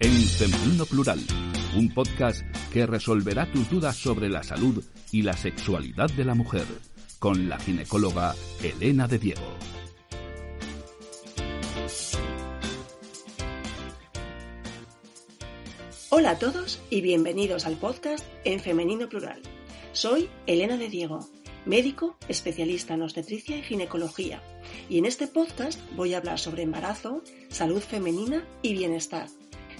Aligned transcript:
en 0.00 0.12
Femenino 0.12 0.86
Plural, 0.86 1.18
un 1.76 1.92
podcast 1.92 2.42
que 2.72 2.86
resolverá 2.86 3.50
tus 3.50 3.68
dudas 3.68 3.96
sobre 3.96 4.28
la 4.28 4.44
salud 4.44 4.84
y 5.10 5.22
la 5.22 5.36
sexualidad 5.36 6.08
de 6.10 6.24
la 6.24 6.34
mujer, 6.34 6.66
con 7.18 7.48
la 7.48 7.58
ginecóloga 7.58 8.36
Elena 8.62 9.08
de 9.08 9.18
Diego. 9.18 9.56
Hola 16.10 16.30
a 16.30 16.38
todos 16.38 16.80
y 16.90 17.00
bienvenidos 17.00 17.66
al 17.66 17.76
podcast 17.76 18.24
en 18.44 18.60
Femenino 18.60 19.08
Plural. 19.08 19.42
Soy 19.92 20.28
Elena 20.46 20.76
de 20.76 20.88
Diego, 20.88 21.28
médico 21.66 22.16
especialista 22.28 22.94
en 22.94 23.02
obstetricia 23.02 23.56
y 23.56 23.62
ginecología, 23.62 24.42
y 24.88 24.98
en 24.98 25.06
este 25.06 25.26
podcast 25.26 25.80
voy 25.96 26.14
a 26.14 26.18
hablar 26.18 26.38
sobre 26.38 26.62
embarazo, 26.62 27.22
salud 27.48 27.80
femenina 27.80 28.46
y 28.62 28.74
bienestar, 28.74 29.28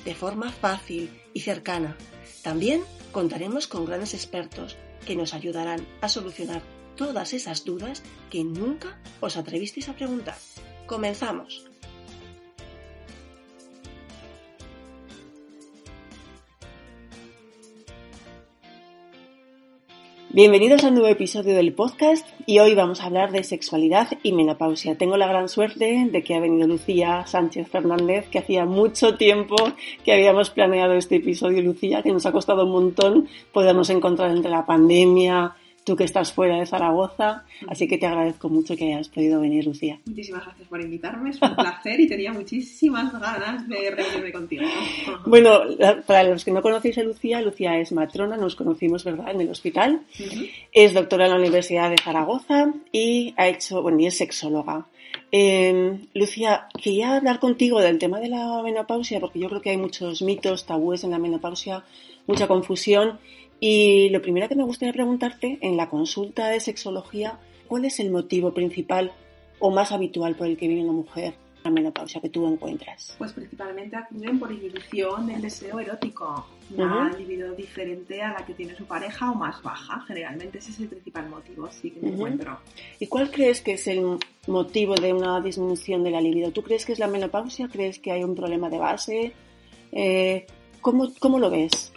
de 0.05 0.15
forma 0.15 0.51
fácil 0.51 1.11
y 1.35 1.41
cercana. 1.41 1.97
También 2.43 2.83
contaremos 3.13 3.67
con 3.67 3.85
grandes 3.85 4.15
expertos 4.15 4.77
que 5.07 5.17
nos 5.17 5.35
ayudarán 5.35 5.87
a 6.01 6.09
solucionar 6.09 6.63
todas 6.97 7.33
esas 7.33 7.65
dudas 7.65 8.03
que 8.31 8.45
nunca 8.45 9.01
os 9.21 9.37
atrevisteis 9.37 9.89
a 9.89 9.95
preguntar. 9.95 10.37
Comenzamos. 10.87 11.68
Bienvenidos 20.39 20.85
a 20.85 20.89
un 20.91 20.95
nuevo 20.95 21.09
episodio 21.09 21.53
del 21.53 21.73
podcast 21.73 22.25
y 22.47 22.61
hoy 22.61 22.77
vamos 22.77 23.01
a 23.01 23.07
hablar 23.07 23.33
de 23.33 23.43
sexualidad 23.43 24.07
y 24.23 24.33
menopausia. 24.33 24.97
Tengo 24.97 25.17
la 25.17 25.27
gran 25.27 25.49
suerte 25.49 26.09
de 26.13 26.23
que 26.23 26.37
ha 26.37 26.39
venido 26.39 26.69
Lucía 26.69 27.27
Sánchez 27.27 27.67
Fernández, 27.67 28.29
que 28.29 28.39
hacía 28.39 28.65
mucho 28.65 29.17
tiempo 29.17 29.57
que 30.05 30.13
habíamos 30.13 30.51
planeado 30.51 30.95
este 30.95 31.17
episodio, 31.17 31.61
Lucía, 31.61 32.05
que 32.05 32.13
nos 32.13 32.25
ha 32.25 32.31
costado 32.31 32.67
un 32.67 32.71
montón 32.71 33.29
podernos 33.53 33.91
encontrar 33.91 34.31
entre 34.31 34.53
la 34.53 34.65
pandemia, 34.65 35.57
tú 35.89 35.97
que 35.97 36.05
estás 36.05 36.35
fuera 36.35 36.59
de 36.59 36.67
Zaragoza, 36.67 37.45
así 37.67 37.89
que 37.89 37.97
te 37.97 38.07
agradezco 38.07 38.51
mucho 38.51 38.77
que 38.77 38.93
hayas 38.93 39.09
podido 39.09 39.41
venir, 39.41 39.65
Lucía. 39.65 39.99
Muchísimas 40.05 40.45
gracias 40.45 40.69
por 40.69 40.81
invitarme, 40.83 41.31
es 41.31 41.41
un 41.41 41.57
placer 41.57 41.99
y 41.99 42.07
tenía 42.07 42.31
muchísimas 42.31 43.11
ganas 43.11 43.67
de 43.67 43.91
reunirme 43.91 44.33
contigo. 44.33 44.65
Bueno, 45.27 45.61
para 46.07 46.25
los 46.25 46.45
que 46.45 46.51
no 46.51 46.61
conocéis 46.61 46.99
a 46.99 47.03
Lucía, 47.03 47.41
Lucía 47.41 47.79
es 47.79 47.93
matrona, 47.93 48.37
nos 48.37 48.55
conocimos, 48.55 49.05
¿verdad?, 49.05 49.31
en 49.31 49.41
el 49.41 49.51
hospital. 49.51 50.03
Es 50.73 50.93
doctora 50.93 51.25
en 51.25 51.33
la 51.33 51.39
Universidad 51.39 51.91
de 51.91 51.97
Zaragoza 51.97 52.73
y 52.93 53.35
ha 53.37 53.49
hecho, 53.49 53.83
bueno, 53.83 53.99
y 54.01 54.07
es 54.07 54.17
sexóloga. 54.17 54.87
Eh, 55.33 55.99
Lucía, 56.15 56.69
quería 56.83 57.17
hablar 57.17 57.41
contigo 57.41 57.81
del 57.81 57.99
tema 57.99 58.21
de 58.21 58.29
la 58.29 58.63
menopausia, 58.63 59.21
porque 59.21 59.39
yo 59.39 59.49
creo 59.49 59.63
que 59.63 59.71
hay 59.71 59.77
muchos 59.77 60.21
mitos, 60.23 60.67
tabúes 60.67 61.05
en 61.05 61.11
la 61.11 61.19
menopausia, 61.19 61.83
mucha 62.27 62.47
confusión 62.47 63.19
y 63.61 64.09
lo 64.11 64.23
primero 64.23 64.49
que 64.49 64.55
me 64.55 64.65
gustaría 64.65 64.93
preguntarte, 64.93 65.59
en 65.63 65.77
la 65.77 65.89
consulta 65.89 66.49
de 66.49 66.61
sexología, 66.61 67.39
¿cuál 67.67 67.85
es 67.85 67.99
el 68.01 68.11
motivo 68.11 68.55
principal 68.55 69.13
o 69.59 69.71
más 69.71 69.93
habitual 69.93 70.37
por 70.37 70.47
el 70.47 70.57
que 70.57 70.69
vive 70.69 70.83
una 70.83 70.93
mujer 70.93 71.35
a 71.65 71.71
menopausia 71.71 72.21
que 72.21 72.29
tú 72.29 72.47
encuentras? 72.47 73.17
Pues 73.19 73.33
principalmente 73.33 73.97
acuden 73.97 74.39
por 74.39 74.53
inhibición 74.53 75.27
del 75.27 75.43
deseo 75.43 75.81
erótico, 75.81 76.47
una 76.77 77.11
libido 77.19 77.53
diferente 77.55 78.23
a 78.23 78.35
la 78.35 78.47
que 78.47 78.55
tiene 78.55 78.77
su 78.77 78.85
pareja 78.85 79.33
o 79.33 79.35
más 79.35 79.61
baja. 79.63 80.05
Generalmente 80.07 80.59
ese 80.59 80.71
es 80.71 80.81
el 80.81 80.89
principal 80.89 81.29
motivo, 81.29 81.69
sí 81.71 81.91
que 81.91 82.01
me 82.01 82.13
encuentro. 82.13 82.59
¿Y 83.01 83.09
cuál 83.09 83.31
crees 83.31 83.61
que 83.61 83.73
es 83.73 83.89
el 83.89 84.19
motivo 84.47 84.95
de 84.95 85.13
una 85.13 85.41
disminución 85.41 86.05
de 86.05 86.13
la 86.13 86.21
libido? 86.21 86.53
¿Tú 86.53 86.63
crees 86.63 86.87
que 86.87 86.93
es 86.93 87.01
la 87.01 87.09
menopausia? 87.09 87.69
¿Crees 87.69 87.99
que 87.99 88.13
hay 88.13 88.23
un 88.23 88.37
problema 88.37 88.71
de 88.71 88.79
base? 88.79 89.33
Eh, 89.91 90.47
¿cómo, 90.81 91.13
¿Cómo 91.19 91.39
lo 91.41 91.51
ves? 91.51 91.93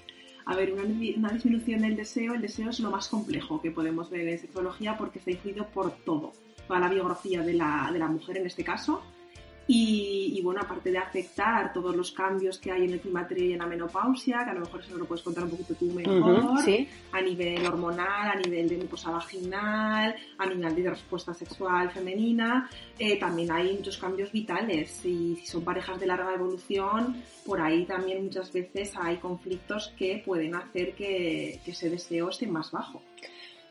A 0.46 0.56
ver, 0.56 0.74
una, 0.74 1.30
disminución 1.30 1.82
del 1.82 1.96
deseo, 1.96 2.34
el 2.34 2.42
deseo 2.42 2.70
es 2.70 2.80
lo 2.80 2.90
más 2.90 3.08
complejo 3.08 3.62
que 3.62 3.72
podemos 3.72 4.10
ver 4.10 4.28
en 4.28 4.40
sexología 4.40 4.98
porque 4.98 5.20
está 5.20 5.32
influido 5.32 5.68
por 5.68 5.92
todo, 6.04 6.34
toda 6.68 6.80
la 6.80 6.90
biografía 6.90 7.42
de 7.42 7.54
la, 7.54 7.90
de 7.92 8.00
la 8.00 8.08
mujer 8.08 8.38
en 8.38 8.48
este 8.48 8.64
caso, 8.64 9.04
y, 9.68 10.42
bueno, 10.44 10.62
aparte 10.62 10.92
de 10.92 10.98
afectar 10.98 11.72
todos 11.72 11.96
los 11.96 12.12
cambios 12.12 12.60
que 12.60 12.72
hay 12.72 12.84
en 12.84 12.94
el 12.94 13.00
climaterio 13.00 13.46
y 13.46 13.54
en 13.54 13.60
la 13.60 13.68
menopausia, 13.68 14.44
que 14.44 14.50
a 14.50 14.54
lo 14.54 14.62
mejor 14.62 14.82
eso 14.82 14.98
lo 14.98 15.06
puedes 15.06 15.24
contar 15.24 15.44
un 15.46 15.52
poquito 15.52 15.76
tú 15.76 15.86
mejor, 15.86 16.60
a 17.12 17.22
nivel 17.22 17.66
hormonal, 17.66 18.32
a 18.32 18.36
nivel 18.36 18.68
de 18.68 18.78
mucosa 18.78 19.12
vaginal, 19.12 20.16
a 20.38 20.46
nivel 20.46 20.76
de 20.76 20.90
respuesta 20.90 21.34
sexual 21.34 21.90
femenina, 21.92 22.70
eh, 23.00 23.18
también 23.18 23.52
hay 23.52 23.76
muchos 23.76 23.98
cambios 23.98 24.32
vitales 24.32 25.06
y 25.06 25.36
si 25.38 25.46
son 25.46 25.64
parejas 25.64 26.00
de 26.00 26.08
larga 26.08 26.34
evolución, 26.34 27.24
por 27.46 27.62
ahí 27.62 27.86
también 27.86 28.26
muchas 28.26 28.52
veces 28.52 28.94
hay 28.98 29.18
conflictos 29.18 29.94
que 29.98 30.22
pueden 30.26 30.56
hacer 30.56 30.94
que, 30.96 31.60
que 31.64 31.72
ese 31.72 31.90
deseo 31.90 32.30
esté 32.30 32.48
más 32.48 32.72
bajo. 32.72 33.02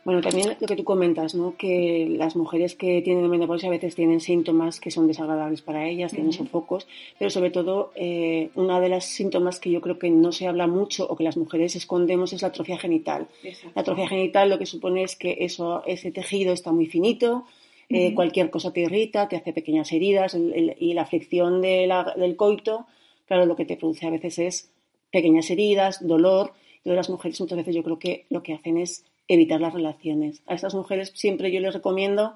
Bueno, 0.05 0.23
también 0.23 0.57
lo 0.59 0.67
que 0.67 0.77
tú 0.77 0.85
comentas, 0.85 1.35
¿no? 1.35 1.57
Que 1.57 2.07
las 2.09 2.35
mujeres 2.35 2.75
que 2.75 3.03
tienen 3.03 3.29
menopausia 3.29 3.69
a 3.69 3.73
veces 3.73 3.95
tienen 3.95 4.21
síntomas 4.21 4.81
que 4.81 4.91
son 4.91 5.07
desagradables 5.07 5.61
para 5.61 5.87
ellas, 5.87 6.13
tienen 6.13 6.33
sofocos, 6.33 6.87
pero 7.19 7.31
sobre 7.31 7.51
todo 7.51 7.93
eh, 7.95 8.51
una 8.55 8.81
de 8.81 8.89
las 8.89 9.05
síntomas 9.05 9.61
que 9.61 9.71
yo 9.71 9.81
creo 9.81 9.99
que 9.99 10.09
no 10.09 10.33
se 10.33 10.47
habla 10.47 10.67
mucho 10.67 11.07
o 11.07 11.17
que 11.17 11.25
las 11.25 11.37
mujeres 11.37 11.77
escondemos 11.77 12.33
es 12.33 12.41
la 12.43 12.49
atrofia 12.49 12.79
genital. 12.79 13.29
La 13.75 13.83
atrofia 13.83 14.09
genital 14.09 14.49
lo 14.49 14.59
que 14.59 14.67
supone 14.67 15.03
es 15.03 15.17
que 15.17 15.37
eso, 15.41 15.83
ese 15.87 16.11
tejido 16.13 16.53
está 16.55 16.73
muy 16.73 16.87
finito, 16.87 17.45
eh, 17.91 18.15
cualquier 18.15 18.51
cosa 18.51 18.73
te 18.73 18.81
irrita, 18.81 19.29
te 19.29 19.37
hace 19.37 19.53
pequeñas 19.53 19.93
heridas 19.93 20.35
y 20.35 20.95
la 20.95 21.03
aflicción 21.03 21.61
del 21.61 22.37
coito, 22.37 22.87
claro, 23.27 23.47
lo 23.47 23.57
que 23.57 23.65
te 23.65 23.77
produce 23.77 24.07
a 24.07 24.11
veces 24.11 24.39
es 24.39 24.71
pequeñas 25.11 25.51
heridas, 25.51 26.07
dolor. 26.07 26.53
Y 26.85 26.91
las 26.91 27.11
mujeres 27.11 27.41
muchas 27.41 27.59
veces 27.59 27.75
yo 27.75 27.83
creo 27.83 27.99
que 27.99 28.25
lo 28.31 28.43
que 28.43 28.55
hacen 28.55 28.79
es 28.79 29.05
evitar 29.31 29.61
las 29.61 29.73
relaciones. 29.73 30.43
A 30.47 30.55
estas 30.55 30.75
mujeres 30.75 31.13
siempre 31.15 31.53
yo 31.53 31.61
les 31.61 31.73
recomiendo 31.73 32.35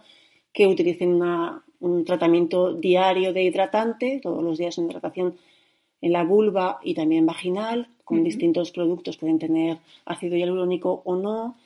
que 0.53 0.69
utilicen 0.69 1.21
un 1.81 2.05
tratamiento 2.05 2.73
diario 2.73 3.33
de 3.33 3.43
hidratante, 3.43 4.21
todos 4.23 4.43
los 4.45 4.59
días 4.59 4.79
una 4.79 4.91
hidratación 4.91 5.35
en 6.01 6.13
la 6.13 6.23
vulva 6.23 6.79
y 6.85 6.95
también 6.95 7.27
vaginal, 7.27 7.89
con 8.05 8.23
distintos 8.23 8.71
productos, 8.71 9.17
pueden 9.17 9.41
tener 9.41 9.79
ácido 10.05 10.37
hialurónico 10.37 11.03
o 11.05 11.17
no, 11.17 11.57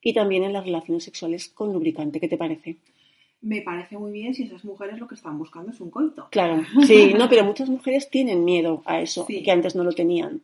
y 0.00 0.12
también 0.12 0.44
en 0.44 0.52
las 0.52 0.64
relaciones 0.64 1.02
sexuales 1.02 1.48
con 1.48 1.72
lubricante. 1.72 2.20
¿Qué 2.20 2.28
te 2.28 2.36
parece? 2.36 2.76
Me 3.40 3.62
parece 3.62 3.98
muy 3.98 4.12
bien 4.12 4.34
si 4.34 4.44
esas 4.44 4.64
mujeres 4.64 5.00
lo 5.00 5.08
que 5.08 5.16
están 5.16 5.38
buscando 5.38 5.72
es 5.72 5.80
un 5.80 5.90
coito. 5.90 6.28
Claro, 6.30 6.62
sí, 6.86 7.14
no, 7.18 7.28
pero 7.28 7.44
muchas 7.44 7.68
mujeres 7.68 8.10
tienen 8.10 8.44
miedo 8.44 8.82
a 8.84 9.00
eso, 9.00 9.26
que 9.26 9.50
antes 9.50 9.74
no 9.74 9.82
lo 9.82 9.92
tenían. 9.92 10.42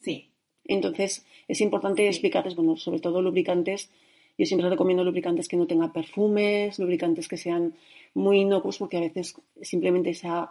Sí. 0.00 0.30
Entonces, 0.68 1.24
es 1.48 1.60
importante 1.60 2.06
explicarles, 2.06 2.56
bueno, 2.56 2.76
sobre 2.76 3.00
todo 3.00 3.22
lubricantes. 3.22 3.90
Yo 4.38 4.46
siempre 4.46 4.68
recomiendo 4.68 5.04
lubricantes 5.04 5.48
que 5.48 5.56
no 5.56 5.66
tengan 5.66 5.92
perfumes, 5.92 6.78
lubricantes 6.78 7.28
que 7.28 7.36
sean 7.36 7.74
muy 8.14 8.40
inocuos, 8.40 8.78
porque 8.78 8.98
a 8.98 9.00
veces 9.00 9.34
simplemente 9.62 10.10
esa 10.10 10.50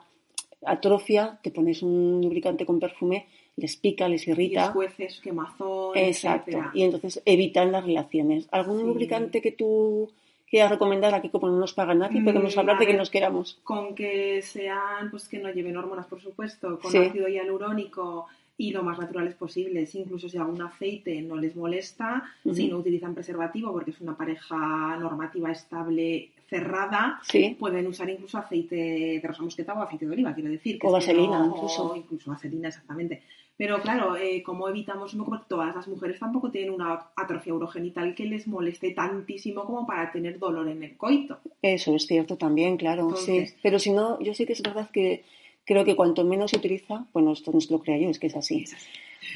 atrofia, 0.65 1.39
te 1.41 1.51
pones 1.51 1.81
un 1.83 2.21
lubricante 2.21 2.65
con 2.65 2.79
perfume, 2.79 3.27
les 3.55 3.77
pica, 3.77 4.07
les 4.07 4.27
irrita. 4.27 4.73
Y 4.97 5.21
quemazón, 5.21 5.97
Exacto. 5.97 6.57
Y 6.73 6.83
entonces 6.83 7.21
evitan 7.25 7.71
las 7.71 7.85
relaciones. 7.85 8.47
¿Algún 8.51 8.85
lubricante 8.85 9.41
que 9.41 9.51
tú 9.51 10.11
quieras 10.49 10.71
recomendar 10.71 11.13
aquí 11.13 11.29
como 11.29 11.47
no 11.47 11.57
nos 11.57 11.73
pagan 11.73 11.99
nadie? 11.99 12.21
Podemos 12.23 12.55
mm, 12.55 12.59
hablar 12.59 12.79
de 12.79 12.87
que 12.87 12.93
nos 12.93 13.09
queramos. 13.09 13.59
Con 13.63 13.95
que 13.95 14.41
sean, 14.41 15.09
pues 15.11 15.27
que 15.27 15.39
no 15.39 15.49
lleven 15.51 15.77
hormonas, 15.77 16.07
por 16.07 16.21
supuesto, 16.21 16.79
con 16.79 16.95
ácido 16.95 17.27
hialurónico, 17.27 18.27
y 18.57 18.71
lo 18.71 18.83
más 18.83 18.99
naturales 18.99 19.35
posibles. 19.35 19.93
Incluso 19.95 20.29
si 20.29 20.37
algún 20.37 20.61
aceite 20.61 21.21
no 21.21 21.35
les 21.35 21.55
molesta, 21.55 22.23
si 22.53 22.67
no 22.67 22.77
utilizan 22.77 23.13
preservativo 23.13 23.71
porque 23.71 23.91
es 23.91 24.01
una 24.01 24.15
pareja 24.15 24.97
normativa 24.97 25.51
estable 25.51 26.29
cerrada, 26.47 27.19
pueden 27.57 27.87
usar 27.87 28.09
incluso 28.09 28.37
aceite 28.37 28.75
de 28.75 29.21
rosa 29.23 29.43
mosqueta 29.43 29.73
o 29.73 29.81
aceite 29.81 30.05
de 30.05 30.11
oliva, 30.11 30.33
quiero 30.33 30.49
decir. 30.49 30.79
o 30.83 30.91
vaselina, 30.91 31.43
incluso. 31.45 31.91
O 31.91 31.95
incluso 31.95 32.31
vaselina, 32.31 32.69
exactamente. 32.69 33.23
Pero 33.57 33.81
claro, 33.81 34.17
eh, 34.17 34.43
como 34.43 34.67
evitamos 34.67 35.13
un 35.13 35.23
poco, 35.23 35.41
todas 35.47 35.73
las 35.73 35.87
mujeres 35.87 36.19
tampoco 36.19 36.51
tienen 36.51 36.71
una 36.71 37.07
atrofia 37.15 37.53
urogenital 37.53 38.13
que 38.13 38.25
les 38.25 38.47
moleste 38.47 38.91
tantísimo 38.91 39.63
como 39.63 39.87
para 39.87 40.11
tener 40.11 40.37
dolor 40.39 40.67
en 40.67 40.83
el 40.83 40.97
coito. 40.97 41.39
Eso 41.61 41.95
es 41.95 42.05
cierto 42.05 42.37
también, 42.37 42.75
claro, 42.75 43.15
sí. 43.15 43.45
Pero 43.63 43.79
si 43.79 43.91
no, 43.91 44.19
yo 44.19 44.33
sí 44.33 44.45
que 44.45 44.53
es 44.53 44.61
verdad 44.61 44.89
que 44.91 45.23
creo 45.65 45.83
que 45.83 45.95
cuanto 45.95 46.23
menos 46.23 46.51
se 46.51 46.57
utiliza, 46.57 47.05
bueno, 47.13 47.33
esto 47.33 47.51
no 47.51 47.57
es 47.57 47.69
lo 47.69 47.79
creo 47.79 47.99
yo, 47.99 48.09
es 48.09 48.19
que 48.19 48.27
es 48.27 48.35
así. 48.35 48.65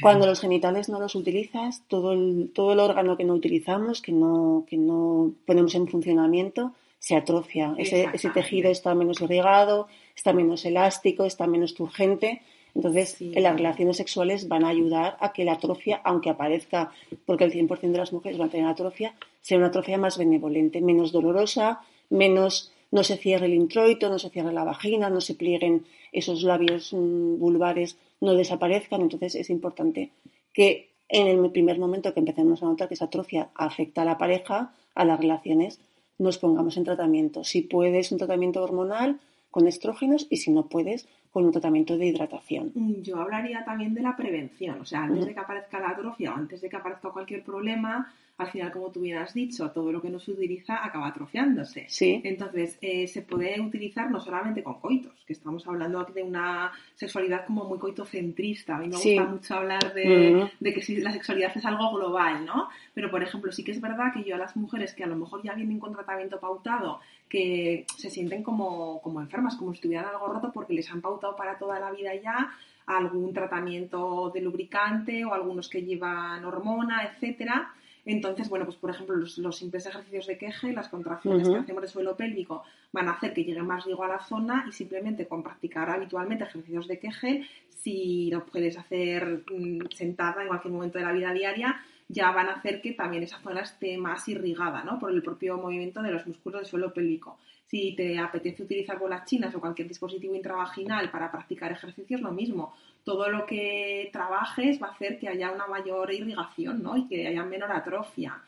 Cuando 0.01 0.27
los 0.27 0.39
genitales 0.39 0.87
no 0.87 0.99
los 0.99 1.15
utilizas, 1.15 1.83
todo 1.87 2.13
el, 2.13 2.51
todo 2.53 2.73
el 2.73 2.79
órgano 2.79 3.17
que 3.17 3.25
no 3.25 3.33
utilizamos, 3.33 4.01
que 4.01 4.11
no, 4.11 4.65
que 4.69 4.77
no 4.77 5.33
ponemos 5.45 5.75
en 5.75 5.87
funcionamiento, 5.87 6.73
se 6.99 7.15
atrofia. 7.15 7.73
Ese, 7.77 8.07
ese, 8.13 8.29
tejido 8.29 8.69
está 8.69 8.93
menos 8.93 9.21
irrigado, 9.21 9.87
está 10.15 10.31
menos 10.33 10.65
elástico, 10.65 11.25
está 11.25 11.47
menos 11.47 11.73
turgente. 11.73 12.41
Entonces, 12.75 13.17
las 13.19 13.55
relaciones 13.55 13.97
sexuales 13.97 14.47
van 14.47 14.63
a 14.63 14.69
ayudar 14.69 15.17
a 15.19 15.33
que 15.33 15.43
la 15.43 15.53
atrofia, 15.53 16.01
aunque 16.03 16.29
aparezca, 16.29 16.91
porque 17.25 17.45
el 17.45 17.51
100% 17.51 17.79
de 17.91 17.97
las 17.97 18.13
mujeres 18.13 18.37
van 18.37 18.49
a 18.49 18.51
tener 18.51 18.67
atrofia, 18.67 19.15
sea 19.41 19.57
una 19.57 19.67
atrofia 19.67 19.97
más 19.97 20.17
benevolente, 20.17 20.79
menos 20.81 21.11
dolorosa, 21.11 21.81
menos 22.09 22.71
no 22.91 23.03
se 23.03 23.18
cierre 23.18 23.45
el 23.45 23.53
introito, 23.53 24.09
no 24.09 24.19
se 24.19 24.30
cierre 24.30 24.53
la 24.53 24.63
vagina, 24.63 25.09
no 25.09 25.21
se 25.21 25.36
plieguen 25.36 25.86
esos 26.12 26.44
labios 26.44 26.94
mm, 26.94 27.38
vulvares 27.39 27.97
no 28.21 28.33
desaparezcan. 28.33 29.01
Entonces 29.01 29.36
es 29.36 29.50
importante 29.50 30.12
que 30.53 30.89
en 31.07 31.27
el 31.27 31.51
primer 31.51 31.80
momento 31.80 32.13
que 32.13 32.19
empecemos 32.19 32.62
a 32.62 32.65
notar 32.65 32.88
que 32.88 32.94
esa 32.94 33.06
atrofia 33.06 33.50
afecta 33.56 34.01
a 34.01 34.06
la 34.06 34.18
pareja, 34.18 34.74
a 34.95 35.06
las 35.06 35.19
relaciones, 35.19 35.80
nos 36.18 36.38
pongamos 36.38 36.77
en 36.77 36.83
tratamiento. 36.83 37.44
Si 37.44 37.62
puedes, 37.62 38.12
un 38.12 38.18
tratamiento 38.18 38.62
hormonal 38.62 39.19
con 39.50 39.68
estrógenos 39.68 40.27
y 40.30 40.38
si 40.38 40.51
no 40.51 40.68
puedes, 40.68 41.07
con 41.31 41.45
un 41.45 41.51
tratamiento 41.51 41.97
de 41.97 42.07
hidratación. 42.07 42.71
Yo 43.03 43.18
hablaría 43.18 43.63
también 43.63 43.94
de 43.94 44.01
la 44.01 44.15
prevención, 44.15 44.81
o 44.81 44.86
sea, 44.86 45.03
antes 45.03 45.25
de 45.25 45.33
que 45.33 45.39
aparezca 45.39 45.80
la 45.80 45.89
atrofia 45.89 46.31
o 46.31 46.36
antes 46.36 46.62
de 46.62 46.69
que 46.69 46.75
aparezca 46.75 47.09
cualquier 47.09 47.44
problema, 47.44 48.12
al 48.39 48.50
final, 48.50 48.71
como 48.71 48.89
tú 48.89 49.01
bien 49.01 49.18
has 49.18 49.33
dicho, 49.33 49.69
todo 49.71 49.91
lo 49.91 50.01
que 50.01 50.09
no 50.09 50.18
se 50.18 50.31
utiliza 50.31 50.83
acaba 50.83 51.07
atrofiándose. 51.07 51.86
Sí. 51.89 52.21
Entonces, 52.24 52.77
eh, 52.81 53.06
se 53.06 53.21
puede 53.21 53.59
utilizar 53.59 54.09
no 54.09 54.21
solamente 54.21 54.63
con 54.63 54.80
coitos, 54.80 55.13
que 55.27 55.33
estamos 55.33 55.68
hablando 55.68 56.00
aquí 56.00 56.13
de 56.13 56.24
una 56.24 56.71
sexualidad 56.95 57.45
como 57.45 57.65
muy 57.65 57.77
coitocentrista. 57.77 58.77
A 58.77 58.80
mí 58.80 58.88
me 58.88 58.95
gusta 58.95 59.25
mucho 59.25 59.56
hablar 59.56 59.94
de, 59.94 60.50
de 60.57 60.74
que 60.74 60.81
si 60.81 60.95
la 61.01 61.12
sexualidad 61.12 61.51
es 61.53 61.65
algo 61.65 61.91
global, 61.94 62.45
¿no? 62.45 62.69
Pero, 62.94 63.12
por 63.12 63.21
ejemplo, 63.21 63.51
sí 63.51 63.65
que 63.65 63.71
es 63.71 63.81
verdad 63.81 64.13
que 64.13 64.24
yo 64.24 64.36
a 64.36 64.38
las 64.38 64.56
mujeres 64.56 64.94
que 64.94 65.03
a 65.03 65.07
lo 65.07 65.18
mejor 65.18 65.44
ya 65.44 65.53
vienen 65.53 65.77
con 65.77 65.91
tratamiento 65.91 66.39
pautado, 66.39 67.01
que 67.27 67.86
se 67.97 68.09
sienten 68.09 68.41
como, 68.41 69.01
como 69.01 69.19
enfermas, 69.19 69.57
como 69.57 69.74
si 69.74 69.81
tuvieran 69.81 70.06
algo 70.06 70.27
roto 70.27 70.50
porque 70.53 70.74
les 70.74 70.89
han 70.89 71.01
pautado 71.01 71.36
para 71.36 71.57
toda 71.57 71.77
la 71.77 71.91
vida 71.91 72.15
ya 72.15 72.51
algún 72.86 73.33
tratamiento 73.33 74.31
de 74.33 74.41
lubricante 74.41 75.25
o 75.25 75.33
algunos 75.33 75.68
que 75.68 75.83
llevan 75.83 76.45
hormona, 76.45 77.03
etcétera 77.03 77.74
entonces, 78.11 78.50
bueno, 78.50 78.65
pues 78.65 78.77
por 78.77 78.89
ejemplo, 78.89 79.15
los, 79.15 79.57
simples 79.57 79.85
ejercicios 79.85 80.27
de 80.27 80.38
queje, 80.38 80.73
las 80.73 80.89
contracciones 80.89 81.47
que 81.47 81.56
hacemos 81.56 81.81
de 81.81 81.88
suelo 81.88 82.15
pélvico 82.15 82.63
van 82.91 83.07
a 83.07 83.13
hacer 83.13 83.33
que 83.33 83.44
llegue 83.44 83.61
más 83.61 83.85
riego 83.85 84.03
a 84.03 84.07
la 84.07 84.19
zona 84.19 84.65
y 84.67 84.71
simplemente 84.71 85.27
con 85.27 85.44
practicar 85.44 85.89
habitualmente 85.89 86.44
ejercicios 86.44 86.88
de 86.88 87.00
queje, 87.00 87.47
si 87.69 88.29
lo 88.31 88.45
puedes 88.45 88.77
hacer 88.77 89.44
mm, 89.51 89.88
sentada 89.94 90.41
en 90.41 90.47
cualquier 90.47 90.73
momento 90.73 90.97
de 90.97 91.06
la 91.06 91.11
vida 91.11 91.33
diaria, 91.33 91.81
ya 92.07 92.31
van 92.31 92.50
a 92.50 92.53
hacer 92.53 92.81
que 92.81 92.94
también 92.94 93.23
esa 93.23 93.39
zona 93.39 93.61
esté 93.61 93.97
más 93.97 94.27
irrigada, 94.27 94.83
¿no? 94.83 94.97
Por 95.00 95.12
el 95.12 95.21
propio 95.21 95.57
movimiento 95.57 96.01
de 96.01 96.12
los 96.12 96.25
músculos 96.25 96.62
del 96.62 96.69
suelo 96.69 96.91
pélvico. 96.91 97.38
Si 97.65 97.95
te 97.95 98.17
apetece 98.17 98.63
utilizar 98.63 98.97
bolas 98.97 99.25
chinas 99.25 99.53
o 99.53 99.59
cualquier 99.59 99.88
dispositivo 99.88 100.33
intravaginal 100.33 101.12
para 101.12 101.31
practicar 101.31 101.71
ejercicios, 101.71 102.21
lo 102.21 102.31
mismo 102.31 102.73
todo 103.04 103.30
lo 103.30 103.46
que 103.46 104.10
trabajes 104.13 104.81
va 104.81 104.88
a 104.88 104.92
hacer 104.92 105.19
que 105.19 105.30
haya 105.30 105.51
una 105.51 105.68
mayor 105.68 106.13
irrigación 106.13 106.84
¿no? 106.84 106.98
y 106.98 107.07
que 107.07 107.28
haya 107.28 107.44
menor 107.44 107.72
atrofia. 107.72 108.42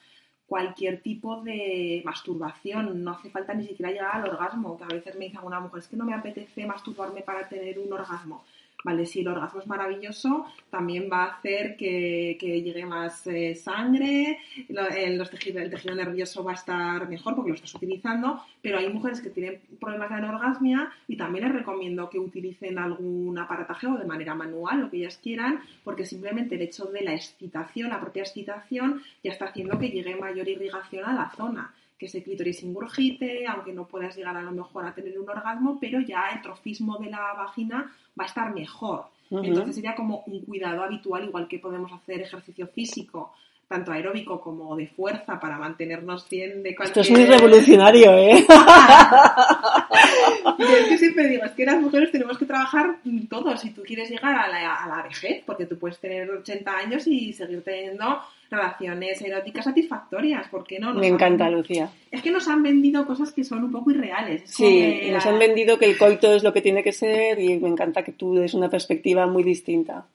Cualquier 0.46 1.02
tipo 1.02 1.42
de 1.42 2.02
masturbación, 2.04 3.04
no 3.04 3.12
hace 3.12 3.30
falta 3.30 3.54
ni 3.54 3.66
siquiera 3.66 3.92
llegar 3.92 4.16
al 4.16 4.30
orgasmo, 4.30 4.78
que 4.78 4.84
a 4.84 4.88
veces 4.88 5.16
me 5.16 5.26
dice 5.26 5.38
alguna 5.38 5.62
mujer, 5.62 5.80
es 5.80 5.88
que 5.88 5.96
no 5.96 6.04
me 6.04 6.14
apetece 6.14 6.66
masturbarme 6.66 7.22
para 7.22 7.48
tener 7.48 7.80
un 7.80 7.94
orgasmo. 7.94 8.44
Vale, 8.84 9.06
si 9.06 9.22
el 9.22 9.28
orgasmo 9.28 9.60
es 9.60 9.68
maravilloso, 9.68 10.46
también 10.70 11.10
va 11.12 11.26
a 11.26 11.36
hacer 11.36 11.76
que, 11.78 12.38
llegue 12.40 12.86
más 12.86 13.28
eh, 13.28 13.56
sangre, 13.56 14.40
el, 14.68 15.18
los 15.18 15.32
el 15.34 15.70
tejido 15.70 15.96
nervioso 15.96 16.44
va 16.44 16.52
a 16.52 16.56
estar 16.56 17.08
mejor 17.08 17.36
porque 17.36 17.50
lo 17.50 17.56
estás 17.56 17.76
utilizando, 17.76 18.42
pero 18.62 18.80
hay 18.80 18.90
mujeres 18.90 19.22
que 19.22 19.30
tienen 19.30 19.60
problemas 19.80 20.10
de 20.10 20.16
anorgasmia 20.16 20.92
y 21.08 21.16
también 21.16 21.46
les 21.46 21.54
recomiendo 21.54 22.10
que 22.10 22.20
utilicen 22.20 22.80
algún 22.80 23.38
aparataje 23.38 23.88
o 23.88 23.98
de 23.98 24.06
manera 24.06 24.36
manual, 24.36 24.82
lo 24.82 24.90
que 24.90 24.98
ellas 24.98 25.20
quieran, 25.22 25.62
porque 25.84 26.06
simplemente 26.06 26.56
el 26.56 26.62
hecho 26.62 26.86
de 26.86 27.02
la 27.02 27.14
excitación, 27.14 27.90
la 27.90 28.02
propia 28.02 28.24
excitación, 28.24 29.02
ya 29.24 29.32
está 29.32 29.46
haciendo 29.46 29.78
que 29.78 29.90
llegue 29.90 30.16
mayor 30.16 30.48
irrigación 30.48 31.06
a 31.06 31.14
la 31.14 31.30
zona 31.32 31.74
que 32.02 32.08
ese 32.08 32.24
clítoris 32.24 32.64
ingurgite, 32.64 33.46
aunque 33.46 33.74
no 33.74 33.86
puedas 33.86 34.18
llegar 34.18 34.36
a 34.36 34.42
lo 34.42 34.52
mejor 34.52 34.88
a 34.88 34.96
tener 34.96 35.20
un 35.20 35.30
orgasmo, 35.30 35.78
pero 35.80 36.02
ya 36.02 36.30
el 36.34 36.42
trofismo 36.42 36.98
de 36.98 37.12
la 37.12 37.36
vagina 37.36 37.96
va 38.20 38.24
a 38.24 38.26
estar 38.26 38.52
mejor. 38.52 39.06
Entonces 39.30 39.76
sería 39.76 39.94
como 39.94 40.24
un 40.26 40.42
cuidado 40.42 40.82
habitual, 40.82 41.26
igual 41.26 41.48
que 41.48 41.60
podemos 41.60 41.94
hacer 41.94 42.22
ejercicio 42.22 42.66
físico, 42.66 43.36
tanto 43.68 43.92
aeróbico 43.92 44.42
como 44.42 44.76
de 44.76 44.88
fuerza, 44.88 45.40
para 45.40 45.60
mantenernos 45.60 46.28
bien 46.28 46.64
de 46.64 46.76
cualquier... 46.76 47.06
Esto 47.06 47.14
es 47.14 47.20
muy 47.20 47.28
revolucionario, 47.28 48.18
¿eh? 48.18 48.48
Yo 50.58 50.66
que 50.90 50.98
siempre 50.98 51.28
digo, 51.28 51.46
es 51.46 51.52
que 51.52 51.68
las 51.68 51.80
mujeres 51.80 52.12
tenemos 52.12 52.40
que 52.40 52.48
trabajar 52.48 52.96
todos 53.30 53.62
si 53.62 53.70
tú 53.70 53.84
quieres 53.84 54.10
llegar 54.10 54.36
a 54.36 54.48
la, 54.48 54.74
a 54.74 54.88
la 54.88 55.04
vejez, 55.04 55.44
porque 55.46 55.68
tú 55.68 55.78
puedes 55.78 56.00
tener 56.00 56.32
80 56.32 56.76
años 56.76 57.06
y 57.06 57.32
seguir 57.32 57.64
teniendo 57.64 58.24
relaciones 58.52 59.22
eróticas 59.22 59.66
satisfactorias, 59.66 60.48
¿por 60.50 60.66
qué 60.66 60.78
no? 60.78 60.94
Me 60.94 61.08
encanta, 61.08 61.50
Lucía. 61.50 61.90
Es 62.12 62.22
que 62.22 62.32
nos 62.32 62.48
han 62.50 62.62
vendido 62.62 63.08
cosas 63.08 63.32
que 63.32 63.44
son 63.44 63.64
un 63.64 63.72
poco 63.72 63.92
irreales. 63.92 64.44
sí, 64.46 65.10
nos 65.12 65.26
han 65.26 65.40
vendido 65.40 65.80
que 65.80 65.86
el 65.86 65.98
coito 65.98 66.34
es 66.34 66.44
lo 66.44 66.52
que 66.52 66.62
tiene 66.62 66.84
que 66.84 66.92
ser 66.92 67.40
y 67.40 67.58
me 67.60 67.70
encanta 67.70 68.04
que 68.04 68.12
tú 68.12 68.36
des 68.36 68.54
una 68.54 68.70
perspectiva 68.70 69.26
muy 69.26 69.44
distinta. 69.44 70.06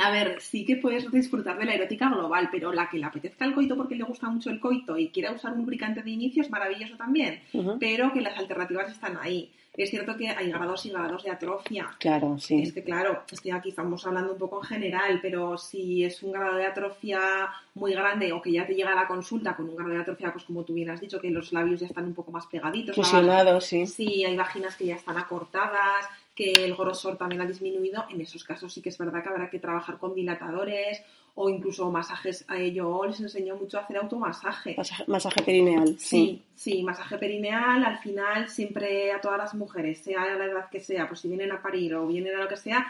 A 0.00 0.10
ver, 0.10 0.40
sí 0.40 0.64
que 0.64 0.76
puedes 0.76 1.10
disfrutar 1.12 1.58
de 1.58 1.64
la 1.64 1.74
erótica 1.74 2.08
global, 2.08 2.48
pero 2.50 2.72
la 2.72 2.88
que 2.88 2.98
le 2.98 3.06
apetezca 3.06 3.44
el 3.44 3.54
coito 3.54 3.76
porque 3.76 3.94
le 3.94 4.04
gusta 4.04 4.28
mucho 4.28 4.50
el 4.50 4.58
coito 4.58 4.98
y 4.98 5.08
quiera 5.10 5.32
usar 5.32 5.52
un 5.52 5.60
lubricante 5.60 6.02
de 6.02 6.10
inicio 6.10 6.42
es 6.42 6.50
maravilloso 6.50 6.96
también, 6.96 7.40
pero 7.78 8.12
que 8.12 8.20
las 8.20 8.36
alternativas 8.36 8.90
están 8.90 9.16
ahí. 9.20 9.52
Es 9.76 9.90
cierto 9.90 10.16
que 10.16 10.30
hay 10.30 10.50
grados 10.50 10.86
y 10.86 10.90
grados 10.90 11.22
de 11.22 11.30
atrofia. 11.30 11.94
Claro, 11.98 12.38
sí. 12.38 12.62
Es 12.62 12.72
que, 12.72 12.82
claro, 12.82 13.22
estoy 13.30 13.50
aquí 13.50 13.68
estamos 13.68 14.06
hablando 14.06 14.32
un 14.32 14.38
poco 14.38 14.62
en 14.62 14.68
general, 14.68 15.18
pero 15.20 15.58
si 15.58 16.02
es 16.02 16.22
un 16.22 16.32
grado 16.32 16.56
de 16.56 16.64
atrofia 16.64 17.50
muy 17.74 17.92
grande 17.92 18.32
o 18.32 18.40
que 18.40 18.52
ya 18.52 18.66
te 18.66 18.74
llega 18.74 18.92
a 18.92 18.94
la 18.94 19.06
consulta 19.06 19.54
con 19.54 19.68
un 19.68 19.76
grado 19.76 19.92
de 19.92 20.00
atrofia, 20.00 20.32
pues 20.32 20.44
como 20.44 20.64
tú 20.64 20.72
bien 20.72 20.88
has 20.88 21.00
dicho, 21.00 21.20
que 21.20 21.30
los 21.30 21.52
labios 21.52 21.80
ya 21.80 21.86
están 21.86 22.06
un 22.06 22.14
poco 22.14 22.32
más 22.32 22.46
pegaditos. 22.46 22.96
Fusionados, 22.96 23.66
sí. 23.66 23.86
Sí, 23.86 24.24
hay 24.24 24.34
vaginas 24.34 24.76
que 24.76 24.86
ya 24.86 24.96
están 24.96 25.18
acortadas, 25.18 26.06
que 26.36 26.52
el 26.52 26.76
grosor 26.76 27.16
también 27.16 27.40
ha 27.40 27.46
disminuido. 27.46 28.04
En 28.10 28.20
esos 28.20 28.44
casos 28.44 28.72
sí 28.72 28.82
que 28.82 28.90
es 28.90 28.98
verdad 28.98 29.22
que 29.22 29.30
habrá 29.30 29.48
que 29.48 29.58
trabajar 29.58 29.98
con 29.98 30.14
dilatadores 30.14 31.02
o 31.34 31.48
incluso 31.48 31.90
masajes. 31.90 32.44
A 32.46 32.58
ello 32.58 33.04
les 33.06 33.20
enseño 33.20 33.56
mucho 33.56 33.78
a 33.78 33.82
hacer 33.82 33.96
automasaje. 33.96 34.76
Masaje, 35.06 35.42
perineal. 35.42 35.98
Sí, 35.98 36.42
sí, 36.54 36.82
masaje 36.82 37.16
perineal. 37.16 37.82
Al 37.82 37.98
final, 37.98 38.50
siempre 38.50 39.12
a 39.12 39.20
todas 39.20 39.38
las 39.38 39.54
mujeres, 39.54 39.98
sea 39.98 40.36
la 40.36 40.44
edad 40.44 40.68
que 40.70 40.80
sea, 40.80 41.08
pues 41.08 41.20
si 41.20 41.28
vienen 41.28 41.52
a 41.52 41.62
parir 41.62 41.94
o 41.94 42.06
vienen 42.06 42.36
a 42.36 42.42
lo 42.42 42.48
que 42.48 42.56
sea, 42.56 42.86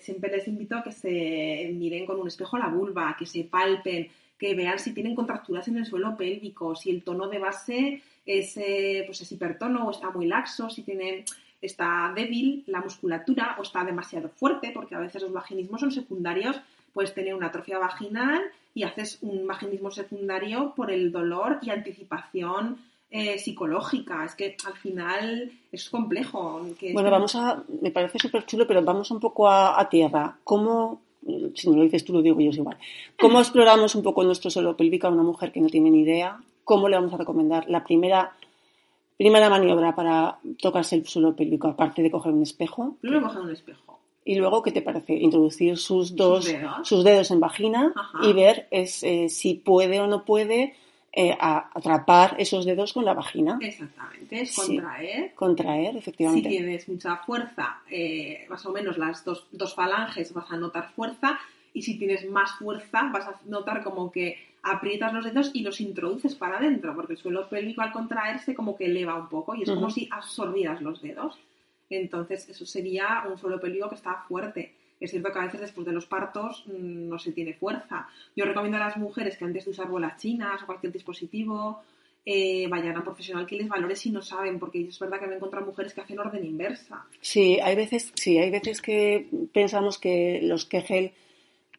siempre 0.00 0.30
les 0.30 0.48
invito 0.48 0.76
a 0.76 0.82
que 0.82 0.92
se 0.92 1.70
miren 1.72 2.06
con 2.06 2.20
un 2.20 2.26
espejo 2.26 2.58
la 2.58 2.68
vulva, 2.68 3.16
que 3.16 3.26
se 3.26 3.44
palpen, 3.44 4.08
que 4.36 4.54
vean 4.54 4.80
si 4.80 4.92
tienen 4.92 5.14
contracturas 5.14 5.68
en 5.68 5.76
el 5.76 5.86
suelo 5.86 6.16
pélvico, 6.16 6.74
si 6.74 6.90
el 6.90 7.04
tono 7.04 7.28
de 7.28 7.38
base 7.38 8.02
es, 8.26 8.56
eh, 8.56 9.04
pues 9.06 9.20
es 9.20 9.30
hipertono 9.30 9.86
o 9.86 9.90
está 9.90 10.10
muy 10.10 10.26
laxo, 10.26 10.70
si 10.70 10.82
tienen 10.82 11.24
está 11.60 12.12
débil 12.14 12.64
la 12.66 12.80
musculatura 12.80 13.56
o 13.58 13.62
está 13.62 13.84
demasiado 13.84 14.28
fuerte, 14.28 14.70
porque 14.72 14.94
a 14.94 15.00
veces 15.00 15.22
los 15.22 15.32
vaginismos 15.32 15.80
son 15.80 15.92
secundarios 15.92 16.60
puedes 16.92 17.14
tener 17.14 17.34
una 17.34 17.46
atrofia 17.46 17.78
vaginal 17.78 18.42
y 18.74 18.84
haces 18.84 19.18
un 19.22 19.46
vaginismo 19.46 19.90
secundario 19.90 20.72
por 20.74 20.90
el 20.90 21.10
dolor 21.10 21.58
y 21.62 21.70
anticipación 21.70 22.78
eh, 23.10 23.38
psicológica. 23.38 24.24
Es 24.24 24.34
que 24.34 24.56
al 24.66 24.74
final 24.74 25.50
es 25.72 25.90
complejo. 25.90 26.64
bueno, 26.92 27.10
vamos 27.10 27.34
a, 27.34 27.62
me 27.80 27.90
parece 27.90 28.18
súper 28.18 28.46
chulo, 28.46 28.66
pero 28.66 28.82
vamos 28.82 29.10
un 29.10 29.20
poco 29.20 29.48
a, 29.48 29.88
tierra. 29.88 30.36
¿Cómo, 30.44 31.00
si 31.54 31.68
no 31.68 31.76
lo 31.76 31.82
dices 31.82 32.04
tú, 32.04 32.12
lo 32.12 32.22
digo 32.22 32.40
yo 32.40 32.50
es 32.50 32.56
igual, 32.56 32.78
cómo 33.18 33.40
exploramos 33.40 33.94
un 33.94 34.02
poco 34.02 34.22
nuestro 34.22 34.50
suelo 34.50 34.76
pélvico 34.76 35.08
a 35.08 35.10
una 35.10 35.22
mujer 35.22 35.52
que 35.52 35.60
no 35.60 35.68
tiene 35.68 35.90
ni 35.90 36.02
idea? 36.02 36.40
¿Cómo 36.64 36.88
le 36.88 36.96
vamos 36.96 37.12
a 37.12 37.16
recomendar 37.16 37.68
la 37.68 37.82
primera 37.82 38.32
primera 39.20 39.50
maniobra 39.50 39.94
para 39.94 40.38
tocarse 40.58 40.96
el 40.96 41.06
suelo 41.06 41.36
pélvico, 41.36 41.68
aparte 41.68 42.00
de 42.00 42.10
coger 42.10 42.32
un 42.32 42.40
espejo? 42.42 42.96
Primero 43.02 43.26
coger 43.26 43.42
un 43.42 43.50
espejo. 43.50 44.00
Y 44.24 44.36
luego, 44.36 44.62
¿qué 44.62 44.72
te 44.72 44.80
parece? 44.80 45.12
Introducir 45.12 45.76
sus 45.76 46.16
dos, 46.16 46.50
sus 46.84 47.04
dedos, 47.04 47.30
en 47.30 47.38
vagina 47.38 47.92
y 48.22 48.32
ver 48.32 48.66
es, 48.70 49.02
eh, 49.02 49.28
si 49.28 49.52
puede 49.52 50.00
o 50.00 50.06
no 50.06 50.24
puede 50.24 50.74
eh, 51.12 51.36
atrapar 51.38 52.36
esos 52.38 52.64
dedos 52.64 52.94
con 52.94 53.04
la 53.04 53.12
vagina. 53.12 53.58
Exactamente, 53.60 54.40
es 54.40 54.56
contraer. 54.56 55.34
contraer, 55.34 55.96
efectivamente. 55.98 56.48
Si 56.48 56.56
tienes 56.56 56.88
mucha 56.88 57.16
fuerza, 57.18 57.82
eh, 57.90 58.46
más 58.48 58.64
o 58.64 58.72
menos 58.72 58.96
las 58.96 59.22
dos, 59.22 59.46
dos 59.52 59.74
falanges 59.74 60.32
vas 60.32 60.50
a 60.50 60.56
notar 60.56 60.92
fuerza 60.92 61.38
y 61.74 61.82
si 61.82 61.98
tienes 61.98 62.26
más 62.30 62.52
fuerza 62.52 63.10
vas 63.12 63.26
a 63.26 63.38
notar 63.44 63.84
como 63.84 64.10
que 64.10 64.49
aprietas 64.62 65.12
los 65.12 65.24
dedos 65.24 65.50
y 65.54 65.62
los 65.62 65.80
introduces 65.80 66.34
para 66.34 66.58
adentro, 66.58 66.94
porque 66.94 67.14
el 67.14 67.18
suelo 67.18 67.48
pélvico 67.48 67.82
al 67.82 67.92
contraerse 67.92 68.54
como 68.54 68.76
que 68.76 68.86
eleva 68.86 69.16
un 69.16 69.28
poco 69.28 69.54
y 69.54 69.62
es 69.62 69.70
como 69.70 69.90
si 69.90 70.08
absorbieras 70.10 70.82
los 70.82 71.00
dedos. 71.00 71.38
Entonces, 71.88 72.48
eso 72.48 72.64
sería 72.66 73.24
un 73.28 73.36
suelo 73.38 73.58
pélvico 73.58 73.88
que 73.88 73.96
está 73.96 74.24
fuerte. 74.28 74.74
Es 75.00 75.10
cierto 75.10 75.32
que 75.32 75.38
a 75.38 75.44
veces 75.44 75.60
después 75.60 75.86
de 75.86 75.92
los 75.92 76.06
partos 76.06 76.64
mm, 76.66 77.08
no 77.08 77.18
se 77.18 77.32
tiene 77.32 77.54
fuerza. 77.54 78.06
Yo 78.36 78.44
recomiendo 78.44 78.76
a 78.76 78.80
las 78.80 78.96
mujeres 78.96 79.36
que 79.36 79.44
antes 79.44 79.64
de 79.64 79.70
usar 79.70 79.88
bolas 79.88 80.18
chinas 80.18 80.62
o 80.62 80.66
cualquier 80.66 80.92
dispositivo 80.92 81.82
eh, 82.24 82.68
vayan 82.68 82.98
a 82.98 83.02
profesional 83.02 83.46
que 83.46 83.56
les 83.56 83.68
valore 83.68 83.96
si 83.96 84.10
no 84.10 84.20
saben, 84.20 84.58
porque 84.58 84.82
es 84.82 84.98
verdad 84.98 85.18
que 85.18 85.26
me 85.26 85.36
encuentro 85.36 85.64
mujeres 85.64 85.94
que 85.94 86.02
hacen 86.02 86.18
orden 86.18 86.44
inversa. 86.44 87.06
Sí, 87.22 87.58
hay 87.60 87.74
veces, 87.74 88.12
sí, 88.14 88.36
hay 88.36 88.50
veces 88.50 88.82
que 88.82 89.26
pensamos 89.52 89.98
que 89.98 90.40
los 90.42 90.66
Kegel 90.66 91.12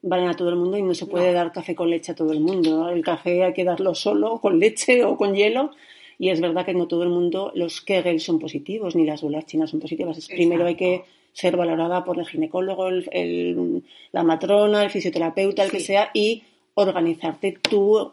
van 0.02 0.28
a 0.28 0.36
todo 0.36 0.50
el 0.50 0.56
mundo 0.56 0.78
y 0.78 0.82
no 0.82 0.94
se 0.94 1.06
puede 1.06 1.34
dar 1.34 1.52
café 1.52 1.76
con 1.76 1.90
leche 1.90 2.12
a 2.12 2.16
todo 2.16 2.32
el 2.32 2.40
mundo. 2.40 2.90
El 2.90 3.04
café 3.04 3.44
hay 3.44 3.54
que 3.54 3.64
darlo 3.64 3.96
solo, 3.96 4.40
con 4.40 4.60
leche 4.60 5.04
o 5.04 5.18
con 5.18 5.36
hielo. 5.36 5.72
Y 6.18 6.30
es 6.30 6.40
verdad 6.40 6.66
que 6.66 6.74
no 6.74 6.88
todo 6.88 7.04
el 7.04 7.10
mundo 7.10 7.52
los 7.56 7.82
Kegel 7.82 8.20
son 8.20 8.40
positivos, 8.40 8.96
ni 8.96 9.06
las 9.06 9.22
bolas 9.22 9.46
chinas 9.46 9.72
son 9.72 9.80
positivas. 9.80 10.28
Primero 10.28 10.66
hay 10.66 10.76
que 10.76 11.04
ser 11.34 11.58
valorada 11.58 12.04
por 12.04 12.20
el 12.20 12.28
ginecólogo, 12.28 12.90
el, 12.90 13.84
la 14.12 14.24
matrona, 14.24 14.84
el 14.84 14.90
fisioterapeuta, 14.90 15.64
el 15.64 15.72
que 15.72 15.80
sea, 15.80 16.12
y 16.14 16.44
organizarte 16.74 17.58
tú, 17.62 18.12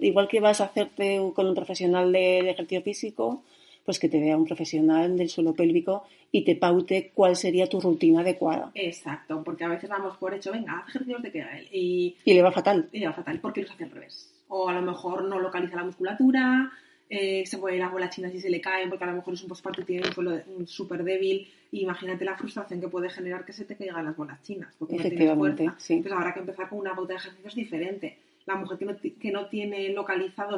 igual 0.00 0.28
que 0.28 0.40
vas 0.40 0.60
a 0.60 0.64
hacerte 0.64 1.20
con 1.34 1.46
un 1.46 1.54
profesional 1.54 2.12
de, 2.12 2.50
ejercicio 2.50 2.82
físico, 2.82 3.42
pues 3.86 3.98
que 3.98 4.10
te 4.10 4.20
vea 4.20 4.36
un 4.36 4.44
profesional 4.44 5.16
del 5.16 5.30
suelo 5.30 5.54
pélvico 5.54 6.04
y 6.30 6.44
te 6.44 6.56
paute 6.56 7.12
cuál 7.14 7.36
sería 7.36 7.68
tu 7.68 7.80
rutina 7.80 8.20
adecuada. 8.20 8.72
Exacto, 8.74 9.42
porque 9.42 9.64
a 9.64 9.68
veces 9.68 9.88
vamos 9.88 10.18
por 10.18 10.34
hecho, 10.34 10.52
venga, 10.52 10.80
haz 10.80 10.88
ejercicios 10.88 11.22
de 11.22 11.32
Kegel 11.32 11.68
y... 11.72 12.16
Y 12.24 12.34
le 12.34 12.42
va 12.42 12.52
fatal. 12.52 12.88
Y 12.92 12.98
le 12.98 13.06
va 13.06 13.14
fatal, 13.14 13.40
porque 13.40 13.62
los 13.62 13.70
hace 13.70 13.84
al 13.84 13.92
revés. 13.92 14.34
O 14.48 14.68
a 14.68 14.74
lo 14.74 14.82
mejor 14.82 15.24
no 15.24 15.40
localiza 15.40 15.76
la 15.76 15.84
musculatura, 15.84 16.70
eh, 17.08 17.46
se 17.46 17.58
puede 17.58 17.78
las 17.78 17.92
bolas 17.92 18.10
chinas 18.10 18.34
y 18.34 18.40
se 18.40 18.50
le 18.50 18.60
caen 18.60 18.88
porque 18.88 19.04
a 19.04 19.06
lo 19.06 19.14
mejor 19.14 19.34
es 19.34 19.42
un 19.42 19.48
postparto 19.48 19.80
y 19.80 19.84
tiene 19.84 20.08
un 20.08 20.12
suelo 20.12 20.42
súper 20.66 21.04
débil. 21.04 21.48
imagínate 21.70 22.24
la 22.24 22.36
frustración 22.36 22.80
que 22.80 22.88
puede 22.88 23.08
generar 23.08 23.44
que 23.44 23.52
se 23.52 23.64
te 23.64 23.76
caigan 23.76 24.04
las 24.04 24.16
bolas 24.16 24.42
chinas 24.42 24.74
porque 24.76 24.96
no 24.96 25.02
tienes 25.02 25.34
fuerza. 25.36 25.62
Entonces 25.62 26.12
habrá 26.12 26.34
que 26.34 26.40
empezar 26.40 26.68
con 26.68 26.80
una 26.80 26.96
pauta 26.96 27.12
de 27.12 27.18
ejercicios 27.18 27.54
diferente. 27.54 28.18
La 28.46 28.56
mujer 28.56 28.78
que 28.78 28.84
no, 28.84 28.96
que 28.96 29.30
no 29.30 29.46
tiene 29.46 29.90
localizado 29.90 30.56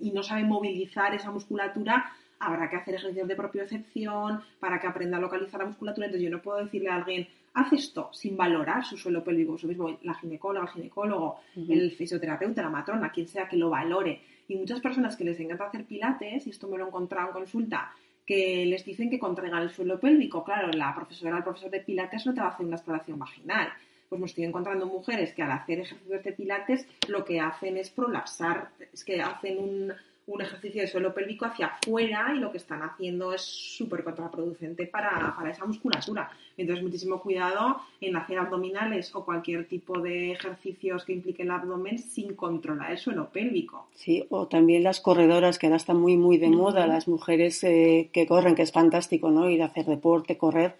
y 0.00 0.10
no 0.10 0.22
sabe 0.22 0.44
movilizar 0.44 1.14
esa 1.14 1.30
musculatura, 1.30 2.12
habrá 2.46 2.68
que 2.68 2.76
hacer 2.76 2.94
ejercicios 2.94 3.28
de 3.28 3.36
propiocepción 3.36 4.40
para 4.60 4.80
que 4.80 4.86
aprenda 4.86 5.16
a 5.16 5.20
localizar 5.20 5.60
la 5.60 5.66
musculatura. 5.66 6.06
Entonces 6.06 6.24
yo 6.24 6.36
no 6.36 6.42
puedo 6.42 6.58
decirle 6.58 6.90
a 6.90 6.96
alguien, 6.96 7.26
haz 7.54 7.72
esto 7.72 8.10
sin 8.12 8.36
valorar 8.36 8.84
su 8.84 8.96
suelo 8.96 9.22
pélvico, 9.22 9.58
su 9.58 9.68
mismo, 9.68 9.98
la 10.02 10.14
ginecóloga, 10.14 10.66
el 10.66 10.72
ginecólogo, 10.72 11.40
el 11.56 11.90
fisioterapeuta, 11.92 12.62
la 12.62 12.70
matrona, 12.70 13.10
quien 13.10 13.28
sea 13.28 13.48
que 13.48 13.56
lo 13.56 13.70
valore 13.70 14.20
y 14.48 14.56
muchas 14.56 14.80
personas 14.80 15.16
que 15.16 15.24
les 15.24 15.40
encanta 15.40 15.66
hacer 15.66 15.84
pilates, 15.84 16.46
y 16.46 16.50
esto 16.50 16.68
me 16.68 16.76
lo 16.76 16.84
he 16.84 16.88
encontrado 16.88 17.28
en 17.28 17.32
consulta, 17.34 17.92
que 18.26 18.64
les 18.66 18.84
dicen 18.84 19.10
que 19.10 19.18
contraigan 19.18 19.62
el 19.62 19.70
suelo 19.70 19.98
pélvico. 20.00 20.44
Claro, 20.44 20.68
la 20.72 20.94
profesora, 20.94 21.38
el 21.38 21.44
profesor 21.44 21.70
de 21.70 21.80
pilates 21.80 22.26
no 22.26 22.34
te 22.34 22.40
va 22.40 22.48
a 22.48 22.50
hacer 22.50 22.66
una 22.66 22.76
exploración 22.76 23.18
vaginal. 23.18 23.68
Pues 24.08 24.20
me 24.20 24.26
estoy 24.26 24.44
encontrando 24.44 24.86
mujeres 24.86 25.32
que 25.32 25.42
al 25.42 25.50
hacer 25.50 25.80
ejercicios 25.80 26.22
de 26.22 26.32
pilates 26.32 26.86
lo 27.08 27.24
que 27.24 27.40
hacen 27.40 27.76
es 27.76 27.90
prolapsar, 27.90 28.68
es 28.92 29.04
que 29.04 29.20
hacen 29.20 29.58
un, 29.58 29.92
un 30.26 30.40
ejercicio 30.40 30.80
de 30.80 30.88
suelo 30.88 31.12
pélvico 31.12 31.44
hacia 31.44 31.66
afuera 31.66 32.32
y 32.34 32.38
lo 32.38 32.50
que 32.50 32.56
están 32.56 32.82
haciendo 32.82 33.34
es 33.34 33.42
súper 33.42 34.02
contraproducente 34.02 34.86
para, 34.86 35.36
esa 35.50 35.66
musculatura. 35.66 36.30
Entonces, 36.56 36.82
muchísimo 36.82 37.20
cuidado 37.20 37.80
en 38.00 38.16
hacer 38.16 38.38
abdominales 38.38 39.14
o 39.14 39.24
cualquier 39.24 39.66
tipo 39.66 40.00
de 40.00 40.32
ejercicios 40.32 41.04
que 41.04 41.12
impliquen 41.12 41.46
el 41.46 41.52
abdomen 41.52 41.98
sin 41.98 42.34
controlar 42.34 42.92
el 42.92 42.98
suelo 42.98 43.28
pélvico. 43.30 43.88
Sí, 43.94 44.24
o 44.30 44.46
también 44.46 44.82
las 44.82 45.00
corredoras, 45.00 45.58
que 45.58 45.66
ahora 45.66 45.76
están 45.76 45.98
muy, 45.98 46.16
muy 46.16 46.38
de 46.38 46.48
moda, 46.48 46.86
las 46.86 47.06
mujeres 47.06 47.62
eh, 47.64 48.08
que 48.12 48.26
corren, 48.26 48.54
que 48.54 48.62
es 48.62 48.72
fantástico, 48.72 49.30
¿no? 49.30 49.50
Ir 49.50 49.62
a 49.62 49.66
hacer 49.66 49.84
deporte, 49.84 50.38
correr, 50.38 50.76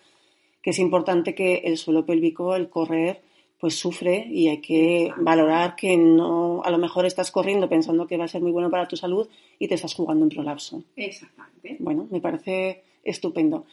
que 0.63 0.71
es 0.71 0.79
importante 0.79 1.35
que 1.35 1.57
el 1.65 1.77
suelo 1.77 2.07
pélvico, 2.07 2.57
el 2.57 2.71
correr, 2.71 3.21
pues 3.65 3.79
sufre 3.79 4.27
y 4.31 4.49
hay 4.49 4.59
que 4.59 5.11
valorar 5.17 5.75
que 5.75 5.97
no, 5.97 6.61
a 6.63 6.71
lo 6.71 6.77
mejor 6.77 7.07
estás 7.07 7.31
corriendo 7.31 7.67
pensando 7.67 8.07
que 8.07 8.19
va 8.19 8.27
a 8.27 8.29
ser 8.29 8.43
muy 8.43 8.53
bueno 8.53 8.71
para 8.71 8.87
tu 8.87 8.95
salud 8.95 9.27
y 9.59 9.69
te 9.69 9.77
estás 9.77 9.95
jugando 9.95 10.23
un 10.23 10.29
prolapso. 10.29 10.85
Exactamente. 10.97 11.79
Bueno, 11.79 12.07
me 12.11 12.21
parece 12.21 12.83
estupendo. 13.03 13.65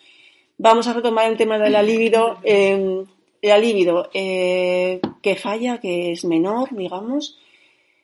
Vamos 0.57 0.87
a 0.87 0.93
retomar 0.93 1.29
el 1.29 1.35
tema 1.35 1.59
de 1.59 1.69
la 1.69 1.83
libido. 1.83 2.37
Eh, 2.43 3.03
la 3.41 3.57
libido, 3.57 4.09
eh, 4.13 5.01
que 5.21 5.35
falla, 5.35 5.81
que 5.81 6.13
es 6.13 6.23
menor, 6.23 6.73
digamos. 6.73 7.37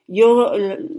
Yo 0.08 0.52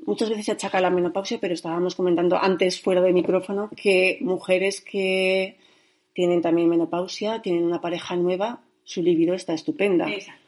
muchas 0.06 0.30
veces 0.30 0.46
se 0.46 0.52
achaca 0.52 0.80
la 0.80 0.88
menopausia, 0.88 1.36
pero 1.38 1.52
estábamos 1.52 1.96
comentando 1.96 2.38
antes 2.38 2.80
fuera 2.80 3.02
de 3.02 3.12
micrófono 3.12 3.68
que 3.76 4.16
mujeres 4.22 4.80
que 4.80 5.58
tienen 6.14 6.40
también 6.40 6.70
menopausia, 6.70 7.42
tienen 7.42 7.64
una 7.64 7.82
pareja 7.82 8.16
nueva, 8.16 8.62
su 8.84 9.02
libido 9.02 9.34
está 9.34 9.52
estupenda. 9.52 10.10
Exacto. 10.10 10.47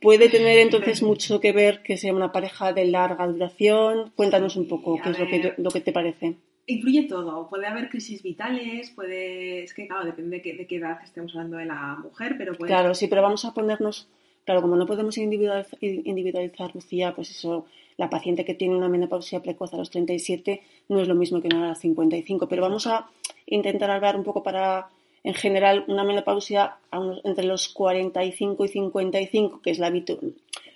¿Puede 0.00 0.28
tener 0.28 0.58
entonces 0.58 1.02
mucho 1.02 1.40
que 1.40 1.52
ver 1.52 1.82
que 1.82 1.96
sea 1.96 2.12
una 2.12 2.32
pareja 2.32 2.72
de 2.72 2.84
larga 2.86 3.26
duración? 3.26 4.12
Cuéntanos 4.16 4.56
un 4.56 4.68
poco 4.68 4.98
qué 5.02 5.10
es 5.10 5.18
lo 5.18 5.26
que, 5.26 5.54
lo 5.56 5.70
que 5.70 5.80
te 5.80 5.92
parece. 5.92 6.34
Influye 6.66 7.04
todo. 7.04 7.48
Puede 7.48 7.66
haber 7.66 7.88
crisis 7.88 8.22
vitales, 8.22 8.90
puede. 8.90 9.64
Es 9.64 9.74
que, 9.74 9.86
claro, 9.86 10.04
depende 10.04 10.40
de 10.40 10.66
qué, 10.66 10.76
edad 10.76 10.98
estemos 11.02 11.34
hablando 11.34 11.56
de 11.56 11.66
la 11.66 11.96
mujer, 12.02 12.36
pero 12.38 12.54
puede. 12.54 12.68
Claro, 12.68 12.94
sí, 12.94 13.08
pero 13.08 13.22
vamos 13.22 13.44
a 13.44 13.54
ponernos. 13.54 14.08
Claro, 14.44 14.62
como 14.62 14.76
no 14.76 14.86
podemos 14.86 15.18
individualizar, 15.18 15.78
individualizar 15.80 16.74
Lucía, 16.74 17.14
pues 17.14 17.30
eso, 17.30 17.66
la 17.96 18.08
paciente 18.08 18.44
que 18.44 18.54
tiene 18.54 18.76
una 18.76 18.88
menopausia 18.88 19.42
precoz 19.42 19.74
a 19.74 19.76
los 19.76 19.90
37 19.90 20.62
no 20.88 21.00
es 21.00 21.08
lo 21.08 21.14
mismo 21.14 21.40
que 21.40 21.48
una 21.48 21.66
a 21.66 21.68
los 21.70 21.78
55, 21.78 22.48
pero 22.48 22.62
vamos 22.62 22.86
a 22.86 23.10
intentar 23.46 23.90
hablar 23.90 24.16
un 24.16 24.24
poco 24.24 24.42
para 24.42 24.88
en 25.22 25.34
general 25.34 25.84
una 25.88 26.04
menopausia 26.04 26.76
entre 27.24 27.44
los 27.44 27.68
45 27.68 28.64
y 28.64 28.68
55, 28.68 29.60
que 29.62 29.70
es 29.70 29.78
la 29.78 29.90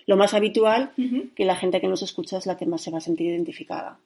lo 0.07 0.17
más 0.17 0.33
habitual, 0.33 0.91
que 1.35 1.45
la 1.45 1.55
gente 1.55 1.79
que 1.81 1.87
nos 1.87 2.03
escucha 2.03 2.37
es 2.37 2.45
la 2.45 2.57
que 2.57 2.65
más 2.65 2.81
se 2.81 2.91
va 2.91 2.99
a 2.99 3.01
sentir 3.01 3.27
identificada. 3.27 3.97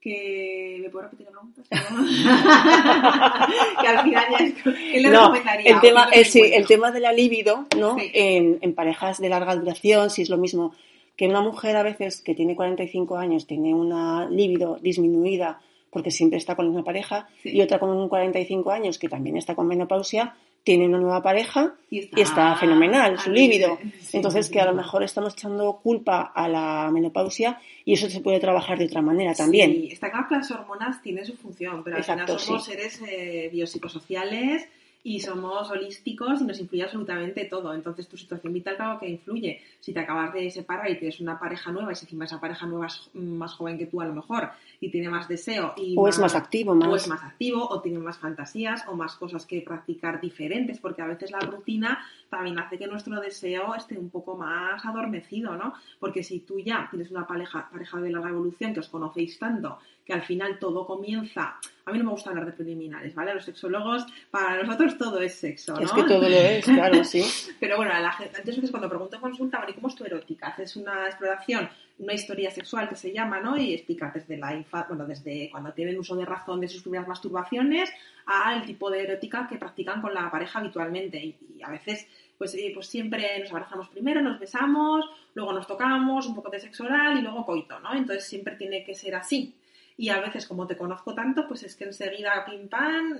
Que 0.00 0.78
me 0.80 0.88
puedo 0.88 1.04
repetir 1.04 1.26
la 1.26 1.32
pregunta. 1.32 1.62
que 3.80 3.88
al 3.88 4.04
final 4.04 4.24
ya 4.30 4.38
es 4.38 4.54
¿qué 4.62 5.00
le 5.00 5.10
no, 5.10 5.34
El 5.64 5.80
tema, 5.80 6.08
eh, 6.12 6.24
sí, 6.24 6.40
el 6.40 6.66
tema 6.66 6.92
de 6.92 7.00
la 7.00 7.12
libido, 7.12 7.66
¿no? 7.76 7.96
En, 7.98 8.58
en 8.60 8.74
parejas 8.74 9.20
de 9.20 9.28
larga 9.28 9.56
duración, 9.56 10.10
si 10.10 10.22
es 10.22 10.30
lo 10.30 10.38
mismo 10.38 10.74
que 11.16 11.26
una 11.26 11.40
mujer 11.40 11.76
a 11.76 11.82
veces 11.82 12.20
que 12.20 12.34
tiene 12.34 12.54
45 12.54 13.16
años 13.16 13.46
tiene 13.46 13.74
una 13.74 14.28
libido 14.28 14.78
disminuida 14.80 15.60
porque 15.96 16.10
siempre 16.10 16.36
está 16.36 16.54
con 16.54 16.68
una 16.68 16.84
pareja, 16.84 17.26
y 17.42 17.58
otra 17.62 17.78
con 17.78 18.06
45 18.10 18.70
años 18.70 18.98
que 18.98 19.08
también 19.08 19.38
está 19.38 19.54
con 19.54 19.66
menopausia, 19.66 20.34
tiene 20.62 20.86
una 20.86 20.98
nueva 20.98 21.22
pareja 21.22 21.72
y 21.88 22.10
está, 22.20 22.54
fenomenal, 22.56 23.18
su 23.18 23.30
líbido. 23.30 23.78
Entonces, 24.12 24.50
que 24.50 24.60
a 24.60 24.66
lo 24.66 24.74
mejor 24.74 25.02
estamos 25.02 25.32
echando 25.32 25.80
culpa 25.82 26.20
a 26.34 26.48
la 26.48 26.90
menopausia 26.92 27.58
y 27.86 27.94
eso 27.94 28.10
se 28.10 28.20
puede 28.20 28.40
trabajar 28.40 28.78
de 28.78 28.84
otra 28.84 29.00
manera 29.00 29.32
también. 29.32 29.70
Sí, 29.70 29.88
está 29.92 30.10
claro 30.10 30.26
que 30.28 30.34
las 30.34 30.50
hormonas 30.50 31.00
tienen 31.00 31.24
su 31.24 31.34
función, 31.34 31.82
pero 31.82 31.96
al 31.96 32.04
final 32.04 32.38
somos 32.38 32.66
seres 32.66 33.00
eh, 33.08 33.48
biopsicosociales 33.50 34.68
y 35.06 35.20
somos 35.20 35.70
holísticos 35.70 36.40
y 36.40 36.44
nos 36.44 36.58
influye 36.58 36.82
absolutamente 36.82 37.44
todo. 37.44 37.72
Entonces 37.72 38.08
tu 38.08 38.16
situación 38.16 38.52
vital 38.52 38.74
claro 38.74 38.98
que 38.98 39.08
influye. 39.08 39.62
Si 39.78 39.92
te 39.92 40.00
acabas 40.00 40.34
de 40.34 40.50
separar 40.50 40.90
y 40.90 40.98
tienes 40.98 41.20
una 41.20 41.38
pareja 41.38 41.70
nueva 41.70 41.92
y 41.92 41.94
si 41.94 42.06
encima 42.06 42.24
esa 42.24 42.40
pareja 42.40 42.66
nueva 42.66 42.86
es 42.86 43.08
más 43.14 43.54
joven 43.54 43.78
que 43.78 43.86
tú 43.86 44.00
a 44.00 44.04
lo 44.04 44.12
mejor 44.12 44.50
y 44.80 44.90
tiene 44.90 45.08
más 45.08 45.28
deseo 45.28 45.74
y 45.76 45.94
o 45.96 46.08
es 46.08 46.18
más 46.18 46.34
activo 46.34 46.74
más. 46.74 46.88
o 46.88 46.96
es 46.96 47.06
más 47.06 47.22
activo 47.22 47.68
o 47.68 47.80
tiene 47.80 48.00
más 48.00 48.18
fantasías 48.18 48.82
o 48.88 48.96
más 48.96 49.14
cosas 49.14 49.46
que 49.46 49.60
practicar 49.60 50.20
diferentes 50.20 50.80
porque 50.80 51.02
a 51.02 51.06
veces 51.06 51.30
la 51.30 51.38
rutina 51.38 52.04
también 52.28 52.58
hace 52.58 52.78
que 52.78 52.86
nuestro 52.86 53.20
deseo 53.20 53.74
esté 53.74 53.98
un 53.98 54.10
poco 54.10 54.36
más 54.36 54.84
adormecido, 54.84 55.56
¿no? 55.56 55.74
Porque 55.98 56.22
si 56.22 56.40
tú 56.40 56.58
ya 56.60 56.88
tienes 56.90 57.10
una 57.10 57.26
pareja, 57.26 57.68
pareja 57.70 57.98
de 58.00 58.10
la 58.10 58.20
revolución 58.20 58.74
que 58.74 58.80
os 58.80 58.88
conocéis 58.88 59.38
tanto 59.38 59.78
que 60.06 60.12
al 60.12 60.22
final 60.22 60.58
todo 60.60 60.86
comienza. 60.86 61.56
A 61.84 61.90
mí 61.90 61.98
no 61.98 62.04
me 62.04 62.10
gusta 62.12 62.30
hablar 62.30 62.46
de 62.46 62.52
preliminares, 62.52 63.12
¿vale? 63.14 63.34
Los 63.34 63.44
sexólogos, 63.44 64.06
para 64.30 64.62
nosotros 64.62 64.96
todo 64.96 65.20
es 65.20 65.34
sexo, 65.34 65.74
¿no? 65.74 65.80
Es 65.80 65.92
que 65.92 66.04
todo 66.04 66.28
lo 66.28 66.36
es, 66.36 66.64
claro, 66.64 67.02
sí. 67.02 67.24
Pero 67.60 67.76
bueno, 67.76 67.92
la 67.98 68.12
gente, 68.12 68.38
antes 68.38 68.70
cuando 68.70 68.88
pregunto 68.88 69.16
en 69.16 69.22
consulta, 69.22 69.58
bueno, 69.58 69.72
¿y 69.72 69.74
cómo 69.74 69.88
es 69.88 69.96
tu 69.96 70.04
erótica? 70.04 70.48
Haces 70.48 70.76
una 70.76 71.06
exploración, 71.06 71.68
una 71.98 72.12
historia 72.12 72.50
sexual 72.50 72.88
que 72.88 72.96
se 72.96 73.12
llama, 73.12 73.40
¿no? 73.40 73.56
Y 73.56 73.74
explica 73.74 74.10
desde 74.14 74.36
la 74.36 74.64
bueno, 74.88 75.06
desde 75.06 75.48
cuando 75.50 75.72
tienen 75.72 75.98
uso 75.98 76.14
de 76.14 76.24
razón 76.24 76.60
de 76.60 76.68
sus 76.68 76.82
primeras 76.82 77.08
masturbaciones 77.08 77.90
al 78.26 78.64
tipo 78.66 78.90
de 78.90 79.02
erótica 79.02 79.46
que 79.48 79.56
practican 79.56 80.02
con 80.02 80.12
la 80.12 80.30
pareja 80.30 80.58
habitualmente. 80.58 81.18
Y, 81.18 81.62
a 81.62 81.70
veces 81.70 82.06
pues, 82.36 82.54
eh, 82.54 82.70
pues 82.74 82.86
siempre 82.86 83.38
nos 83.40 83.50
abrazamos 83.50 83.88
primero, 83.88 84.20
nos 84.20 84.38
besamos, 84.38 85.06
luego 85.34 85.52
nos 85.52 85.66
tocamos, 85.66 86.26
un 86.26 86.34
poco 86.34 86.50
de 86.50 86.60
sexo 86.60 86.84
oral 86.84 87.18
y 87.18 87.22
luego 87.22 87.46
coito, 87.46 87.80
¿no? 87.80 87.94
Entonces 87.94 88.26
siempre 88.26 88.56
tiene 88.56 88.84
que 88.84 88.94
ser 88.94 89.14
así 89.14 89.54
y 89.98 90.10
a 90.10 90.20
veces 90.20 90.46
como 90.46 90.66
te 90.66 90.76
conozco 90.76 91.14
tanto, 91.14 91.46
pues 91.48 91.62
es 91.62 91.74
que 91.74 91.84
enseguida 91.84 92.44
pim 92.44 92.68
pam, 92.68 93.18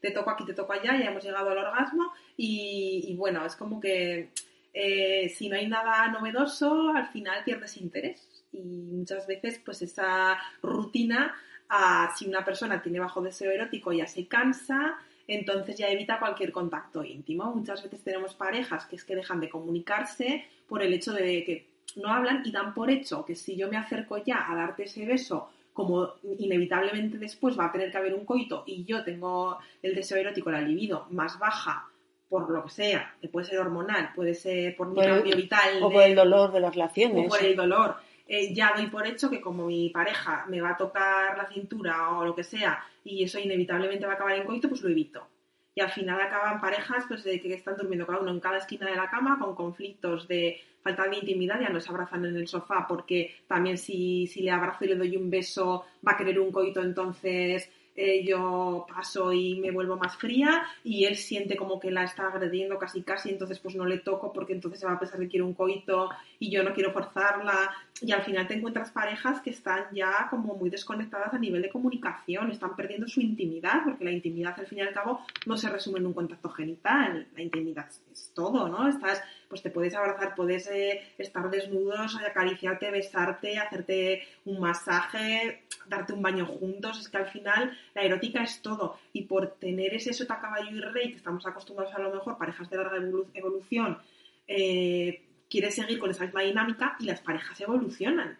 te 0.00 0.10
toco 0.10 0.30
aquí, 0.30 0.44
te 0.44 0.52
toco 0.52 0.72
allá, 0.72 0.98
ya 0.98 1.10
hemos 1.10 1.24
llegado 1.24 1.50
al 1.50 1.58
orgasmo 1.58 2.12
y, 2.36 3.14
bueno, 3.16 3.44
es 3.46 3.56
como 3.56 3.80
que 3.80 4.30
eh, 4.72 5.28
si 5.36 5.48
no 5.48 5.56
hay 5.56 5.66
nada 5.66 6.08
novedoso, 6.08 6.90
al 6.90 7.08
final 7.08 7.42
pierdes 7.44 7.76
interés 7.76 8.44
y 8.52 8.60
muchas 8.62 9.26
veces 9.26 9.60
pues 9.64 9.82
esa 9.82 10.38
rutina, 10.62 11.34
ah, 11.68 12.12
si 12.16 12.26
una 12.26 12.44
persona 12.44 12.82
tiene 12.82 13.00
bajo 13.00 13.20
deseo 13.20 13.50
erótico 13.50 13.92
ya 13.92 14.06
se 14.06 14.26
cansa, 14.26 14.98
entonces 15.26 15.76
ya 15.76 15.88
evita 15.88 16.18
cualquier 16.18 16.50
contacto 16.50 17.04
íntimo. 17.04 17.54
Muchas 17.54 17.82
veces 17.82 18.02
tenemos 18.02 18.34
parejas 18.34 18.86
que 18.86 18.96
es 18.96 19.04
que 19.04 19.16
dejan 19.16 19.40
de 19.40 19.48
comunicarse 19.48 20.44
por 20.68 20.82
el 20.82 20.92
hecho 20.92 21.12
de 21.12 21.44
que 21.44 21.66
no 21.96 22.12
hablan 22.12 22.42
y 22.44 22.52
dan 22.52 22.74
por 22.74 22.90
hecho 22.90 23.24
que 23.24 23.34
si 23.34 23.56
yo 23.56 23.68
me 23.68 23.76
acerco 23.76 24.18
ya 24.18 24.50
a 24.50 24.54
darte 24.54 24.84
ese 24.84 25.04
beso 25.04 25.50
como 25.72 26.14
inevitablemente 26.38 27.18
después 27.18 27.58
va 27.58 27.66
a 27.66 27.72
tener 27.72 27.90
que 27.90 27.98
haber 27.98 28.14
un 28.14 28.24
coito 28.24 28.64
y 28.66 28.84
yo 28.84 29.02
tengo 29.02 29.58
el 29.82 29.94
deseo 29.94 30.18
erótico, 30.18 30.50
la 30.50 30.60
libido 30.60 31.06
más 31.10 31.38
baja 31.38 31.89
por 32.30 32.48
lo 32.48 32.62
que 32.64 32.70
sea, 32.70 33.14
que 33.20 33.28
puede 33.28 33.46
ser 33.46 33.58
hormonal, 33.58 34.12
puede 34.14 34.34
ser 34.34 34.76
por 34.76 34.88
mi 34.88 35.02
cambio 35.02 35.36
vital. 35.36 35.82
O 35.82 35.90
por 35.90 36.02
el 36.04 36.14
dolor 36.14 36.52
de 36.52 36.60
las 36.60 36.72
relaciones. 36.72 37.26
O 37.26 37.28
por 37.28 37.44
el 37.44 37.56
dolor. 37.56 37.96
eh, 38.28 38.54
ya 38.54 38.72
doy 38.76 38.86
por 38.86 39.04
hecho 39.06 39.28
que 39.28 39.40
como 39.40 39.66
mi 39.66 39.90
pareja 39.90 40.46
me 40.48 40.60
va 40.60 40.70
a 40.70 40.76
tocar 40.76 41.36
la 41.36 41.46
cintura 41.46 42.16
o 42.16 42.24
lo 42.24 42.34
que 42.34 42.44
sea 42.44 42.82
y 43.04 43.24
eso 43.24 43.40
inevitablemente 43.40 44.06
va 44.06 44.12
a 44.12 44.14
acabar 44.14 44.36
en 44.36 44.44
coito, 44.44 44.68
pues 44.68 44.82
lo 44.82 44.88
evito. 44.88 45.26
Y 45.74 45.80
al 45.80 45.90
final 45.90 46.20
acaban 46.20 46.60
parejas 46.60 47.04
pues, 47.08 47.24
de 47.24 47.40
que 47.40 47.52
están 47.54 47.76
durmiendo 47.76 48.06
cada 48.06 48.20
uno 48.20 48.30
en 48.30 48.40
cada 48.40 48.58
esquina 48.58 48.88
de 48.88 48.94
la 48.96 49.10
cama 49.10 49.38
con 49.40 49.56
conflictos 49.56 50.28
de 50.28 50.60
falta 50.82 51.08
de 51.08 51.16
intimidad, 51.16 51.60
ya 51.60 51.68
no 51.68 51.80
se 51.80 51.90
abrazan 51.90 52.24
en 52.24 52.36
el 52.36 52.46
sofá 52.46 52.86
porque 52.88 53.34
también 53.48 53.76
si, 53.76 54.26
si 54.28 54.42
le 54.42 54.50
abrazo 54.52 54.84
y 54.84 54.88
le 54.88 54.96
doy 54.96 55.16
un 55.16 55.28
beso 55.28 55.84
va 56.06 56.12
a 56.12 56.16
querer 56.16 56.38
un 56.38 56.52
coito, 56.52 56.80
entonces 56.80 57.70
eh, 58.02 58.24
yo 58.24 58.86
paso 58.88 59.30
y 59.30 59.60
me 59.60 59.70
vuelvo 59.70 59.98
más 59.98 60.16
fría 60.16 60.62
y 60.82 61.04
él 61.04 61.16
siente 61.16 61.54
como 61.54 61.78
que 61.78 61.90
la 61.90 62.04
está 62.04 62.28
agrediendo 62.28 62.78
casi 62.78 63.02
casi, 63.02 63.28
entonces 63.28 63.58
pues 63.58 63.74
no 63.76 63.84
le 63.84 63.98
toco 63.98 64.32
porque 64.32 64.54
entonces 64.54 64.80
se 64.80 64.86
va 64.86 64.92
a 64.92 64.98
pensar 64.98 65.20
que 65.20 65.28
quiere 65.28 65.44
un 65.44 65.52
coito 65.52 66.08
y 66.38 66.50
yo 66.50 66.62
no 66.62 66.72
quiero 66.72 66.92
forzarla 66.92 67.70
y 68.00 68.12
al 68.12 68.22
final 68.22 68.48
te 68.48 68.54
encuentras 68.54 68.90
parejas 68.90 69.42
que 69.42 69.50
están 69.50 69.84
ya 69.92 70.28
como 70.30 70.54
muy 70.54 70.70
desconectadas 70.70 71.34
a 71.34 71.38
nivel 71.38 71.60
de 71.60 71.68
comunicación, 71.68 72.50
están 72.50 72.74
perdiendo 72.74 73.06
su 73.06 73.20
intimidad 73.20 73.82
porque 73.84 74.04
la 74.06 74.12
intimidad 74.12 74.58
al 74.58 74.66
fin 74.66 74.78
y 74.78 74.80
al 74.80 74.94
cabo 74.94 75.20
no 75.44 75.58
se 75.58 75.68
resume 75.68 75.98
en 75.98 76.06
un 76.06 76.14
contacto 76.14 76.48
genital, 76.48 77.26
la 77.36 77.42
intimidad 77.42 77.86
es 78.10 78.32
todo, 78.34 78.66
¿no? 78.68 78.88
Estás 78.88 79.22
pues 79.50 79.62
te 79.62 79.70
puedes 79.70 79.94
abrazar, 79.96 80.36
puedes 80.36 80.68
eh, 80.68 81.02
estar 81.18 81.50
desnudos, 81.50 82.16
acariciarte, 82.16 82.92
besarte, 82.92 83.58
hacerte 83.58 84.22
un 84.44 84.60
masaje, 84.60 85.64
darte 85.88 86.12
un 86.12 86.22
baño 86.22 86.46
juntos. 86.46 87.00
Es 87.00 87.08
que 87.08 87.16
al 87.16 87.26
final 87.26 87.76
la 87.94 88.02
erótica 88.02 88.44
es 88.44 88.62
todo. 88.62 88.96
Y 89.12 89.22
por 89.22 89.48
tener 89.54 89.92
ese 89.92 90.12
sota 90.12 90.40
caballo 90.40 90.70
y 90.70 90.80
rey, 90.80 91.10
que 91.10 91.16
estamos 91.16 91.44
acostumbrados 91.46 91.92
a 91.96 91.98
lo 91.98 92.14
mejor, 92.14 92.38
parejas 92.38 92.70
de 92.70 92.76
larga 92.76 92.98
evolución, 93.34 93.98
eh, 94.46 95.20
quieres 95.50 95.74
seguir 95.74 95.98
con 95.98 96.10
esa 96.10 96.24
misma 96.24 96.42
dinámica 96.42 96.96
y 97.00 97.06
las 97.06 97.20
parejas 97.20 97.60
evolucionan. 97.60 98.38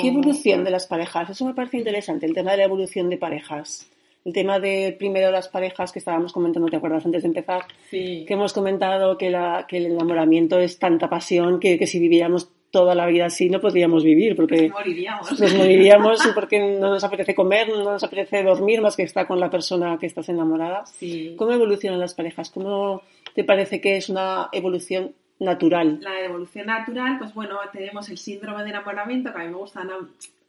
¿Qué 0.00 0.08
evolución 0.08 0.64
de 0.64 0.72
las 0.72 0.88
parejas? 0.88 1.30
Eso 1.30 1.46
me 1.46 1.54
parece 1.54 1.78
interesante, 1.78 2.26
el 2.26 2.34
tema 2.34 2.50
de 2.50 2.58
la 2.58 2.64
evolución 2.64 3.08
de 3.08 3.16
parejas 3.16 3.88
el 4.24 4.32
tema 4.32 4.60
de 4.60 4.94
primero 4.98 5.30
las 5.30 5.48
parejas 5.48 5.92
que 5.92 5.98
estábamos 5.98 6.32
comentando, 6.32 6.68
¿te 6.68 6.76
acuerdas 6.76 7.06
antes 7.06 7.22
de 7.22 7.28
empezar? 7.28 7.64
Sí. 7.88 8.24
Que 8.26 8.34
hemos 8.34 8.52
comentado 8.52 9.16
que, 9.16 9.30
la, 9.30 9.66
que 9.68 9.78
el 9.78 9.86
enamoramiento 9.86 10.58
es 10.58 10.78
tanta 10.78 11.08
pasión 11.08 11.58
que, 11.58 11.78
que 11.78 11.86
si 11.86 11.98
viviéramos 11.98 12.50
toda 12.70 12.94
la 12.94 13.06
vida 13.06 13.26
así 13.26 13.50
no 13.50 13.60
podríamos 13.60 14.04
vivir 14.04 14.36
porque 14.36 14.68
nos 14.68 14.78
moriríamos. 14.78 15.40
Nos 15.40 15.54
moriríamos 15.54 16.20
porque 16.34 16.78
no 16.78 16.90
nos 16.90 17.04
apetece 17.04 17.34
comer, 17.34 17.68
no 17.68 17.82
nos 17.82 18.04
apetece 18.04 18.42
dormir 18.42 18.80
más 18.80 18.96
que 18.96 19.02
estar 19.02 19.26
con 19.26 19.40
la 19.40 19.50
persona 19.50 19.98
que 19.98 20.06
estás 20.06 20.28
enamorada. 20.28 20.86
Sí. 20.86 21.34
¿Cómo 21.36 21.52
evolucionan 21.52 21.98
las 21.98 22.14
parejas? 22.14 22.50
¿Cómo 22.50 23.02
te 23.34 23.44
parece 23.44 23.80
que 23.80 23.96
es 23.96 24.08
una 24.08 24.48
evolución 24.52 25.14
natural? 25.40 25.98
La 26.00 26.20
evolución 26.20 26.66
natural, 26.66 27.18
pues 27.18 27.34
bueno, 27.34 27.56
tenemos 27.72 28.08
el 28.08 28.18
síndrome 28.18 28.62
de 28.62 28.70
enamoramiento, 28.70 29.32
que 29.32 29.40
a 29.40 29.44
mí 29.44 29.50
me 29.50 29.56
gusta 29.56 29.82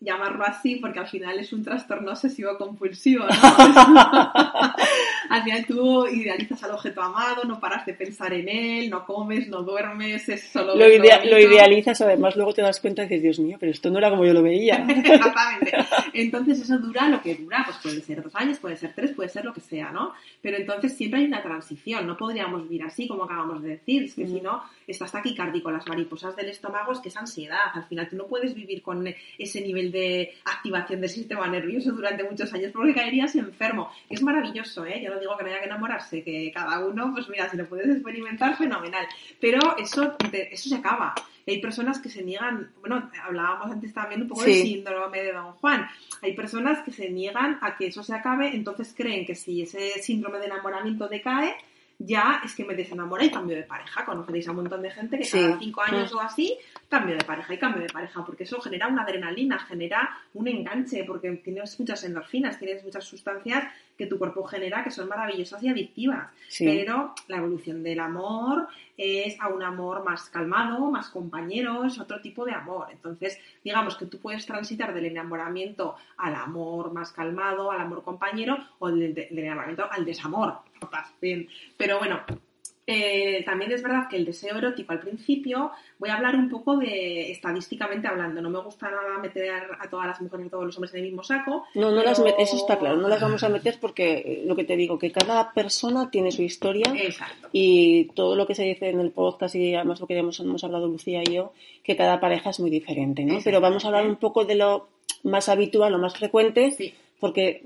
llamarlo 0.01 0.43
así 0.43 0.77
porque 0.77 1.00
al 1.00 1.08
final 1.08 1.39
es 1.39 1.53
un 1.53 1.63
trastorno 1.63 2.12
obsesivo 2.12 2.58
compulsivo, 2.58 3.25
¿no? 3.25 3.31
al 5.32 5.44
final 5.44 5.66
tú 5.66 6.08
idealizas 6.08 6.62
al 6.64 6.72
objeto 6.72 7.02
amado, 7.02 7.46
no 7.46 7.60
paras 7.60 7.86
de 7.86 7.94
pensar 7.94 8.34
en 8.34 8.50
él, 8.50 8.90
no 8.90 9.06
comes, 9.06 9.48
no 9.48 9.64
duermes, 9.64 10.28
es 10.28 10.44
solo... 10.44 10.76
Lo, 10.76 10.88
lo 10.88 11.40
idealizas, 11.40 12.02
además 12.02 12.36
luego 12.36 12.54
te 12.54 12.62
das 12.62 12.82
cuenta 12.82 13.04
y 13.04 13.08
dices, 13.08 13.24
Dios 13.24 13.40
mío, 13.40 13.58
pero 13.58 13.72
esto 13.72 13.90
no 13.90 13.98
era 14.00 14.10
como 14.10 14.26
yo 14.26 14.34
lo 14.34 14.44
veía. 14.44 14.86
Exactamente. 14.90 15.72
Entonces 16.14 16.60
eso 16.60 16.78
dura 16.80 17.08
lo 17.08 17.22
que 17.22 17.36
dura, 17.36 17.64
pues 17.66 17.78
puede 17.82 18.02
ser 18.02 18.22
dos 18.22 18.36
años, 18.36 18.60
puede 18.60 18.76
ser 18.76 18.94
tres, 18.94 19.12
puede 19.12 19.30
ser 19.30 19.46
lo 19.46 19.54
que 19.54 19.62
sea, 19.62 19.92
¿no? 19.92 20.14
Pero 20.42 20.58
entonces 20.58 20.98
siempre 20.98 21.22
hay 21.22 21.28
una 21.28 21.42
transición, 21.42 22.06
no 22.06 22.18
podríamos 22.18 22.64
vivir 22.64 22.84
así 22.84 23.08
como 23.08 23.24
acabamos 23.24 23.64
de 23.64 23.70
decir, 23.70 24.04
es 24.04 24.16
que 24.16 24.28
si 24.28 24.42
no, 24.42 24.64
estás 24.86 25.14
taquicárdico, 25.14 25.72
las 25.72 25.88
mariposas 25.88 26.36
del 26.36 26.50
estómago, 26.50 26.92
es 26.92 27.00
que 27.00 27.08
es 27.08 27.16
ansiedad, 27.16 27.72
al 27.74 27.86
final 27.86 28.10
tú 28.10 28.18
no 28.18 28.28
puedes 28.28 28.54
vivir 28.54 28.82
con 28.82 29.08
ese 29.38 29.62
nivel 29.62 29.92
de 29.92 30.34
activación 30.44 31.00
del 31.00 31.10
sistema 31.10 31.48
nervioso 31.48 31.92
durante 31.92 32.24
muchos 32.24 32.54
años 32.54 32.72
porque 32.74 32.94
caerías 32.94 33.36
enfermo. 33.36 33.92
Es 34.10 34.22
maravilloso, 34.22 34.86
¿eh? 34.86 35.02
Yo 35.04 35.21
digo 35.22 35.38
que 35.38 35.44
no 35.44 35.50
haya 35.50 35.60
que 35.60 35.66
enamorarse, 35.66 36.24
que 36.24 36.51
cada 36.54 36.86
uno, 36.86 37.12
pues 37.13 37.30
mira, 37.30 37.50
si 37.50 37.58
lo 37.58 37.68
puedes 37.68 37.90
experimentar, 37.90 38.58
fenomenal. 38.58 39.06
Pero 39.40 39.78
eso, 39.78 40.15
eso 40.32 40.69
se 40.69 40.76
acaba. 40.76 41.13
Hay 41.48 41.60
personas 41.60 42.00
que 42.00 42.10
se 42.10 42.24
niegan, 42.24 42.72
bueno, 42.80 43.10
hablábamos 43.24 43.72
antes 43.72 43.93
también 43.93 44.22
un 44.22 44.28
poco 44.28 44.43
del 44.43 44.62
síndrome 44.62 45.24
de 45.24 45.34
Don 45.34 45.54
Juan. 45.54 45.88
Hay 46.22 46.34
personas 46.34 46.84
que 46.84 46.91
se 46.91 47.10
niegan 47.10 47.58
a 47.62 47.76
que 47.78 47.88
eso 47.88 48.04
se 48.04 48.13
acabe, 48.13 48.56
entonces 48.56 48.93
creen 48.95 49.26
que 49.26 49.36
si 49.36 49.62
ese 49.62 50.02
síndrome 50.02 50.39
de 50.39 50.45
enamoramiento 50.45 51.08
decae, 51.08 51.56
ya 51.98 52.41
es 52.43 52.56
que 52.56 52.63
me 52.63 52.76
desenamoré 52.76 53.26
y 53.26 53.32
cambio 53.32 53.56
de 53.56 53.63
pareja. 53.63 54.06
Conoceréis 54.06 54.48
a 54.48 54.52
un 54.52 54.58
montón 54.58 54.82
de 54.82 54.91
gente 54.91 55.17
que 55.17 55.30
cada 55.30 55.60
cinco 55.60 55.82
años 55.82 56.13
mm. 56.13 56.17
o 56.17 56.19
así 56.22 56.58
cambio 56.91 57.15
de 57.15 57.23
pareja 57.23 57.54
y 57.54 57.58
cambio 57.58 57.82
de 57.82 57.88
pareja, 57.88 58.25
porque 58.25 58.43
eso 58.43 58.60
genera 58.60 58.89
una 58.89 59.04
adrenalina, 59.04 59.58
genera 59.60 60.10
un 60.34 60.49
enganche, 60.49 61.06
porque 61.06 61.32
tienes 61.38 61.80
muchas 61.80 62.04
endorfinas, 62.04 62.60
tienes 62.60 62.84
muchas 62.84 63.06
sustancias 63.06 63.63
que 63.97 64.08
tu 64.08 64.19
cuerpo 64.19 64.43
genera 64.43 64.84
que 64.84 64.91
son 64.91 65.08
maravillosas 65.08 65.63
y 65.63 65.69
adictivas. 65.69 66.30
Pero 66.60 67.15
la 67.30 67.38
evolución 67.38 67.82
del 67.82 68.01
amor 68.01 68.67
es 68.97 69.39
a 69.39 69.47
un 69.47 69.63
amor 69.63 70.04
más 70.04 70.30
calmado, 70.30 70.91
más 70.91 71.10
compañero, 71.10 71.86
es 71.86 71.97
otro 71.97 72.19
tipo 72.19 72.43
de 72.43 72.51
amor. 72.51 72.89
Entonces, 72.91 73.39
digamos 73.63 73.95
que 73.95 74.08
tú 74.08 74.19
puedes 74.19 74.45
transitar 74.45 74.93
del 74.93 75.06
enamoramiento 75.06 75.95
al 76.17 76.36
amor 76.36 76.91
más 76.91 77.13
calmado, 77.13 77.71
al 77.71 77.80
amor 77.80 78.04
compañero, 78.04 78.58
o 78.80 78.91
del, 78.91 79.13
del 79.13 79.39
enamoramiento 79.39 79.88
al 79.89 80.04
desamor. 80.04 80.60
Bien. 81.21 81.47
Pero 81.77 81.99
bueno, 81.99 82.19
eh, 82.88 83.44
también 83.46 83.72
es 83.72 83.84
verdad 83.84 84.08
que 84.10 84.15
el 84.17 84.26
deseo 84.26 84.58
erótico 84.58 84.91
al 84.91 85.00
principio, 85.00 85.72
voy 86.00 86.10
a 86.10 86.15
hablar 86.15 86.36
un 86.36 86.50
poco 86.50 86.78
de 86.78 87.32
estadísticamente 87.32 88.08
hablando, 88.08 88.41
no 88.41 88.50
me 88.50 88.60
gusta 88.60 88.89
nada 88.89 89.20
meter 89.20 89.52
a 89.80 89.89
todas 89.89 90.08
las 90.08 90.20
mujeres 90.20 90.46
y 90.46 90.48
a 90.48 90.52
todos 90.52 90.65
los 90.65 90.76
hombres 90.76 90.94
en 90.94 91.02
el 91.02 91.06
mismo 91.06 91.24
saco. 91.24 91.65
No, 91.76 91.91
no 91.91 92.04
las 92.04 92.20
eso 92.20 92.56
está 92.56 92.80
claro, 92.80 92.98
no 92.98 93.08
las 93.08 93.22
vamos 93.22 93.44
a 93.44 93.50
meter 93.50 93.78
porque 93.80 94.13
eh, 94.13 94.44
lo 94.46 94.56
que 94.56 94.63
te 94.63 94.76
digo, 94.76 94.98
que 94.98 95.12
cada 95.12 95.54
persona 95.54 96.10
tiene 96.10 96.32
su 96.32 96.41
historia 96.41 96.91
Exacto. 96.96 97.50
y 97.52 98.06
todo 98.15 98.36
lo 98.36 98.48
que 98.48 98.56
se 98.56 98.63
dice 98.63 98.89
en 98.89 99.00
el 99.00 99.12
podcast 99.12 99.56
y 99.56 99.76
además 99.76 100.00
lo 100.00 100.08
que 100.08 100.17
hemos, 100.17 100.39
hemos 100.39 100.63
hablado 100.63 100.88
Lucía 100.88 101.22
y 101.24 101.36
yo, 101.36 101.54
que 101.84 101.96
cada 101.96 102.20
pareja 102.20 102.50
es 102.50 102.60
muy 102.60 102.72
diferente, 102.72 103.24
¿no? 103.26 103.39
Pero 103.44 103.62
vamos 103.62 103.86
a 103.86 103.89
hablar 103.89 104.08
un 104.08 104.15
poco 104.15 104.44
de 104.44 104.56
lo 104.56 104.88
más 105.24 105.50
habitual, 105.50 105.91
lo 105.91 106.00
más 106.00 106.17
frecuente, 106.17 106.72
sí. 106.72 106.94
porque 107.20 107.63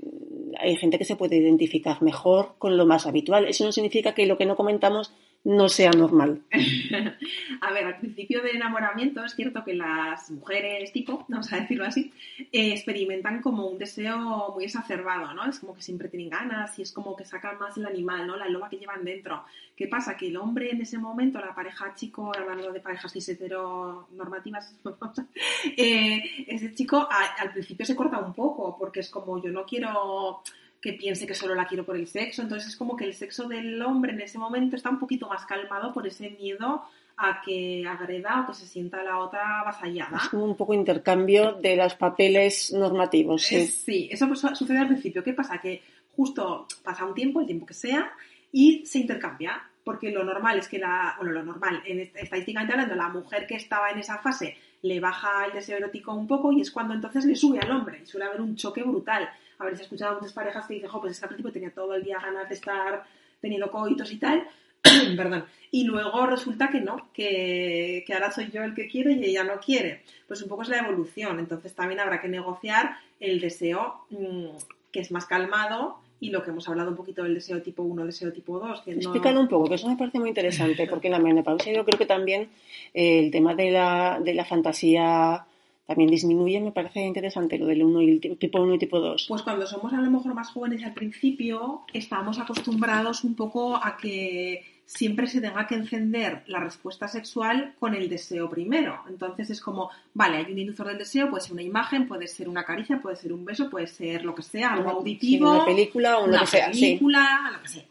hay 0.58 0.76
gente 0.76 0.98
que 0.98 1.04
se 1.04 1.16
puede 1.16 1.36
identificar 1.36 2.02
mejor 2.02 2.54
con 2.58 2.76
lo 2.76 2.86
más 2.86 3.06
habitual. 3.06 3.46
Eso 3.46 3.64
no 3.64 3.72
significa 3.72 4.14
que 4.14 4.26
lo 4.26 4.38
que 4.38 4.46
no 4.46 4.56
comentamos 4.56 5.12
no 5.46 5.68
sea 5.68 5.92
normal. 5.92 6.42
a 7.60 7.72
ver, 7.72 7.84
al 7.84 7.98
principio 7.98 8.42
del 8.42 8.56
enamoramiento 8.56 9.24
es 9.24 9.36
cierto 9.36 9.62
que 9.62 9.74
las 9.74 10.28
mujeres 10.32 10.92
tipo, 10.92 11.24
vamos 11.28 11.52
a 11.52 11.60
decirlo 11.60 11.84
así, 11.84 12.12
eh, 12.50 12.72
experimentan 12.72 13.40
como 13.42 13.68
un 13.68 13.78
deseo 13.78 14.52
muy 14.52 14.64
exacerbado, 14.64 15.32
¿no? 15.34 15.48
Es 15.48 15.60
como 15.60 15.74
que 15.74 15.82
siempre 15.82 16.08
tienen 16.08 16.30
ganas 16.30 16.76
y 16.80 16.82
es 16.82 16.90
como 16.90 17.14
que 17.14 17.24
sacan 17.24 17.60
más 17.60 17.76
el 17.76 17.86
animal, 17.86 18.26
¿no? 18.26 18.36
La 18.36 18.48
loba 18.48 18.68
que 18.68 18.78
llevan 18.78 19.04
dentro. 19.04 19.44
¿Qué 19.76 19.86
pasa? 19.86 20.16
Que 20.16 20.26
el 20.26 20.36
hombre 20.36 20.72
en 20.72 20.80
ese 20.80 20.98
momento, 20.98 21.38
la 21.38 21.54
pareja 21.54 21.94
chico, 21.94 22.32
hablando 22.36 22.72
de 22.72 22.80
parejas 22.80 23.12
cis 23.12 23.28
heteronormativas, 23.28 24.74
eh, 25.76 26.44
ese 26.48 26.74
chico 26.74 27.08
al 27.08 27.52
principio 27.52 27.86
se 27.86 27.94
corta 27.94 28.18
un 28.18 28.34
poco 28.34 28.76
porque 28.76 28.98
es 28.98 29.10
como 29.10 29.40
yo 29.40 29.52
no 29.52 29.64
quiero 29.64 30.42
que 30.80 30.92
piense 30.92 31.26
que 31.26 31.34
solo 31.34 31.54
la 31.54 31.66
quiero 31.66 31.84
por 31.84 31.96
el 31.96 32.06
sexo. 32.06 32.42
Entonces 32.42 32.68
es 32.70 32.76
como 32.76 32.96
que 32.96 33.04
el 33.04 33.14
sexo 33.14 33.48
del 33.48 33.80
hombre 33.82 34.12
en 34.12 34.20
ese 34.20 34.38
momento 34.38 34.76
está 34.76 34.90
un 34.90 34.98
poquito 34.98 35.28
más 35.28 35.44
calmado 35.46 35.92
por 35.92 36.06
ese 36.06 36.30
miedo 36.30 36.84
a 37.16 37.40
que 37.40 37.84
agreda 37.88 38.42
o 38.42 38.46
que 38.46 38.54
se 38.54 38.66
sienta 38.66 39.02
la 39.02 39.18
otra 39.18 39.60
avasallada. 39.60 40.18
Es 40.18 40.28
como 40.28 40.44
un 40.44 40.56
poco 40.56 40.74
intercambio 40.74 41.52
de 41.52 41.76
los 41.76 41.94
papeles 41.94 42.72
normativos. 42.72 43.42
Sí, 43.42 43.66
sí 43.66 44.08
eso 44.10 44.28
pues 44.28 44.40
sucede 44.40 44.78
al 44.78 44.88
principio. 44.88 45.24
¿Qué 45.24 45.32
pasa? 45.32 45.58
Que 45.58 45.82
justo 46.14 46.66
pasa 46.82 47.04
un 47.04 47.14
tiempo, 47.14 47.40
el 47.40 47.46
tiempo 47.46 47.66
que 47.66 47.74
sea, 47.74 48.12
y 48.52 48.84
se 48.84 48.98
intercambia. 48.98 49.62
Porque 49.82 50.10
lo 50.10 50.24
normal 50.24 50.58
es 50.58 50.68
que 50.68 50.80
la, 50.80 51.14
bueno, 51.16 51.32
lo 51.32 51.44
normal, 51.44 51.80
en 51.86 52.00
estadísticamente 52.00 52.72
hablando, 52.72 52.96
la 52.96 53.08
mujer 53.08 53.46
que 53.46 53.54
estaba 53.54 53.90
en 53.90 54.00
esa 54.00 54.18
fase 54.18 54.56
le 54.82 54.98
baja 54.98 55.46
el 55.46 55.52
deseo 55.52 55.76
erótico 55.78 56.12
un 56.12 56.26
poco 56.26 56.50
y 56.50 56.60
es 56.60 56.72
cuando 56.72 56.92
entonces 56.92 57.24
le 57.24 57.36
sube 57.36 57.60
al 57.60 57.70
hombre. 57.70 58.00
Y 58.02 58.06
suele 58.06 58.26
haber 58.26 58.40
un 58.40 58.56
choque 58.56 58.82
brutal 58.82 59.28
habréis 59.58 59.80
escuchado 59.80 60.12
a 60.12 60.14
muchas 60.16 60.32
parejas 60.32 60.66
que 60.66 60.74
dicen, 60.74 60.88
jo, 60.88 61.00
pues 61.00 61.12
es 61.12 61.18
que 61.18 61.24
al 61.24 61.28
principio 61.30 61.52
tenía 61.52 61.70
todo 61.70 61.94
el 61.94 62.02
día 62.02 62.18
ganas 62.20 62.48
de 62.48 62.54
estar 62.54 63.04
teniendo 63.40 63.70
coitos 63.70 64.10
y 64.12 64.18
tal, 64.18 64.46
perdón, 65.16 65.44
y 65.70 65.84
luego 65.84 66.26
resulta 66.26 66.68
que 66.68 66.80
no, 66.80 67.08
que, 67.12 68.04
que, 68.06 68.14
ahora 68.14 68.30
soy 68.30 68.50
yo 68.50 68.62
el 68.62 68.74
que 68.74 68.88
quiere 68.88 69.12
y 69.12 69.24
ella 69.24 69.44
no 69.44 69.60
quiere. 69.60 70.02
Pues 70.26 70.42
un 70.42 70.48
poco 70.48 70.62
es 70.62 70.68
la 70.68 70.78
evolución, 70.78 71.38
entonces 71.38 71.74
también 71.74 72.00
habrá 72.00 72.20
que 72.20 72.28
negociar 72.28 72.96
el 73.20 73.40
deseo 73.40 74.06
mmm, 74.10 74.56
que 74.92 75.00
es 75.00 75.10
más 75.10 75.26
calmado 75.26 75.98
y 76.18 76.30
lo 76.30 76.42
que 76.42 76.50
hemos 76.50 76.68
hablado 76.68 76.90
un 76.90 76.96
poquito 76.96 77.22
del 77.22 77.34
deseo 77.34 77.60
tipo 77.60 77.82
1, 77.82 78.06
deseo 78.06 78.32
tipo 78.32 78.58
2. 78.58 78.82
Que 78.82 78.94
un 79.38 79.48
poco, 79.48 79.68
que 79.68 79.74
eso 79.74 79.88
me 79.88 79.96
parece 79.96 80.18
muy 80.18 80.30
interesante, 80.30 80.86
porque 80.86 81.08
en 81.08 81.12
la 81.12 81.18
menopausia 81.18 81.74
yo 81.74 81.84
creo 81.84 81.98
que 81.98 82.06
también 82.06 82.48
eh, 82.94 83.18
el 83.18 83.30
tema 83.30 83.54
de 83.54 83.70
la, 83.70 84.20
de 84.22 84.34
la 84.34 84.44
fantasía 84.44 85.44
también 85.86 86.10
disminuye, 86.10 86.60
me 86.60 86.72
parece 86.72 87.00
interesante 87.00 87.58
lo 87.58 87.66
del 87.66 87.84
1 87.84 88.02
y 88.02 88.10
el 88.10 88.38
tipo 88.38 88.60
1 88.60 88.74
y 88.74 88.78
tipo 88.78 88.98
2. 88.98 89.26
Pues 89.28 89.42
cuando 89.42 89.66
somos 89.66 89.92
a 89.92 90.00
lo 90.00 90.10
mejor 90.10 90.34
más 90.34 90.50
jóvenes 90.50 90.84
al 90.84 90.94
principio, 90.94 91.82
estamos 91.92 92.38
acostumbrados 92.40 93.22
un 93.22 93.34
poco 93.34 93.76
a 93.76 93.96
que 93.96 94.64
siempre 94.84 95.26
se 95.26 95.40
tenga 95.40 95.66
que 95.66 95.76
encender 95.76 96.42
la 96.46 96.60
respuesta 96.60 97.06
sexual 97.06 97.74
con 97.78 97.94
el 97.94 98.08
deseo 98.08 98.50
primero. 98.50 99.02
Entonces 99.08 99.50
es 99.50 99.60
como, 99.60 99.90
vale, 100.14 100.38
hay 100.38 100.52
un 100.52 100.58
inductor 100.58 100.88
del 100.88 100.98
deseo, 100.98 101.30
puede 101.30 101.42
ser 101.42 101.52
una 101.52 101.62
imagen, 101.62 102.08
puede 102.08 102.26
ser 102.26 102.48
una 102.48 102.64
caricia, 102.64 103.00
puede 103.00 103.16
ser 103.16 103.32
un 103.32 103.44
beso, 103.44 103.70
puede 103.70 103.86
ser 103.86 104.24
lo 104.24 104.34
que 104.34 104.42
sea, 104.42 104.72
algo 104.72 104.90
auditivo, 104.90 105.52
una 105.52 105.64
película 105.64 106.18
o 106.18 106.24
una 106.24 106.32
lo 106.34 106.40
que 106.40 106.46
sea. 106.46 106.72
sí. 106.72 106.80
película, 106.80 107.50
lo 107.52 107.62
que 107.62 107.68
sea. 107.68 107.84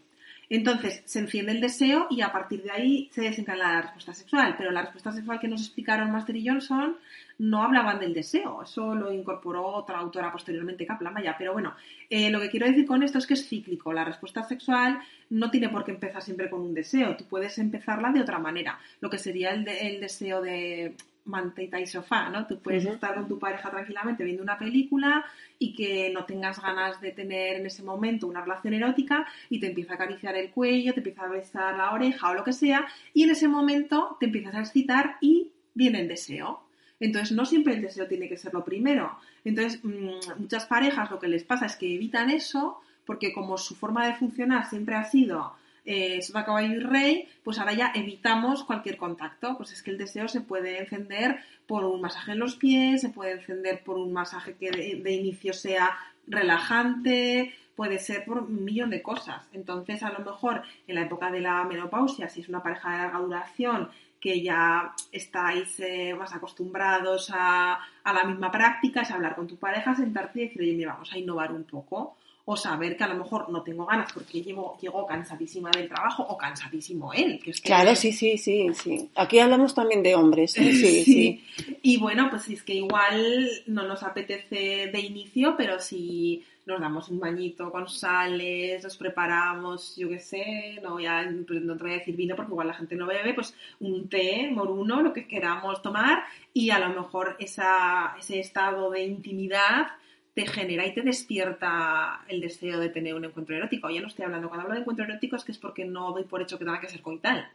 Entonces 0.49 1.01
se 1.05 1.19
enciende 1.19 1.53
el 1.53 1.61
deseo 1.61 2.07
y 2.09 2.21
a 2.21 2.31
partir 2.31 2.61
de 2.61 2.71
ahí 2.71 3.09
se 3.11 3.21
desencadena 3.21 3.73
la 3.73 3.81
respuesta 3.81 4.13
sexual. 4.13 4.55
Pero 4.57 4.71
la 4.71 4.81
respuesta 4.83 5.11
sexual 5.11 5.39
que 5.39 5.47
nos 5.47 5.61
explicaron 5.61 6.11
Master 6.11 6.35
y 6.35 6.47
Johnson 6.47 6.97
no 7.37 7.63
hablaban 7.63 7.99
del 7.99 8.13
deseo. 8.13 8.63
Eso 8.63 8.95
lo 8.95 9.11
incorporó 9.11 9.65
otra 9.67 9.97
autora 9.99 10.31
posteriormente, 10.31 10.85
Kaplan, 10.85 11.21
ya. 11.23 11.35
Pero 11.37 11.53
bueno, 11.53 11.75
eh, 12.09 12.29
lo 12.29 12.39
que 12.39 12.49
quiero 12.49 12.65
decir 12.67 12.85
con 12.85 13.03
esto 13.03 13.17
es 13.17 13.27
que 13.27 13.33
es 13.35 13.47
cíclico. 13.47 13.91
La 13.93 14.03
respuesta 14.05 14.43
sexual 14.43 14.99
no 15.29 15.51
tiene 15.51 15.69
por 15.69 15.83
qué 15.83 15.91
empezar 15.91 16.21
siempre 16.21 16.49
con 16.49 16.61
un 16.61 16.73
deseo. 16.73 17.15
Tú 17.17 17.25
puedes 17.25 17.57
empezarla 17.59 18.11
de 18.11 18.21
otra 18.21 18.39
manera. 18.39 18.79
Lo 19.01 19.09
que 19.09 19.17
sería 19.17 19.51
el, 19.51 19.65
de- 19.65 19.87
el 19.87 19.99
deseo 19.99 20.41
de 20.41 20.95
mantita 21.25 21.79
y 21.79 21.87
sofá, 21.87 22.29
¿no? 22.29 22.45
Tú 22.45 22.59
puedes 22.59 22.85
estar 22.85 23.15
con 23.15 23.27
tu 23.27 23.39
pareja 23.39 23.71
tranquilamente 23.71 24.23
viendo 24.23 24.43
una 24.43 24.59
película 24.59 25.25
y 25.57 25.73
que 25.73 26.11
no 26.13 26.23
tengas 26.25 26.61
ganas 26.61 27.01
de 27.01 27.13
tener 27.13 27.55
en 27.55 27.65
ese 27.65 27.81
momento 27.81 28.27
una 28.27 28.41
relación 28.41 28.75
erótica 28.75 29.25
y 29.49 29.59
te 29.59 29.65
empieza 29.67 29.93
a 29.93 29.95
acariciar 29.95 30.35
el 30.35 30.51
cuello, 30.51 30.93
te 30.93 30.99
empieza 30.99 31.23
a 31.23 31.29
besar 31.29 31.75
la 31.77 31.93
oreja 31.93 32.29
o 32.29 32.35
lo 32.35 32.43
que 32.43 32.53
sea 32.53 32.85
y 33.13 33.23
en 33.23 33.31
ese 33.31 33.47
momento 33.47 34.17
te 34.19 34.27
empiezas 34.27 34.53
a 34.53 34.59
excitar 34.59 35.17
y 35.19 35.49
viene 35.73 36.01
el 36.01 36.07
deseo. 36.07 36.61
Entonces, 36.99 37.31
no 37.35 37.45
siempre 37.45 37.73
el 37.73 37.81
deseo 37.81 38.07
tiene 38.07 38.29
que 38.29 38.37
ser 38.37 38.53
lo 38.53 38.63
primero. 38.63 39.17
Entonces, 39.43 39.83
mm, 39.83 40.39
muchas 40.39 40.65
parejas 40.65 41.11
lo 41.11 41.19
que 41.19 41.27
les 41.27 41.43
pasa 41.43 41.65
es 41.65 41.75
que 41.75 41.93
evitan 41.93 42.29
eso 42.29 42.79
porque 43.05 43.33
como 43.33 43.57
su 43.57 43.75
forma 43.75 44.07
de 44.07 44.15
funcionar 44.15 44.67
siempre 44.67 44.95
ha 44.95 45.03
sido 45.03 45.53
eh, 45.85 46.21
sota, 46.23 46.43
caballo 46.43 46.73
y 46.73 46.79
rey, 46.79 47.29
pues 47.43 47.59
ahora 47.59 47.73
ya 47.73 47.91
evitamos 47.93 48.63
cualquier 48.63 48.97
contacto. 48.97 49.55
Pues 49.57 49.71
es 49.71 49.83
que 49.83 49.91
el 49.91 49.97
deseo 49.97 50.27
se 50.27 50.41
puede 50.41 50.79
encender 50.79 51.39
por 51.67 51.85
un 51.85 52.01
masaje 52.01 52.31
en 52.31 52.39
los 52.39 52.55
pies, 52.55 53.01
se 53.01 53.09
puede 53.09 53.33
encender 53.33 53.83
por 53.83 53.97
un 53.97 54.11
masaje 54.11 54.55
que 54.55 54.71
de, 54.71 55.01
de 55.03 55.11
inicio 55.11 55.53
sea 55.53 55.95
relajante, 56.27 57.53
puede 57.75 57.99
ser 57.99 58.25
por 58.25 58.39
un 58.39 58.63
millón 58.63 58.89
de 58.89 59.01
cosas. 59.01 59.47
Entonces, 59.53 60.01
a 60.01 60.11
lo 60.11 60.19
mejor 60.19 60.63
en 60.87 60.95
la 60.95 61.03
época 61.03 61.29
de 61.29 61.41
la 61.41 61.63
menopausia, 61.65 62.29
si 62.29 62.41
es 62.41 62.49
una 62.49 62.63
pareja 62.63 62.91
de 62.91 62.97
larga 62.97 63.19
duración, 63.19 63.89
que 64.25 64.41
ya 64.41 64.91
estáis 65.11 65.79
eh, 65.81 66.15
más 66.15 66.33
acostumbrados 66.33 67.29
a, 67.31 67.77
a 68.03 68.11
la 68.11 68.23
misma 68.23 68.51
práctica, 68.51 69.01
es 69.01 69.11
hablar 69.11 69.35
con 69.35 69.45
tu 69.45 69.57
pareja, 69.57 69.93
sentarte 69.95 70.39
y 70.39 70.43
decir, 70.47 70.61
oye, 70.63 70.73
mira, 70.73 70.93
vamos 70.93 71.13
a 71.13 71.19
innovar 71.19 71.51
un 71.51 71.63
poco. 71.63 72.17
O 72.45 72.57
saber 72.57 72.97
que 72.97 73.03
a 73.03 73.07
lo 73.07 73.15
mejor 73.15 73.49
no 73.51 73.61
tengo 73.61 73.85
ganas 73.85 74.11
porque 74.13 74.41
llevo, 74.41 74.79
llego 74.81 75.05
cansadísima 75.05 75.69
del 75.69 75.87
trabajo 75.87 76.23
o 76.23 76.35
cansadísimo 76.37 77.13
él. 77.13 77.39
Que 77.43 77.51
es 77.51 77.61
que 77.61 77.67
Claro, 77.67 77.95
sí, 77.95 78.11
sí, 78.13 78.39
sí, 78.39 78.69
sí. 78.73 79.11
Aquí 79.15 79.37
hablamos 79.37 79.75
también 79.75 80.01
de 80.01 80.15
hombres. 80.15 80.53
Sí, 80.57 81.03
sí. 81.03 81.43
Y 81.83 81.97
bueno, 81.97 82.31
pues 82.31 82.49
es 82.49 82.63
que 82.63 82.73
igual 82.73 83.47
no 83.67 83.83
nos 83.87 84.01
apetece 84.01 84.89
de 84.91 84.99
inicio, 85.01 85.53
pero 85.55 85.79
si 85.79 86.43
nos 86.65 86.79
damos 86.79 87.09
un 87.09 87.19
bañito 87.19 87.71
con 87.71 87.87
sales, 87.87 88.83
nos 88.83 88.97
preparamos, 88.97 89.95
yo 89.95 90.09
qué 90.09 90.19
sé, 90.19 90.79
no 90.81 90.93
voy 90.93 91.05
a, 91.05 91.23
no 91.23 91.45
te 91.45 91.59
voy 91.59 91.91
a 91.91 91.97
decir 91.97 92.15
vino 92.15 92.35
porque 92.35 92.51
igual 92.51 92.67
la 92.67 92.73
gente 92.73 92.95
no 92.95 93.05
bebe, 93.05 93.33
pues 93.33 93.55
un 93.79 94.09
té, 94.09 94.49
moruno, 94.51 95.01
lo 95.01 95.13
que 95.13 95.27
queramos 95.27 95.81
tomar 95.81 96.23
y 96.53 96.71
a 96.71 96.79
lo 96.79 96.89
mejor 96.89 97.35
esa, 97.39 98.15
ese 98.19 98.39
estado 98.39 98.89
de 98.89 99.03
intimidad 99.03 99.87
te 100.33 100.45
genera 100.45 100.85
y 100.85 100.93
te 100.93 101.01
despierta 101.01 102.25
el 102.27 102.41
deseo 102.41 102.79
de 102.79 102.89
tener 102.89 103.15
un 103.15 103.23
encuentro 103.23 103.55
erótico. 103.55 103.89
Ya 103.89 104.01
no 104.01 104.07
estoy 104.07 104.25
hablando, 104.25 104.49
cuando 104.49 104.63
hablo 104.63 104.73
de 104.73 104.81
encuentro 104.81 105.05
erótico 105.05 105.37
es 105.37 105.45
que 105.45 105.53
es 105.53 105.57
porque 105.57 105.85
no 105.85 106.11
doy 106.11 106.23
por 106.23 106.41
hecho 106.41 106.59
que 106.59 106.65
tenga 106.65 106.81
que 106.81 106.89
ser 106.89 107.01
coital. 107.01 107.47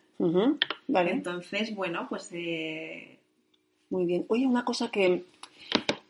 Vale, 0.88 1.10
Entonces, 1.10 1.74
bueno, 1.74 2.06
pues 2.08 2.30
eh, 2.32 3.18
muy 3.90 4.06
bien. 4.06 4.24
Oye, 4.28 4.46
una 4.46 4.64
cosa 4.64 4.90
que 4.90 5.24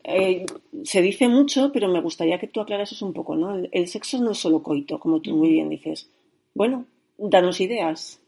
eh, 0.04 0.46
se 0.84 1.02
dice 1.02 1.28
mucho, 1.28 1.70
pero 1.72 1.88
me 1.88 2.00
gustaría 2.00 2.38
que 2.38 2.46
tú 2.46 2.60
aclarases 2.60 3.02
un 3.02 3.12
poco, 3.12 3.36
¿no? 3.36 3.54
El, 3.54 3.68
el 3.72 3.86
sexo 3.88 4.18
no 4.20 4.30
es 4.32 4.38
solo 4.38 4.62
coito, 4.62 4.98
como 4.98 5.20
tú 5.20 5.36
muy 5.36 5.50
bien 5.50 5.68
dices. 5.68 6.08
Bueno, 6.54 6.84
danos 7.18 7.60
ideas, 7.60 8.20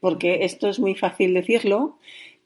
porque 0.00 0.44
esto 0.44 0.68
es 0.68 0.78
muy 0.78 0.94
fácil 0.94 1.34
decirlo, 1.34 1.96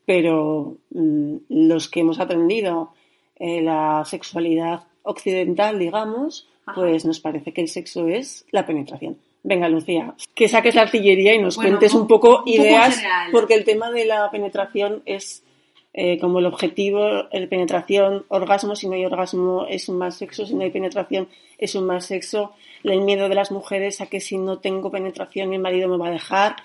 pero 0.06 0.76
mm, 0.90 1.36
los 1.48 1.88
que 1.88 2.00
hemos 2.00 2.20
aprendido 2.20 2.92
eh, 3.36 3.62
la 3.62 4.04
sexualidad 4.06 4.84
occidental, 5.02 5.78
digamos, 5.78 6.48
Ajá. 6.66 6.80
pues 6.80 7.04
nos 7.04 7.20
parece 7.20 7.52
que 7.52 7.60
el 7.62 7.68
sexo 7.68 8.06
es 8.08 8.44
la 8.50 8.66
penetración. 8.66 9.16
Venga, 9.42 9.68
Lucía, 9.70 10.14
que 10.34 10.48
saques 10.48 10.74
la 10.74 10.82
artillería 10.82 11.34
y 11.34 11.38
nos 11.40 11.56
Bueno, 11.56 11.70
cuentes 11.70 11.94
un- 11.94 12.06
poco 12.06 12.28
un 12.28 12.34
poco 12.36 12.50
ideas, 12.50 13.02
porque 13.32 13.54
el 13.54 13.64
tema 13.64 13.90
de 13.90 14.04
la 14.04 14.30
penetración 14.30 15.02
es 15.06 15.42
eh, 15.92 16.18
como 16.20 16.38
el 16.38 16.46
objetivo, 16.46 17.28
el 17.32 17.48
penetración, 17.48 18.24
orgasmo, 18.28 18.76
si 18.76 18.88
no 18.88 18.94
hay 18.94 19.04
orgasmo 19.04 19.66
es 19.68 19.88
un 19.88 19.98
mal 19.98 20.12
sexo, 20.12 20.46
si 20.46 20.54
no 20.54 20.62
hay 20.62 20.70
penetración 20.70 21.28
es 21.58 21.74
un 21.74 21.84
mal 21.84 22.00
sexo, 22.02 22.52
el 22.84 23.00
miedo 23.02 23.28
de 23.28 23.34
las 23.34 23.50
mujeres 23.50 24.00
a 24.00 24.06
que 24.06 24.20
si 24.20 24.38
no 24.38 24.58
tengo 24.58 24.90
penetración 24.90 25.48
mi 25.50 25.58
marido 25.58 25.88
me 25.88 25.98
va 25.98 26.08
a 26.08 26.12
dejar. 26.12 26.56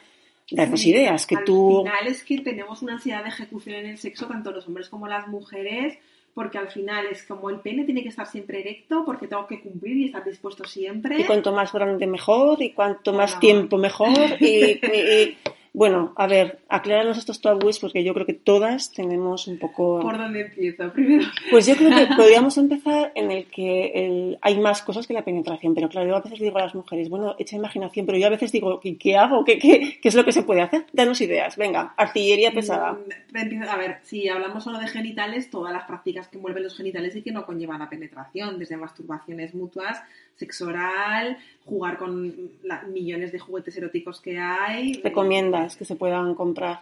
Darnos 0.51 0.79
Sí, 0.79 0.91
ideas, 0.91 1.25
que 1.25 1.38
al 1.38 1.43
tú... 1.43 1.79
final 1.83 2.05
es 2.07 2.23
que 2.23 2.38
tenemos 2.39 2.83
una 2.83 2.93
ansiedad 2.93 3.23
de 3.23 3.29
ejecución 3.29 3.77
en 3.77 3.88
el 3.88 3.97
sexo, 3.97 4.27
tanto 4.27 4.51
los 4.51 4.67
hombres 4.67 4.89
como 4.89 5.07
las 5.07 5.27
mujeres, 5.27 5.97
porque 6.35 6.59
al 6.59 6.67
final 6.69 7.07
es 7.07 7.23
como 7.23 7.49
el 7.49 7.61
pene 7.61 7.83
tiene 7.83 8.03
que 8.03 8.09
estar 8.09 8.27
siempre 8.27 8.59
erecto, 8.59 9.03
porque 9.05 9.27
tengo 9.27 9.47
que 9.47 9.59
cumplir 9.59 9.97
y 9.97 10.05
estar 10.05 10.23
dispuesto 10.23 10.63
siempre. 10.65 11.19
Y 11.19 11.23
cuanto 11.23 11.51
más 11.51 11.73
grande 11.73 12.05
mejor, 12.05 12.61
y 12.61 12.73
cuanto 12.73 13.11
más 13.11 13.39
tiempo 13.39 13.77
mejor. 13.77 14.13
Y, 14.39 14.45
y- 14.45 14.79
y- 14.83 15.38
bueno, 15.75 16.13
a 16.15 16.25
ver, 16.27 16.59
acláranos 16.69 17.17
estos 17.17 17.41
tabúes 17.41 17.79
porque 17.79 18.03
yo 18.03 18.13
creo 18.13 18.25
que 18.25 18.33
todas 18.33 18.91
tenemos 18.93 19.47
un 19.47 19.59
poco... 19.59 19.99
¿Por 19.99 20.17
dónde 20.17 20.41
empiezo? 20.41 20.89
Primero. 20.93 21.25
Pues 21.51 21.67
yo 21.67 21.75
creo 21.75 21.89
que 21.89 22.15
podríamos 22.15 22.57
empezar 22.57 23.11
en 23.15 23.29
el 23.31 23.45
que 23.47 23.91
el- 23.93 24.38
hay 24.41 24.57
más 24.59 24.81
cosas 24.81 25.05
que 25.05 25.13
la 25.13 25.23
penetración, 25.25 25.75
pero 25.75 25.89
claro, 25.89 26.07
yo 26.07 26.15
a 26.15 26.21
veces 26.21 26.39
digo 26.39 26.57
a 26.57 26.61
las 26.61 26.75
mujeres, 26.75 27.09
bueno, 27.09 27.35
echa 27.38 27.55
imaginación, 27.57 28.05
pero 28.05 28.17
yo 28.17 28.27
a 28.27 28.29
veces 28.31 28.51
digo, 28.51 28.79
¿qué, 28.79 28.97
qué 28.97 29.17
hago? 29.17 29.43
¿Qué, 29.43 29.59
qué, 29.59 29.99
qué 30.01 30.07
es 30.07 30.15
lo 30.15 30.23
que 30.23 30.31
se 30.31 30.43
puede 30.43 30.61
hacer? 30.61 30.85
Danos 30.93 31.19
ideas, 31.21 31.57
venga, 31.57 31.93
artillería 31.97 32.51
pesada. 32.51 32.93
Mm, 32.93 33.63
A 33.69 33.77
ver, 33.77 33.97
si 34.03 34.29
hablamos 34.29 34.63
solo 34.63 34.79
de 34.79 34.88
genitales, 34.88 35.49
todas 35.49 35.73
las 35.73 35.83
prácticas 35.83 36.27
que 36.29 36.38
envuelven 36.38 36.63
los 36.63 36.77
genitales 36.77 37.15
y 37.17 37.21
que 37.21 37.31
no 37.31 37.45
conllevan 37.45 37.79
la 37.79 37.89
penetración, 37.89 38.57
desde 38.59 38.77
masturbaciones 38.77 39.53
mutuas, 39.53 40.01
sexo 40.36 40.67
oral, 40.67 41.38
jugar 41.65 41.98
con 41.98 42.34
la- 42.63 42.84
millones 42.84 43.32
de 43.32 43.39
juguetes 43.39 43.76
eróticos 43.78 44.19
que 44.21 44.38
hay. 44.39 44.93
Recomiendas 45.04 45.76
que 45.76 45.86
se 45.86 45.95
puedan 45.95 46.36
comprar. 46.36 46.82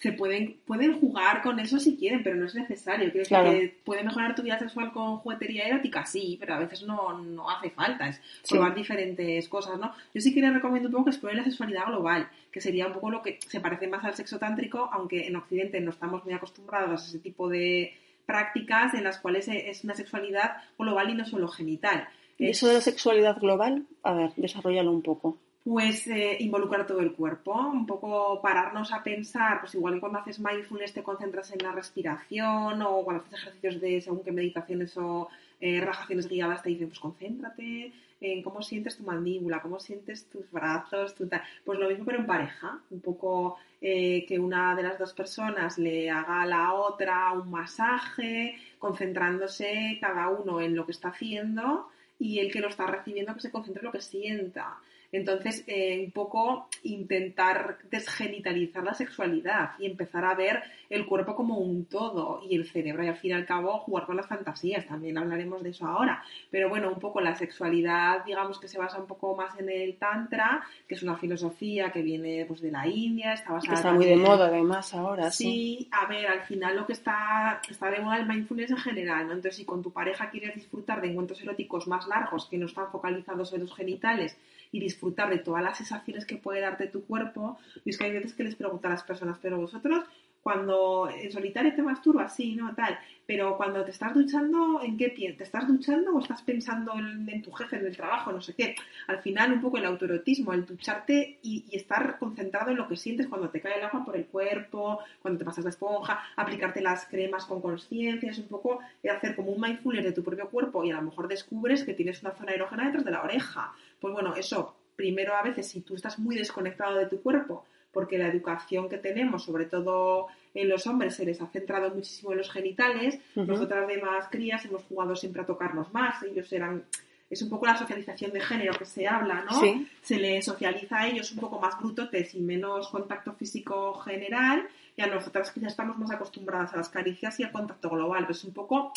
se 0.00 0.10
pueden, 0.12 0.56
pueden 0.66 0.98
jugar 0.98 1.42
con 1.42 1.60
eso 1.60 1.78
si 1.78 1.96
quieren, 1.96 2.24
pero 2.24 2.34
no 2.34 2.46
es 2.46 2.56
necesario. 2.56 3.12
Claro. 3.28 3.52
que 3.52 3.72
puede 3.84 4.02
mejorar 4.02 4.34
tu 4.34 4.42
vida 4.42 4.58
sexual 4.58 4.92
con 4.92 5.18
juguetería 5.18 5.64
erótica, 5.68 6.04
sí, 6.06 6.36
pero 6.40 6.54
a 6.54 6.58
veces 6.58 6.82
no, 6.82 7.16
no 7.20 7.48
hace 7.48 7.70
falta. 7.70 8.08
Es 8.08 8.20
Sí. 8.42 8.54
probar 8.56 8.74
diferentes 8.74 9.48
cosas, 9.48 9.78
¿no? 9.78 9.92
Yo 10.12 10.20
sí 10.20 10.34
que 10.34 10.40
les 10.40 10.52
recomiendo 10.52 10.88
un 10.88 10.92
poco 10.92 11.04
que 11.04 11.10
exploren 11.10 11.38
la 11.38 11.44
sexualidad 11.44 11.86
global, 11.86 12.28
que 12.50 12.60
sería 12.60 12.88
un 12.88 12.94
poco 12.94 13.10
lo 13.12 13.22
que 13.22 13.38
se 13.46 13.60
parece 13.60 13.86
más 13.86 14.04
al 14.04 14.14
sexo 14.14 14.40
tántrico, 14.40 14.90
aunque 14.92 15.28
en 15.28 15.36
Occidente 15.36 15.80
no 15.80 15.90
estamos 15.92 16.24
muy 16.24 16.34
acostumbrados 16.34 17.00
a 17.00 17.06
ese 17.06 17.20
tipo 17.20 17.48
de 17.48 17.94
prácticas 18.26 18.94
en 18.94 19.04
las 19.04 19.18
cuales 19.18 19.46
es 19.48 19.84
una 19.84 19.94
sexualidad 19.94 20.56
global 20.78 21.10
y 21.10 21.14
no 21.14 21.24
solo 21.26 21.46
genital. 21.46 22.08
¿Y 22.38 22.48
Es- 22.48 22.58
eso 22.58 22.68
de 22.68 22.74
la 22.74 22.80
sexualidad 22.80 23.38
global? 23.40 23.84
A 24.02 24.12
ver, 24.14 24.32
desarrollalo 24.36 24.90
un 24.90 25.02
poco. 25.02 25.36
pues 25.64 26.08
eh, 26.08 26.38
involucrar 26.40 26.88
todo 26.88 26.98
el 26.98 27.12
cuerpo, 27.12 27.52
un 27.54 27.86
poco 27.86 28.40
pararnos 28.42 28.92
a 28.92 29.04
pensar, 29.04 29.60
pues 29.60 29.72
igual 29.76 29.94
que 29.94 30.00
cuando 30.00 30.18
haces 30.18 30.40
mindfulness 30.40 30.92
te 30.92 31.04
concentras 31.04 31.52
en 31.52 31.62
la 31.62 31.70
respiración 31.70 32.82
o 32.82 33.04
cuando 33.04 33.22
haces 33.22 33.34
ejercicios 33.38 33.80
de 33.80 34.00
según 34.00 34.24
qué 34.24 34.32
meditaciones 34.32 34.96
o 34.96 35.28
eh, 35.60 35.78
relajaciones 35.78 36.28
guiadas 36.28 36.64
te 36.64 36.70
dicen 36.70 36.88
pues 36.88 36.98
concéntrate 36.98 37.92
en 38.20 38.42
cómo 38.42 38.60
sientes 38.60 38.96
tu 38.96 39.04
mandíbula, 39.04 39.62
cómo 39.62 39.78
sientes 39.78 40.24
tus 40.30 40.50
brazos, 40.50 41.14
tu 41.14 41.28
pues 41.64 41.78
lo 41.78 41.88
mismo 41.88 42.04
pero 42.06 42.18
en 42.18 42.26
pareja, 42.26 42.80
un 42.90 43.00
poco 43.00 43.56
eh, 43.80 44.24
que 44.26 44.40
una 44.40 44.74
de 44.74 44.82
las 44.82 44.98
dos 44.98 45.12
personas 45.12 45.78
le 45.78 46.10
haga 46.10 46.42
a 46.42 46.46
la 46.46 46.72
otra 46.72 47.30
un 47.34 47.52
masaje, 47.52 48.56
concentrándose 48.80 49.98
cada 50.00 50.28
uno 50.28 50.60
en 50.60 50.74
lo 50.74 50.86
que 50.86 50.92
está 50.92 51.08
haciendo 51.10 51.88
y 52.22 52.38
el 52.38 52.52
que 52.52 52.60
lo 52.60 52.68
está 52.68 52.86
recibiendo 52.86 53.34
que 53.34 53.40
se 53.40 53.50
concentre 53.50 53.80
en 53.80 53.86
lo 53.86 53.92
que 53.92 54.00
sienta. 54.00 54.78
Entonces, 55.12 55.62
eh, 55.66 56.02
un 56.06 56.10
poco 56.10 56.68
intentar 56.84 57.76
desgenitalizar 57.90 58.82
la 58.82 58.94
sexualidad 58.94 59.72
y 59.78 59.84
empezar 59.84 60.24
a 60.24 60.34
ver 60.34 60.62
el 60.88 61.06
cuerpo 61.06 61.36
como 61.36 61.58
un 61.58 61.84
todo 61.84 62.40
y 62.48 62.56
el 62.56 62.66
cerebro 62.66 63.04
y 63.04 63.08
al 63.08 63.16
fin 63.16 63.32
y 63.32 63.34
al 63.34 63.46
cabo 63.46 63.78
jugar 63.80 64.06
con 64.06 64.16
las 64.16 64.26
fantasías. 64.26 64.86
También 64.86 65.18
hablaremos 65.18 65.62
de 65.62 65.70
eso 65.70 65.86
ahora. 65.86 66.22
Pero 66.50 66.70
bueno, 66.70 66.90
un 66.90 66.98
poco 66.98 67.20
la 67.20 67.34
sexualidad, 67.34 68.24
digamos 68.24 68.58
que 68.58 68.68
se 68.68 68.78
basa 68.78 68.98
un 68.98 69.06
poco 69.06 69.36
más 69.36 69.58
en 69.58 69.68
el 69.68 69.96
tantra, 69.96 70.62
que 70.88 70.94
es 70.94 71.02
una 71.02 71.16
filosofía 71.16 71.92
que 71.92 72.02
viene 72.02 72.46
pues, 72.46 72.62
de 72.62 72.70
la 72.70 72.86
India, 72.86 73.34
está 73.34 73.52
basada 73.52 73.68
Que 73.68 73.74
está 73.74 73.92
muy 73.92 74.06
de 74.06 74.16
moda 74.16 74.46
además 74.46 74.94
ahora, 74.94 75.30
sí. 75.30 75.44
Sí, 75.44 75.88
a 75.92 76.06
ver, 76.06 76.26
al 76.26 76.40
final 76.42 76.74
lo 76.74 76.86
que 76.86 76.94
está, 76.94 77.60
está 77.68 77.90
de 77.90 78.00
moda 78.00 78.16
el 78.16 78.26
mindfulness 78.26 78.70
en 78.70 78.78
general, 78.78 79.26
¿no? 79.26 79.34
Entonces, 79.34 79.56
si 79.56 79.64
con 79.66 79.82
tu 79.82 79.92
pareja 79.92 80.30
quieres 80.30 80.54
disfrutar 80.54 81.02
de 81.02 81.08
encuentros 81.08 81.42
eróticos 81.42 81.86
más 81.86 82.06
largos 82.06 82.46
que 82.46 82.56
no 82.56 82.66
están 82.66 82.90
focalizados 82.90 83.52
en 83.52 83.60
los 83.60 83.74
genitales, 83.74 84.38
y 84.72 84.80
disfrutar 84.80 85.30
de 85.30 85.38
todas 85.38 85.62
las 85.62 85.76
sensaciones 85.76 86.24
que 86.26 86.36
puede 86.36 86.60
darte 86.60 86.88
tu 86.88 87.04
cuerpo. 87.04 87.58
Y 87.84 87.90
es 87.90 87.98
que 87.98 88.04
hay 88.04 88.12
veces 88.12 88.34
que 88.34 88.42
les 88.42 88.56
pregunto 88.56 88.88
a 88.88 88.90
las 88.90 89.04
personas, 89.04 89.38
pero 89.40 89.58
vosotros 89.58 90.04
cuando 90.42 91.08
en 91.08 91.30
solitario 91.30 91.74
te 91.74 91.82
masturbas, 91.82 92.34
sí, 92.34 92.54
¿no? 92.56 92.74
Tal. 92.74 92.98
Pero 93.26 93.56
cuando 93.56 93.84
te 93.84 93.92
estás 93.92 94.12
duchando, 94.12 94.82
¿en 94.82 94.98
qué 94.98 95.08
pie? 95.10 95.32
¿Te 95.34 95.44
estás 95.44 95.68
duchando 95.68 96.12
o 96.12 96.18
estás 96.18 96.42
pensando 96.42 96.92
en, 96.94 97.42
tu 97.42 97.52
jefe, 97.52 97.76
en 97.76 97.86
el 97.86 97.96
trabajo, 97.96 98.32
no 98.32 98.40
sé 98.40 98.54
qué? 98.54 98.74
Al 99.06 99.20
final, 99.20 99.52
un 99.52 99.60
poco 99.60 99.78
el 99.78 99.84
autoerotismo, 99.84 100.52
el 100.52 100.66
ducharte 100.66 101.38
y, 101.42 101.64
estar 101.72 102.18
concentrado 102.18 102.72
en 102.72 102.76
lo 102.76 102.88
que 102.88 102.96
sientes 102.96 103.28
cuando 103.28 103.48
te 103.50 103.60
cae 103.60 103.78
el 103.78 103.84
agua 103.84 104.04
por 104.04 104.16
el 104.16 104.26
cuerpo, 104.26 104.98
cuando 105.20 105.38
te 105.38 105.44
pasas 105.44 105.64
la 105.64 105.70
esponja, 105.70 106.20
aplicarte 106.36 106.82
las 106.82 107.06
cremas 107.06 107.46
con 107.46 107.62
conciencia, 107.62 108.30
es 108.30 108.38
un 108.38 108.48
poco 108.48 108.80
hacer 109.08 109.36
como 109.36 109.52
un 109.52 109.60
mindfulness 109.60 110.04
de 110.04 110.12
tu 110.12 110.24
propio 110.24 110.50
cuerpo 110.50 110.84
y 110.84 110.90
a 110.90 110.96
lo 110.96 111.02
mejor 111.02 111.28
descubres 111.28 111.84
que 111.84 111.94
tienes 111.94 112.20
una 112.22 112.32
zona 112.32 112.52
erógena 112.52 112.86
detrás 112.86 113.04
de 113.04 113.10
la 113.12 113.22
oreja. 113.22 113.72
Pues 114.02 114.12
bueno, 114.12 114.34
eso, 114.34 114.74
primero 114.96 115.34
a 115.34 115.42
veces, 115.42 115.68
si 115.68 115.80
tú 115.80 115.94
estás 115.94 116.18
muy 116.18 116.36
desconectado 116.36 116.98
de 116.98 117.06
tu 117.06 117.22
cuerpo, 117.22 117.64
porque 117.92 118.18
la 118.18 118.26
educación 118.26 118.88
que 118.88 118.98
tenemos, 118.98 119.44
sobre 119.44 119.66
todo 119.66 120.26
en 120.54 120.68
los 120.68 120.86
hombres, 120.88 121.14
se 121.14 121.24
les 121.24 121.40
ha 121.40 121.46
centrado 121.46 121.94
muchísimo 121.94 122.32
en 122.32 122.38
los 122.38 122.50
genitales. 122.50 123.20
Nosotras 123.36 123.86
de 123.86 124.02
más 124.02 124.28
crías 124.28 124.64
hemos 124.64 124.82
jugado 124.84 125.14
siempre 125.14 125.42
a 125.42 125.46
tocarnos 125.46 125.92
más. 125.92 126.20
Ellos 126.24 126.52
eran. 126.52 126.84
Es 127.30 127.40
un 127.42 127.48
poco 127.48 127.66
la 127.66 127.76
socialización 127.78 128.32
de 128.32 128.40
género 128.40 128.74
que 128.76 128.84
se 128.84 129.06
habla, 129.06 129.44
¿no? 129.48 129.62
Se 130.02 130.18
les 130.18 130.44
socializa 130.44 130.98
a 130.98 131.06
ellos 131.06 131.32
un 131.32 131.38
poco 131.38 131.60
más 131.60 131.78
brutotes 131.78 132.34
y 132.34 132.40
menos 132.40 132.88
contacto 132.88 133.32
físico 133.34 133.94
general. 134.00 134.66
Y 134.96 135.02
a 135.02 135.06
nosotras 135.06 135.52
quizás 135.52 135.70
estamos 135.70 135.96
más 135.96 136.10
acostumbradas 136.10 136.74
a 136.74 136.78
las 136.78 136.88
caricias 136.88 137.38
y 137.40 137.44
al 137.44 137.52
contacto 137.52 137.88
global. 137.88 138.26
Pues 138.26 138.42
un 138.44 138.52
poco 138.52 138.92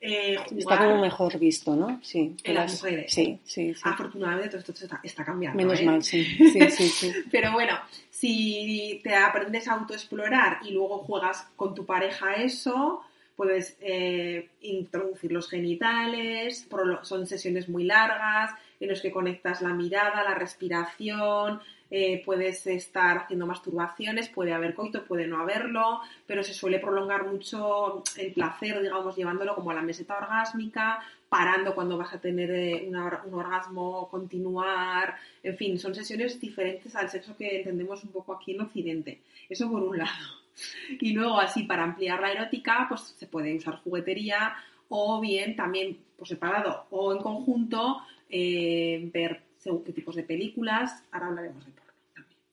eh, 0.00 0.36
está 0.56 0.78
como 0.78 1.00
mejor 1.00 1.38
visto, 1.38 1.74
¿no? 1.74 2.00
Sí. 2.02 2.36
En 2.44 2.54
las, 2.54 2.72
mujeres. 2.74 3.12
Sí, 3.12 3.40
sí, 3.44 3.74
Afortunadamente 3.82 4.48
todo 4.48 4.72
esto 4.72 4.98
está, 5.02 5.24
cambiando. 5.24 5.56
Menos 5.56 5.80
¿eh? 5.80 5.84
mal, 5.84 6.02
sí. 6.02 6.24
sí, 6.52 6.70
sí, 6.70 6.88
sí. 6.88 7.12
Pero 7.30 7.52
bueno, 7.52 7.78
si 8.10 9.00
te 9.02 9.14
aprendes 9.14 9.66
a 9.68 9.74
autoexplorar 9.74 10.60
y 10.62 10.72
luego 10.72 10.98
juegas 10.98 11.48
con 11.56 11.74
tu 11.74 11.84
pareja 11.84 12.34
eso, 12.34 13.02
puedes 13.36 13.76
eh, 13.80 14.48
introducir 14.62 15.32
los 15.32 15.48
genitales, 15.48 16.68
son 17.02 17.26
sesiones 17.26 17.68
muy 17.68 17.84
largas 17.84 18.52
en 18.80 18.88
las 18.88 19.00
que 19.00 19.12
conectas 19.12 19.62
la 19.62 19.74
mirada, 19.74 20.24
la 20.24 20.34
respiración, 20.34 21.60
eh, 21.90 22.22
puedes 22.24 22.66
estar 22.66 23.18
haciendo 23.18 23.46
masturbaciones, 23.46 24.28
puede 24.28 24.52
haber 24.52 24.74
coito, 24.74 25.04
puede 25.04 25.26
no 25.26 25.40
haberlo, 25.40 26.00
pero 26.26 26.42
se 26.42 26.52
suele 26.52 26.78
prolongar 26.78 27.26
mucho 27.26 28.02
el 28.16 28.32
placer, 28.32 28.82
digamos, 28.82 29.16
llevándolo 29.16 29.54
como 29.54 29.70
a 29.70 29.74
la 29.74 29.82
meseta 29.82 30.18
orgásmica, 30.18 31.00
parando 31.28 31.74
cuando 31.74 31.96
vas 31.96 32.12
a 32.14 32.20
tener 32.20 32.50
eh, 32.50 32.88
un 32.88 33.34
orgasmo, 33.34 34.08
continuar, 34.10 35.16
en 35.42 35.56
fin, 35.56 35.78
son 35.78 35.94
sesiones 35.94 36.40
diferentes 36.40 36.94
al 36.96 37.10
sexo 37.10 37.36
que 37.36 37.58
entendemos 37.58 38.02
un 38.04 38.10
poco 38.10 38.34
aquí 38.34 38.54
en 38.54 38.62
Occidente. 38.62 39.20
Eso 39.48 39.70
por 39.70 39.82
un 39.82 39.98
lado. 39.98 40.10
Y 41.00 41.12
luego 41.12 41.38
así, 41.38 41.62
para 41.62 41.84
ampliar 41.84 42.20
la 42.20 42.32
erótica, 42.32 42.86
pues 42.88 43.14
se 43.16 43.28
puede 43.28 43.54
usar 43.54 43.76
juguetería 43.76 44.56
o 44.88 45.20
bien 45.20 45.54
también 45.54 45.96
por 46.16 46.26
separado 46.26 46.86
o 46.90 47.12
en 47.12 47.18
conjunto 47.18 48.02
eh, 48.28 49.08
ver 49.12 49.42
según 49.58 49.84
qué 49.84 49.92
tipos 49.92 50.16
de 50.16 50.24
películas. 50.24 51.04
Ahora 51.12 51.28
hablaremos 51.28 51.64
de 51.64 51.72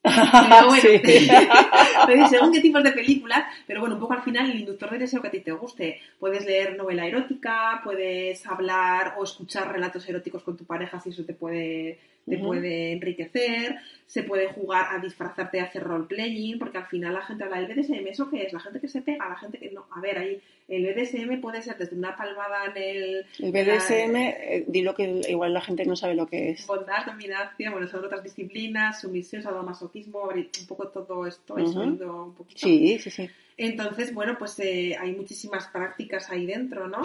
pero 0.06 0.68
bueno, 0.68 2.30
según 2.30 2.52
qué 2.52 2.62
tipos 2.62 2.84
de 2.84 2.92
películas, 2.92 3.44
pero 3.66 3.80
bueno, 3.80 3.96
un 3.96 4.02
poco 4.02 4.14
al 4.14 4.22
final 4.22 4.50
el 4.50 4.60
inductor 4.60 4.92
de 4.92 5.00
deseo 5.00 5.22
que 5.22 5.28
a 5.28 5.32
ti 5.32 5.40
te 5.40 5.52
guste. 5.52 6.00
Puedes 6.20 6.46
leer 6.46 6.78
novela 6.78 7.06
erótica, 7.06 7.82
puedes 7.84 8.46
hablar 8.46 9.16
o 9.18 9.24
escuchar 9.24 9.72
relatos 9.72 10.08
eróticos 10.08 10.44
con 10.44 10.58
tu 10.58 10.66
pareja 10.66 11.00
si 11.00 11.10
eso 11.10 11.24
te 11.24 11.34
puede 11.34 11.98
te 12.26 12.38
puede 12.40 12.92
enriquecer, 12.92 13.78
se 14.06 14.24
puede 14.24 14.48
jugar 14.48 14.88
a 14.96 15.00
disfrazarte, 15.00 15.60
a 15.60 15.66
hacer 15.66 15.84
role-playing, 15.84 16.58
porque 16.58 16.78
al 16.78 16.88
final 16.88 17.14
la 17.14 17.22
gente 17.22 17.44
habla 17.44 17.62
del 17.62 17.74
BDSM, 17.74 18.08
¿eso 18.08 18.30
qué 18.30 18.44
es? 18.44 18.54
La 18.54 18.60
gente 18.60 18.80
que 18.80 18.88
se 18.88 19.02
pega, 19.02 19.30
la 19.30 19.38
gente 19.38 19.60
que 19.60 19.72
no. 19.72 19.86
A 19.92 20.02
ver, 20.02 20.18
ahí 20.18 20.42
el 20.68 20.86
BDSM 20.86 21.40
puede 21.40 21.62
ser 21.62 21.78
desde 21.78 21.96
una 21.96 22.16
palmada 22.16 22.66
en 22.66 22.78
el... 22.78 23.26
El 23.40 23.52
BDSM, 23.52 24.16
eh, 24.16 24.66
dilo 24.68 24.96
que 24.96 25.22
igual 25.30 25.54
la 25.54 25.62
gente 25.62 25.86
no 25.86 25.96
sabe 25.96 26.16
lo 26.16 26.26
que 26.26 26.52
es. 26.52 26.66
Bondad, 26.66 27.06
dominación, 27.06 27.72
bueno, 27.72 27.88
son 27.88 28.04
otras 28.04 28.24
disciplinas, 28.24 29.02
sumisión, 29.02 29.44
sadomasoquismo, 29.44 30.24
un 30.24 30.68
poco 30.68 30.88
todo 30.88 31.28
esto, 31.28 31.54
uh 31.54 31.60
un 31.60 32.36
poquito. 32.36 32.60
Sí, 32.60 32.98
sí, 33.00 33.10
sí. 33.12 33.30
Entonces, 33.58 34.14
bueno, 34.14 34.36
pues 34.38 34.60
eh, 34.60 34.96
hay 35.00 35.14
muchísimas 35.14 35.68
prácticas 35.68 36.30
ahí 36.30 36.46
dentro, 36.46 36.88
¿no? 36.88 37.02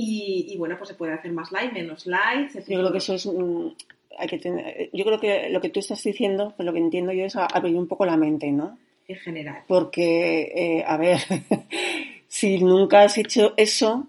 Y, 0.00 0.54
bueno, 0.56 0.76
pues 0.78 0.90
se 0.90 0.94
puede 0.94 1.12
hacer 1.12 1.32
más 1.32 1.50
light, 1.50 1.72
menos 1.72 2.06
light. 2.06 2.52
Yo 2.54 2.62
creo 2.62 2.92
que 2.92 2.98
eso 2.98 3.14
es 3.14 3.26
que 4.28 4.90
yo 4.92 5.04
creo 5.04 5.20
que 5.20 5.48
lo 5.50 5.60
que 5.60 5.70
tú 5.70 5.80
estás 5.80 6.02
diciendo, 6.02 6.54
pues 6.56 6.66
lo 6.66 6.72
que 6.72 6.78
entiendo 6.78 7.12
yo 7.12 7.24
es 7.24 7.36
abrir 7.36 7.76
un 7.76 7.88
poco 7.88 8.06
la 8.06 8.16
mente, 8.16 8.50
¿no? 8.50 8.78
En 9.06 9.16
general. 9.16 9.62
Porque, 9.66 10.52
eh, 10.54 10.84
a 10.86 10.96
ver, 10.96 11.18
si 12.28 12.62
nunca 12.62 13.02
has 13.02 13.16
hecho 13.18 13.54
eso, 13.56 14.06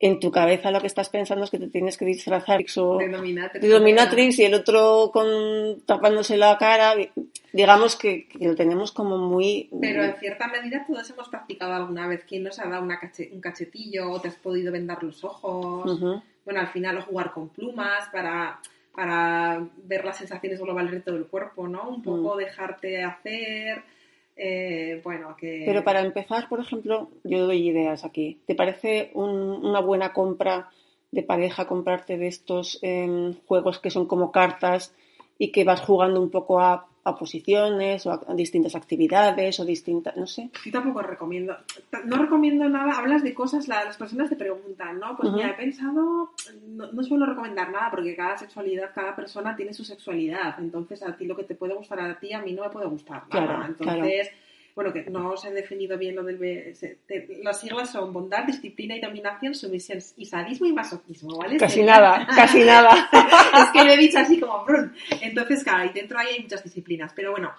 en 0.00 0.20
tu 0.20 0.30
cabeza 0.30 0.70
lo 0.70 0.80
que 0.80 0.86
estás 0.86 1.08
pensando 1.08 1.44
es 1.44 1.50
que 1.50 1.58
te 1.58 1.68
tienes 1.68 1.96
que 1.96 2.04
disfrazar 2.04 2.62
de 2.62 3.68
dominatrix, 3.68 4.38
y 4.38 4.44
el 4.44 4.54
otro 4.54 5.10
con 5.12 5.80
tapándose 5.86 6.36
la 6.36 6.56
cara. 6.58 6.94
Digamos 7.52 7.96
que, 7.96 8.28
lo 8.38 8.54
tenemos 8.54 8.92
como 8.92 9.18
muy... 9.18 9.68
Pero 9.80 10.04
en 10.04 10.14
cierta 10.16 10.46
medida 10.46 10.84
todos 10.86 11.08
hemos 11.10 11.28
practicado 11.28 11.74
alguna 11.74 12.06
vez. 12.06 12.24
¿Quién 12.28 12.44
nos 12.44 12.58
ha 12.60 12.68
dado 12.68 12.82
un 12.82 13.40
cachetillo 13.40 14.10
o 14.10 14.20
te 14.20 14.28
has 14.28 14.36
podido 14.36 14.70
vendar 14.70 15.02
los 15.02 15.24
ojos? 15.24 16.22
Bueno, 16.44 16.60
al 16.60 16.68
final 16.68 16.98
o 16.98 17.02
jugar 17.02 17.32
con 17.32 17.48
plumas 17.48 18.08
para 18.12 18.60
para 18.98 19.64
ver 19.84 20.04
las 20.04 20.16
sensaciones 20.16 20.60
globales 20.60 20.90
de 20.90 21.00
todo 21.00 21.14
el 21.14 21.28
cuerpo, 21.28 21.68
¿no? 21.68 21.88
Un 21.88 22.02
poco 22.02 22.34
mm. 22.34 22.38
dejarte 22.38 23.04
hacer, 23.04 23.84
eh, 24.34 25.00
bueno, 25.04 25.36
que... 25.36 25.62
Pero 25.64 25.84
para 25.84 26.00
empezar, 26.00 26.48
por 26.48 26.58
ejemplo, 26.58 27.08
yo 27.22 27.46
doy 27.46 27.68
ideas 27.68 28.04
aquí. 28.04 28.40
¿Te 28.44 28.56
parece 28.56 29.12
una 29.14 29.78
buena 29.78 30.12
compra 30.12 30.70
de 31.12 31.22
pareja 31.22 31.68
comprarte 31.68 32.18
de 32.18 32.26
estos 32.26 32.80
em, 32.82 33.34
juegos 33.46 33.78
que 33.78 33.92
son 33.92 34.06
como 34.06 34.32
cartas 34.32 34.92
y 35.38 35.52
que 35.52 35.62
vas 35.62 35.80
jugando 35.80 36.20
un 36.20 36.30
poco 36.30 36.58
a 36.58 36.87
a 37.08 37.16
posiciones 37.16 38.06
o 38.06 38.12
a, 38.12 38.34
distintas 38.34 38.74
actividades 38.74 39.58
o 39.60 39.64
distintas, 39.64 40.16
no 40.16 40.26
sé. 40.26 40.50
Sí, 40.62 40.70
tampoco 40.70 41.02
recomiendo. 41.02 41.56
No 42.04 42.16
recomiendo 42.16 42.68
nada, 42.68 42.92
hablas 42.98 43.22
de 43.22 43.34
cosas, 43.34 43.68
las 43.68 43.96
personas 43.96 44.28
te 44.28 44.36
preguntan, 44.36 44.98
¿no? 44.98 45.16
Pues 45.16 45.32
mira, 45.32 45.50
he 45.50 45.54
pensado, 45.54 46.30
no, 46.66 47.02
suelo 47.02 47.26
recomendar 47.26 47.70
nada 47.70 47.90
porque 47.90 48.14
cada 48.14 48.36
sexualidad, 48.36 48.90
cada 48.94 49.14
persona 49.16 49.56
tiene 49.56 49.72
su 49.72 49.84
sexualidad. 49.84 50.58
Entonces, 50.58 51.02
a 51.02 51.16
ti 51.16 51.26
lo 51.26 51.36
que 51.36 51.44
te 51.44 51.54
puede 51.54 51.74
gustar 51.74 52.00
a 52.00 52.18
ti, 52.18 52.32
a 52.32 52.40
mí 52.40 52.52
no 52.52 52.62
me 52.62 52.70
puede 52.70 52.86
gustar. 52.86 53.24
Claro, 53.28 53.64
Entonces 53.64 54.30
bueno, 54.78 54.92
que 54.92 55.10
no 55.10 55.32
os 55.32 55.44
he 55.44 55.50
definido 55.50 55.98
bien 55.98 56.14
lo 56.14 56.22
del... 56.22 56.38
Las 57.42 57.60
siglas 57.60 57.90
son 57.90 58.12
bondad, 58.12 58.44
disciplina 58.44 58.94
y 58.94 59.00
dominación, 59.00 59.52
sumisión 59.52 59.98
y 60.16 60.24
sadismo 60.24 60.68
y 60.68 60.72
masoquismo, 60.72 61.36
¿vale? 61.36 61.56
Casi 61.56 61.82
nada, 61.82 62.24
casi 62.28 62.60
nada. 62.60 63.10
es 63.60 63.70
que 63.72 63.84
lo 63.84 63.90
he 63.90 63.96
dicho 63.96 64.20
así 64.20 64.38
como... 64.38 64.64
Entonces, 65.20 65.64
claro, 65.64 65.82
ahí 65.82 65.90
dentro 65.92 66.16
hay 66.20 66.38
muchas 66.42 66.62
disciplinas, 66.62 67.12
pero 67.12 67.32
bueno, 67.32 67.50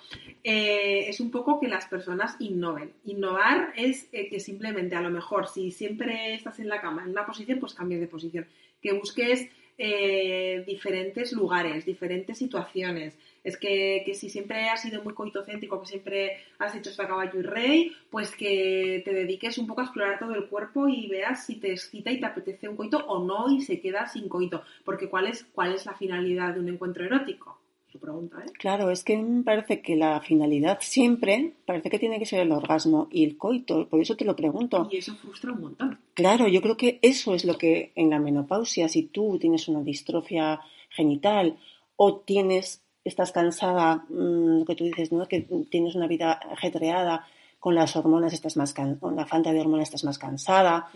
eh, 0.45 1.09
es 1.09 1.19
un 1.19 1.29
poco 1.29 1.59
que 1.59 1.67
las 1.67 1.87
personas 1.87 2.37
innoven. 2.39 2.93
Innovar 3.03 3.73
es 3.75 4.07
eh, 4.13 4.29
que 4.29 4.39
simplemente 4.39 4.95
a 4.95 5.01
lo 5.01 5.09
mejor 5.09 5.49
si 5.49 5.71
siempre 5.71 6.35
estás 6.35 6.57
en 6.59 6.69
la 6.69 6.79
cama 6.79 7.03
en 7.03 7.09
una 7.09 7.25
posición, 7.25 7.59
pues 7.59 7.73
cambies 7.73 7.99
de 7.99 8.07
posición. 8.07 8.47
Que 8.81 8.93
busques 8.93 9.45
eh, 9.77 10.63
diferentes 10.65 11.33
lugares, 11.33 11.85
diferentes 11.85 12.37
situaciones. 12.37 13.17
Es 13.43 13.57
que, 13.57 14.03
si 14.13 14.29
siempre 14.29 14.69
has 14.69 14.81
sido 14.81 15.03
muy 15.03 15.13
coitocéntrico, 15.13 15.79
que 15.81 15.87
siempre 15.87 16.37
has 16.57 16.75
hecho 16.75 16.89
esta 16.89 17.07
caballo 17.07 17.39
y 17.39 17.43
rey, 17.43 17.91
pues 18.09 18.35
que 18.35 19.01
te 19.05 19.13
dediques 19.13 19.57
un 19.57 19.67
poco 19.67 19.81
a 19.81 19.85
explorar 19.85 20.19
todo 20.19 20.35
el 20.35 20.47
cuerpo 20.47 20.87
y 20.87 21.07
veas 21.07 21.45
si 21.45 21.55
te 21.55 21.71
excita 21.71 22.11
y 22.11 22.19
te 22.19 22.25
apetece 22.25 22.67
un 22.67 22.75
coito 22.75 22.97
o 23.07 23.23
no 23.23 23.51
y 23.51 23.61
se 23.61 23.79
queda 23.79 24.07
sin 24.07 24.27
coito. 24.27 24.63
Porque 24.83 25.09
¿cuál 25.09 25.27
es, 25.27 25.45
cuál 25.53 25.73
es 25.73 25.85
la 25.85 25.93
finalidad 25.93 26.53
de 26.53 26.59
un 26.59 26.69
encuentro 26.69 27.05
erótico? 27.05 27.59
Su 27.91 27.97
pregunta, 27.99 28.43
¿eh? 28.45 28.51
Claro, 28.53 28.91
es 28.91 29.03
que 29.03 29.17
me 29.17 29.41
parece 29.41 29.81
que 29.81 29.95
la 29.95 30.21
finalidad 30.21 30.77
siempre 30.79 31.53
parece 31.65 31.89
que 31.89 31.97
tiene 31.97 32.19
que 32.19 32.27
ser 32.27 32.41
el 32.41 32.51
orgasmo 32.51 33.07
y 33.09 33.23
el 33.23 33.35
coito, 33.35 33.87
por 33.87 33.99
eso 33.99 34.15
te 34.15 34.25
lo 34.25 34.35
pregunto. 34.35 34.87
Y 34.91 34.97
eso 34.97 35.15
frustra 35.15 35.51
un 35.53 35.61
montón. 35.61 35.99
Claro, 36.13 36.47
yo 36.47 36.61
creo 36.61 36.77
que 36.77 36.99
eso 37.01 37.33
es 37.33 37.45
lo 37.45 37.57
que 37.57 37.91
en 37.95 38.11
la 38.11 38.19
menopausia, 38.19 38.87
si 38.89 39.03
tú 39.03 39.39
tienes 39.39 39.67
una 39.67 39.81
distrofia 39.81 40.61
genital 40.89 41.57
o 41.95 42.17
tienes, 42.17 42.83
estás 43.03 43.31
cansada, 43.31 44.05
mm, 44.09 44.59
lo 44.59 44.65
que 44.65 44.75
tú 44.75 44.83
dices, 44.85 45.11
¿no? 45.11 45.27
que 45.27 45.47
tienes 45.69 45.95
una 45.95 46.07
vida 46.07 46.33
ajetreada, 46.51 47.25
con 47.59 47.75
las 47.75 47.95
hormonas 47.95 48.33
estás 48.33 48.55
más 48.55 48.73
con 48.73 49.15
la 49.15 49.25
falta 49.25 49.51
de 49.51 49.59
hormonas 49.59 49.89
estás 49.89 50.05
más 50.05 50.17
cansada 50.17 50.89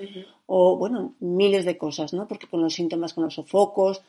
o 0.45 0.77
bueno 0.77 1.13
miles 1.19 1.65
de 1.65 1.77
cosas 1.77 2.13
no 2.13 2.25
porque 2.25 2.47
con 2.47 2.61
los 2.61 2.73
síntomas 2.73 3.13
con 3.13 3.25
los 3.25 3.33
sofocos 3.33 4.01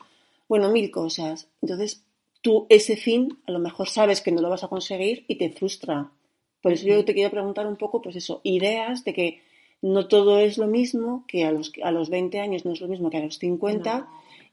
bueno 0.47 0.71
mil 0.71 0.89
cosas. 0.89 1.49
Entonces 1.61 2.05
tú 2.41 2.65
ese 2.69 2.95
fin 2.95 3.39
a 3.45 3.51
lo 3.51 3.59
mejor 3.59 3.89
sabes 3.89 4.21
que 4.21 4.31
no 4.31 4.41
lo 4.41 4.49
vas 4.49 4.63
a 4.63 4.69
conseguir 4.69 5.25
y 5.27 5.35
te 5.35 5.49
frustra. 5.49 6.09
Por 6.61 6.71
eso 6.71 6.87
yo 6.87 7.03
te 7.03 7.13
quiero 7.13 7.29
preguntar 7.29 7.67
un 7.67 7.75
poco 7.75 8.01
pues 8.01 8.15
eso 8.15 8.39
ideas 8.43 9.03
de 9.03 9.13
que 9.13 9.41
no 9.81 10.07
todo 10.07 10.39
es 10.39 10.57
lo 10.57 10.67
mismo, 10.67 11.25
que 11.27 11.45
a 11.45 11.51
los, 11.51 11.71
a 11.83 11.91
los 11.91 12.09
20 12.09 12.39
años 12.39 12.65
no 12.65 12.71
es 12.71 12.81
lo 12.81 12.87
mismo 12.87 13.09
que 13.09 13.17
a 13.17 13.23
los 13.23 13.37
50, 13.37 14.07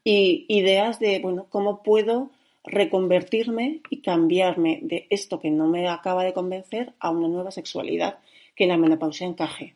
y 0.05 0.45
ideas 0.49 0.99
de, 0.99 1.21
bueno, 1.21 1.47
cómo 1.49 1.83
puedo 1.83 2.31
reconvertirme 2.65 3.81
y 3.91 4.03
cambiarme 4.03 4.81
de 4.83 5.07
esto 5.11 5.41
que 5.41 5.51
no 5.51 5.67
me 5.69 5.89
acaba 5.89 6.25
de 6.25 6.33
convencer 6.33 6.93
a 7.01 7.11
una 7.11 7.29
nueva 7.29 7.51
sexualidad 7.51 8.19
que 8.55 8.67
la 8.67 8.77
menopausia 8.77 9.27
encaje. 9.27 9.75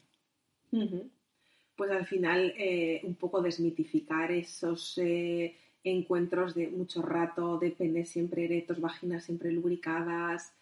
Pues 1.76 1.90
al 1.90 2.06
final 2.06 2.54
eh, 2.58 3.00
un 3.04 3.14
poco 3.14 3.42
desmitificar 3.42 4.30
esos 4.30 4.98
eh, 4.98 5.56
encuentros 5.84 6.54
de 6.54 6.68
mucho 6.68 7.02
rato, 7.02 7.58
de 7.58 7.70
penes 7.70 8.08
siempre 8.08 8.44
erectos, 8.44 8.80
vaginas 8.80 9.24
siempre 9.24 9.50
lubricadas, 9.50 10.52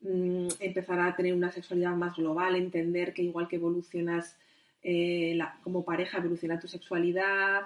mm, 0.00 0.48
empezar 0.60 1.00
a 1.00 1.14
tener 1.16 1.34
una 1.34 1.52
sexualidad 1.52 1.94
más 1.94 2.16
global, 2.16 2.56
entender 2.56 3.12
que 3.12 3.22
igual 3.22 3.48
que 3.48 3.56
evolucionas 3.56 4.36
eh, 4.82 5.38
como 5.62 5.84
pareja, 5.84 6.18
evoluciona 6.18 6.58
tu 6.58 6.68
sexualidad, 6.68 7.62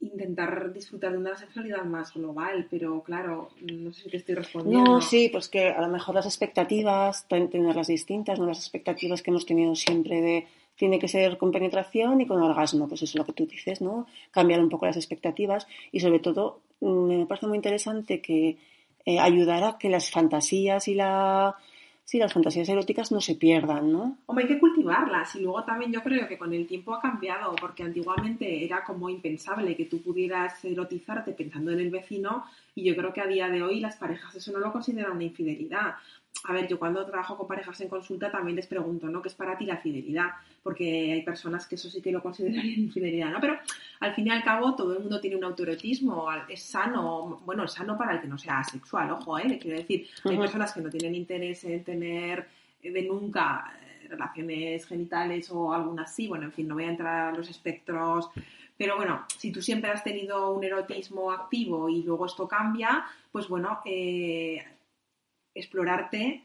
intentar 0.00 0.72
disfrutar 0.72 1.12
de 1.12 1.18
una 1.18 1.36
sexualidad 1.36 1.84
más 1.84 2.14
global, 2.14 2.66
pero 2.70 3.02
claro, 3.02 3.48
no 3.60 3.92
sé 3.92 4.04
si 4.04 4.10
te 4.10 4.16
estoy 4.18 4.36
respondiendo. 4.36 4.92
No, 4.92 5.00
sí, 5.00 5.28
pues 5.30 5.48
que 5.48 5.68
a 5.68 5.80
lo 5.80 5.88
mejor 5.88 6.14
las 6.14 6.26
expectativas, 6.26 7.26
tenerlas 7.28 7.88
distintas, 7.88 8.38
no 8.38 8.46
las 8.46 8.58
expectativas 8.58 9.22
que 9.22 9.30
hemos 9.30 9.46
tenido 9.46 9.74
siempre 9.74 10.20
de 10.20 10.46
tiene 10.76 11.00
que 11.00 11.08
ser 11.08 11.36
con 11.38 11.50
penetración 11.50 12.20
y 12.20 12.26
con 12.26 12.40
orgasmo, 12.40 12.86
pues 12.86 13.02
eso 13.02 13.10
es 13.10 13.16
lo 13.16 13.26
que 13.26 13.32
tú 13.32 13.46
dices, 13.46 13.80
¿no? 13.80 14.06
Cambiar 14.30 14.60
un 14.60 14.68
poco 14.68 14.86
las 14.86 14.96
expectativas 14.96 15.66
y 15.90 15.98
sobre 15.98 16.20
todo 16.20 16.60
mm, 16.80 17.18
me 17.18 17.26
parece 17.26 17.48
muy 17.48 17.56
interesante 17.56 18.20
que 18.20 18.56
eh, 19.04 19.18
ayudara 19.18 19.70
a 19.70 19.78
que 19.78 19.88
las 19.88 20.10
fantasías 20.10 20.86
y 20.86 20.94
la 20.94 21.56
sí, 22.08 22.18
las 22.18 22.32
fantasías 22.32 22.66
eróticas 22.70 23.12
no 23.12 23.20
se 23.20 23.34
pierdan, 23.34 23.92
¿no? 23.92 24.16
Hombre, 24.24 24.46
hay 24.46 24.54
que 24.54 24.58
cultivarlas 24.58 25.36
y 25.36 25.42
luego 25.42 25.62
también 25.64 25.92
yo 25.92 26.02
creo 26.02 26.26
que 26.26 26.38
con 26.38 26.54
el 26.54 26.66
tiempo 26.66 26.94
ha 26.94 27.02
cambiado, 27.02 27.54
porque 27.60 27.82
antiguamente 27.82 28.64
era 28.64 28.82
como 28.82 29.10
impensable 29.10 29.76
que 29.76 29.84
tú 29.84 30.00
pudieras 30.00 30.64
erotizarte 30.64 31.32
pensando 31.32 31.70
en 31.70 31.80
el 31.80 31.90
vecino 31.90 32.44
y 32.74 32.84
yo 32.84 32.96
creo 32.96 33.12
que 33.12 33.20
a 33.20 33.26
día 33.26 33.50
de 33.50 33.62
hoy 33.62 33.80
las 33.80 33.96
parejas 33.96 34.34
eso 34.34 34.52
no 34.52 34.58
lo 34.58 34.72
consideran 34.72 35.12
una 35.12 35.24
infidelidad 35.24 35.96
a 36.44 36.52
ver, 36.52 36.68
yo 36.68 36.78
cuando 36.78 37.04
trabajo 37.04 37.36
con 37.36 37.48
parejas 37.48 37.80
en 37.80 37.88
consulta 37.88 38.30
también 38.30 38.56
les 38.56 38.66
pregunto, 38.66 39.08
¿no? 39.08 39.20
¿Qué 39.20 39.28
es 39.28 39.34
para 39.34 39.58
ti 39.58 39.66
la 39.66 39.78
fidelidad? 39.78 40.30
Porque 40.62 41.12
hay 41.12 41.22
personas 41.22 41.66
que 41.66 41.74
eso 41.74 41.90
sí 41.90 42.00
que 42.00 42.12
lo 42.12 42.22
considerarían 42.22 42.66
infidelidad, 42.80 43.30
¿no? 43.30 43.40
Pero 43.40 43.58
al 44.00 44.14
fin 44.14 44.28
y 44.28 44.30
al 44.30 44.44
cabo 44.44 44.74
todo 44.74 44.92
el 44.92 45.00
mundo 45.00 45.20
tiene 45.20 45.36
un 45.36 45.44
autoerotismo, 45.44 46.28
es 46.48 46.62
sano, 46.62 47.42
bueno, 47.44 47.64
es 47.64 47.72
sano 47.72 47.98
para 47.98 48.14
el 48.14 48.20
que 48.20 48.28
no 48.28 48.38
sea 48.38 48.62
sexual, 48.64 49.10
ojo, 49.10 49.38
¿eh? 49.38 49.58
Quiero 49.60 49.78
decir, 49.78 50.06
hay 50.24 50.36
personas 50.38 50.72
que 50.72 50.80
no 50.80 50.90
tienen 50.90 51.14
interés 51.14 51.64
en 51.64 51.82
tener 51.82 52.46
eh, 52.82 52.90
de 52.90 53.02
nunca 53.02 53.72
eh, 53.82 54.08
relaciones 54.08 54.86
genitales 54.86 55.50
o 55.50 55.72
algunas 55.72 56.14
sí, 56.14 56.28
bueno, 56.28 56.44
en 56.44 56.52
fin, 56.52 56.68
no 56.68 56.74
voy 56.74 56.84
a 56.84 56.90
entrar 56.90 57.34
a 57.34 57.36
los 57.36 57.50
espectros 57.50 58.30
pero 58.78 58.94
bueno, 58.96 59.24
si 59.36 59.50
tú 59.50 59.60
siempre 59.60 59.90
has 59.90 60.04
tenido 60.04 60.52
un 60.52 60.62
erotismo 60.62 61.32
activo 61.32 61.88
y 61.88 62.04
luego 62.04 62.26
esto 62.26 62.46
cambia, 62.46 63.04
pues 63.32 63.48
bueno, 63.48 63.80
eh, 63.84 64.64
explorarte 65.58 66.42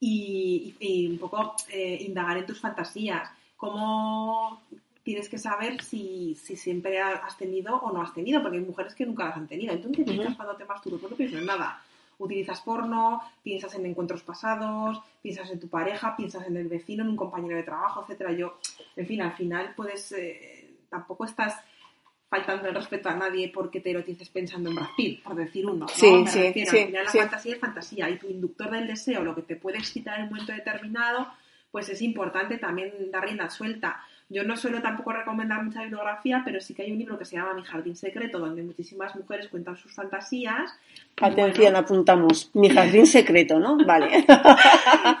y, 0.00 1.08
un 1.10 1.18
poco 1.18 1.56
eh, 1.70 1.98
indagar 2.00 2.36
en 2.36 2.46
tus 2.46 2.60
fantasías. 2.60 3.30
¿Cómo 3.56 4.62
tienes 5.02 5.28
que 5.28 5.38
saber 5.38 5.82
si, 5.82 6.34
siempre 6.34 7.00
has 7.00 7.36
tenido 7.36 7.76
o 7.76 7.92
no 7.92 8.02
has 8.02 8.12
tenido? 8.12 8.42
Porque 8.42 8.58
hay 8.58 8.64
mujeres 8.64 8.94
que 8.94 9.06
nunca 9.06 9.24
las 9.26 9.36
han 9.36 9.48
tenido. 9.48 9.72
Entonces, 9.72 10.04
¿qué 10.04 10.12
piensas 10.12 10.36
cuando 10.36 10.56
te 10.56 10.64
masturbas? 10.64 11.02
No 11.02 11.16
piensas 11.16 11.40
en 11.40 11.46
nada. 11.46 11.82
Utilizas 12.18 12.60
porno, 12.62 13.22
piensas 13.42 13.74
en 13.74 13.86
encuentros 13.86 14.22
pasados, 14.22 15.00
piensas 15.22 15.50
en 15.50 15.60
tu 15.60 15.68
pareja, 15.68 16.16
piensas 16.16 16.46
en 16.46 16.56
el 16.56 16.68
vecino, 16.68 17.02
en 17.02 17.10
un 17.10 17.16
compañero 17.16 17.56
de 17.56 17.62
trabajo, 17.62 18.02
etcétera. 18.02 18.32
Yo, 18.32 18.58
en 18.96 19.06
fin, 19.06 19.20
al 19.20 19.32
final 19.32 19.74
puedes, 19.76 20.12
eh, 20.12 20.76
tampoco 20.88 21.26
estás 21.26 21.62
faltando 22.28 22.68
el 22.68 22.74
respeto 22.74 23.08
a 23.08 23.14
nadie 23.14 23.50
porque 23.52 23.80
te 23.80 23.90
erotices 23.90 24.28
pensando 24.30 24.70
en 24.70 24.76
Brad 24.76 24.88
por 25.22 25.36
decir 25.36 25.66
uno. 25.66 25.86
¿no? 25.86 25.88
Sí, 25.88 26.24
sí, 26.26 26.52
sí, 26.52 26.62
al 26.62 26.86
final 26.86 27.04
la 27.04 27.10
fantasía 27.10 27.54
es 27.54 27.60
fantasía 27.60 28.10
y 28.10 28.18
tu 28.18 28.28
inductor 28.28 28.70
del 28.70 28.86
deseo, 28.86 29.22
lo 29.22 29.34
que 29.34 29.42
te 29.42 29.56
puede 29.56 29.78
excitar 29.78 30.18
en 30.18 30.24
un 30.24 30.30
momento 30.30 30.52
determinado, 30.52 31.28
pues 31.70 31.88
es 31.88 32.02
importante 32.02 32.58
también 32.58 32.92
dar 33.10 33.24
rienda 33.24 33.48
suelta. 33.48 34.00
Yo 34.28 34.42
no 34.42 34.56
suelo 34.56 34.82
tampoco 34.82 35.12
recomendar 35.12 35.62
mucha 35.62 35.82
bibliografía, 35.82 36.42
pero 36.44 36.60
sí 36.60 36.74
que 36.74 36.82
hay 36.82 36.90
un 36.90 36.98
libro 36.98 37.16
que 37.16 37.24
se 37.24 37.36
llama 37.36 37.54
Mi 37.54 37.62
Jardín 37.62 37.94
Secreto, 37.94 38.40
donde 38.40 38.62
muchísimas 38.64 39.14
mujeres 39.14 39.46
cuentan 39.48 39.76
sus 39.76 39.92
fantasías. 39.94 40.76
Atención, 41.20 41.76
apuntamos. 41.76 42.50
Mi 42.54 42.68
Jardín 42.68 43.06
Secreto, 43.06 43.60
¿no? 43.60 43.76
Vale. 43.86 44.26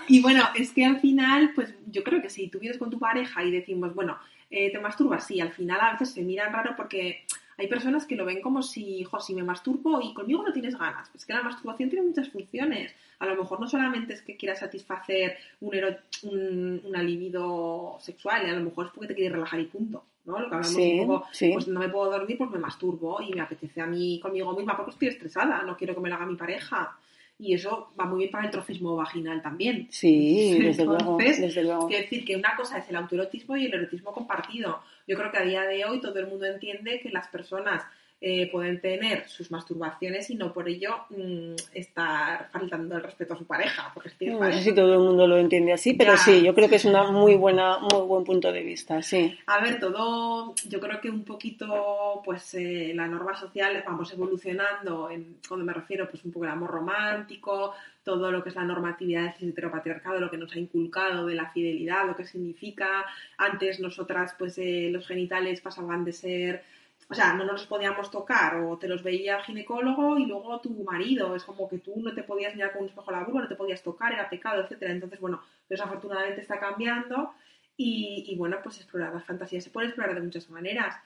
y 0.08 0.20
bueno, 0.20 0.42
es 0.56 0.72
que 0.72 0.84
al 0.84 0.98
final, 0.98 1.52
pues 1.54 1.72
yo 1.86 2.02
creo 2.02 2.20
que 2.20 2.30
si 2.30 2.48
tú 2.48 2.58
vienes 2.58 2.78
con 2.78 2.90
tu 2.90 2.98
pareja 2.98 3.44
y 3.44 3.52
decimos, 3.52 3.94
bueno, 3.94 4.18
eh, 4.50 4.70
¿te 4.70 4.78
masturbas? 4.78 5.26
Sí, 5.26 5.40
al 5.40 5.52
final 5.52 5.80
a 5.80 5.92
veces 5.92 6.12
se 6.12 6.22
miran 6.22 6.52
raro 6.52 6.74
porque 6.76 7.24
hay 7.58 7.68
personas 7.68 8.06
que 8.06 8.16
lo 8.16 8.24
ven 8.24 8.42
como 8.42 8.62
si, 8.62 8.98
hijo, 8.98 9.20
si 9.20 9.34
me 9.34 9.42
masturbo 9.42 10.00
y 10.00 10.12
conmigo 10.12 10.42
no 10.42 10.52
tienes 10.52 10.78
ganas. 10.78 11.08
Pues 11.10 11.24
que 11.24 11.32
la 11.32 11.42
masturbación 11.42 11.88
tiene 11.88 12.06
muchas 12.06 12.28
funciones. 12.28 12.94
A 13.18 13.26
lo 13.26 13.34
mejor 13.34 13.60
no 13.60 13.68
solamente 13.68 14.12
es 14.12 14.22
que 14.22 14.36
quieras 14.36 14.60
satisfacer 14.60 15.38
un, 15.60 15.74
un, 16.22 16.82
una 16.84 17.02
libido 17.02 17.96
sexual, 18.00 18.44
a 18.44 18.52
lo 18.52 18.64
mejor 18.64 18.86
es 18.86 18.92
porque 18.92 19.08
te 19.08 19.14
quieres 19.14 19.32
relajar 19.32 19.60
y 19.60 19.64
punto. 19.64 20.04
¿no? 20.26 20.38
Lo 20.40 20.48
que 20.48 20.56
hablamos 20.56 20.76
un 20.76 21.06
poco, 21.06 21.26
pues 21.52 21.68
no 21.68 21.80
me 21.80 21.88
puedo 21.88 22.10
dormir, 22.10 22.36
pues 22.36 22.50
me 22.50 22.58
masturbo 22.58 23.22
y 23.22 23.32
me 23.32 23.40
apetece 23.40 23.80
a 23.80 23.86
mí 23.86 24.20
conmigo 24.20 24.54
misma 24.54 24.76
porque 24.76 24.90
estoy 24.90 25.08
estresada, 25.08 25.62
no 25.62 25.76
quiero 25.76 25.94
que 25.94 26.00
me 26.00 26.08
lo 26.08 26.16
haga 26.16 26.26
mi 26.26 26.36
pareja 26.36 26.96
y 27.38 27.54
eso 27.54 27.92
va 27.98 28.06
muy 28.06 28.20
bien 28.20 28.30
para 28.30 28.44
el 28.44 28.50
trofismo 28.50 28.96
vaginal 28.96 29.42
también. 29.42 29.88
Sí, 29.90 30.58
desde 30.58 30.84
luego. 30.86 31.18
Desde 31.18 31.62
luego. 31.62 31.86
Quiero 31.88 32.02
decir 32.02 32.24
que 32.24 32.36
una 32.36 32.56
cosa 32.56 32.78
es 32.78 32.88
el 32.88 32.96
autoerotismo 32.96 33.56
y 33.56 33.66
el 33.66 33.74
erotismo 33.74 34.12
compartido. 34.12 34.80
Yo 35.06 35.16
creo 35.16 35.30
que 35.30 35.38
a 35.38 35.42
día 35.42 35.62
de 35.62 35.84
hoy 35.84 36.00
todo 36.00 36.18
el 36.18 36.26
mundo 36.26 36.46
entiende 36.46 37.00
que 37.00 37.10
las 37.10 37.28
personas 37.28 37.82
eh, 38.28 38.48
pueden 38.50 38.80
tener 38.80 39.28
sus 39.28 39.52
masturbaciones 39.52 40.28
y 40.30 40.34
no 40.34 40.52
por 40.52 40.68
ello 40.68 41.04
mm, 41.10 41.54
estar 41.72 42.50
faltando 42.50 42.96
el 42.96 43.02
respeto 43.04 43.34
a 43.34 43.36
su 43.36 43.44
pareja. 43.44 43.92
Porque 43.94 44.26
no, 44.26 44.52
sé 44.52 44.62
si 44.62 44.74
todo 44.74 44.94
el 44.94 44.98
mundo 44.98 45.28
lo 45.28 45.36
entiende 45.36 45.72
así, 45.72 45.92
pero 45.94 46.16
sí, 46.16 46.42
yo 46.42 46.52
creo 46.52 46.68
que 46.68 46.74
es 46.74 46.84
una 46.84 47.08
muy 47.12 47.34
buena, 47.36 47.78
muy 47.78 48.04
buen 48.04 48.24
punto 48.24 48.50
de 48.50 48.64
vista, 48.64 49.00
sí. 49.00 49.38
A 49.46 49.60
ver, 49.60 49.78
todo, 49.78 50.56
yo 50.68 50.80
creo 50.80 51.00
que 51.00 51.08
un 51.08 51.22
poquito, 51.22 52.20
pues 52.24 52.54
eh, 52.54 52.90
la 52.96 53.06
norma 53.06 53.36
social 53.36 53.84
vamos 53.86 54.12
evolucionando, 54.12 55.08
en, 55.08 55.36
cuando 55.46 55.64
me 55.64 55.72
refiero, 55.72 56.10
pues 56.10 56.24
un 56.24 56.32
poco 56.32 56.46
el 56.46 56.50
amor 56.50 56.72
romántico, 56.72 57.74
todo 58.02 58.32
lo 58.32 58.42
que 58.42 58.48
es 58.48 58.56
la 58.56 58.64
normatividad 58.64 59.36
del 59.38 59.50
heteropatriarcado, 59.50 60.18
lo 60.18 60.30
que 60.32 60.36
nos 60.36 60.52
ha 60.52 60.58
inculcado 60.58 61.26
de 61.26 61.36
la 61.36 61.50
fidelidad, 61.50 62.08
lo 62.08 62.16
que 62.16 62.26
significa. 62.26 63.04
Antes 63.38 63.78
nosotras, 63.78 64.34
pues 64.36 64.58
eh, 64.58 64.88
los 64.90 65.06
genitales 65.06 65.60
pasaban 65.60 66.04
de 66.04 66.12
ser 66.12 66.64
o 67.08 67.14
sea, 67.14 67.34
no 67.34 67.44
nos 67.44 67.66
podíamos 67.66 68.10
tocar 68.10 68.56
o 68.56 68.78
te 68.78 68.88
los 68.88 69.02
veía 69.02 69.36
el 69.36 69.44
ginecólogo 69.44 70.18
y 70.18 70.26
luego 70.26 70.60
tu 70.60 70.70
marido, 70.82 71.36
es 71.36 71.44
como 71.44 71.68
que 71.68 71.78
tú 71.78 71.94
no 72.00 72.12
te 72.12 72.24
podías 72.24 72.54
mirar 72.54 72.72
con 72.72 72.82
un 72.82 72.88
espejo 72.88 73.10
a 73.10 73.12
la 73.12 73.24
vulva, 73.24 73.42
no 73.42 73.48
te 73.48 73.54
podías 73.54 73.82
tocar, 73.82 74.12
era 74.12 74.28
pecado, 74.28 74.62
etcétera. 74.62 74.92
Entonces, 74.92 75.20
bueno, 75.20 75.40
desafortunadamente 75.68 76.40
está 76.40 76.58
cambiando 76.58 77.32
y, 77.76 78.34
bueno, 78.36 78.58
pues 78.62 78.78
explorar 78.78 79.14
las 79.14 79.24
fantasías 79.24 79.62
se 79.62 79.70
puede 79.70 79.88
explorar 79.88 80.14
de 80.14 80.22
muchas 80.22 80.50
maneras, 80.50 80.96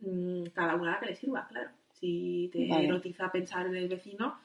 mm, 0.00 0.44
cada 0.54 0.76
una 0.76 0.92
la 0.92 1.00
que 1.00 1.06
le 1.06 1.16
sirva, 1.16 1.46
claro. 1.48 1.70
Si 1.92 2.48
te 2.52 2.66
erotiza 2.84 3.30
pensar 3.30 3.66
en 3.66 3.76
el 3.76 3.88
vecino, 3.88 4.38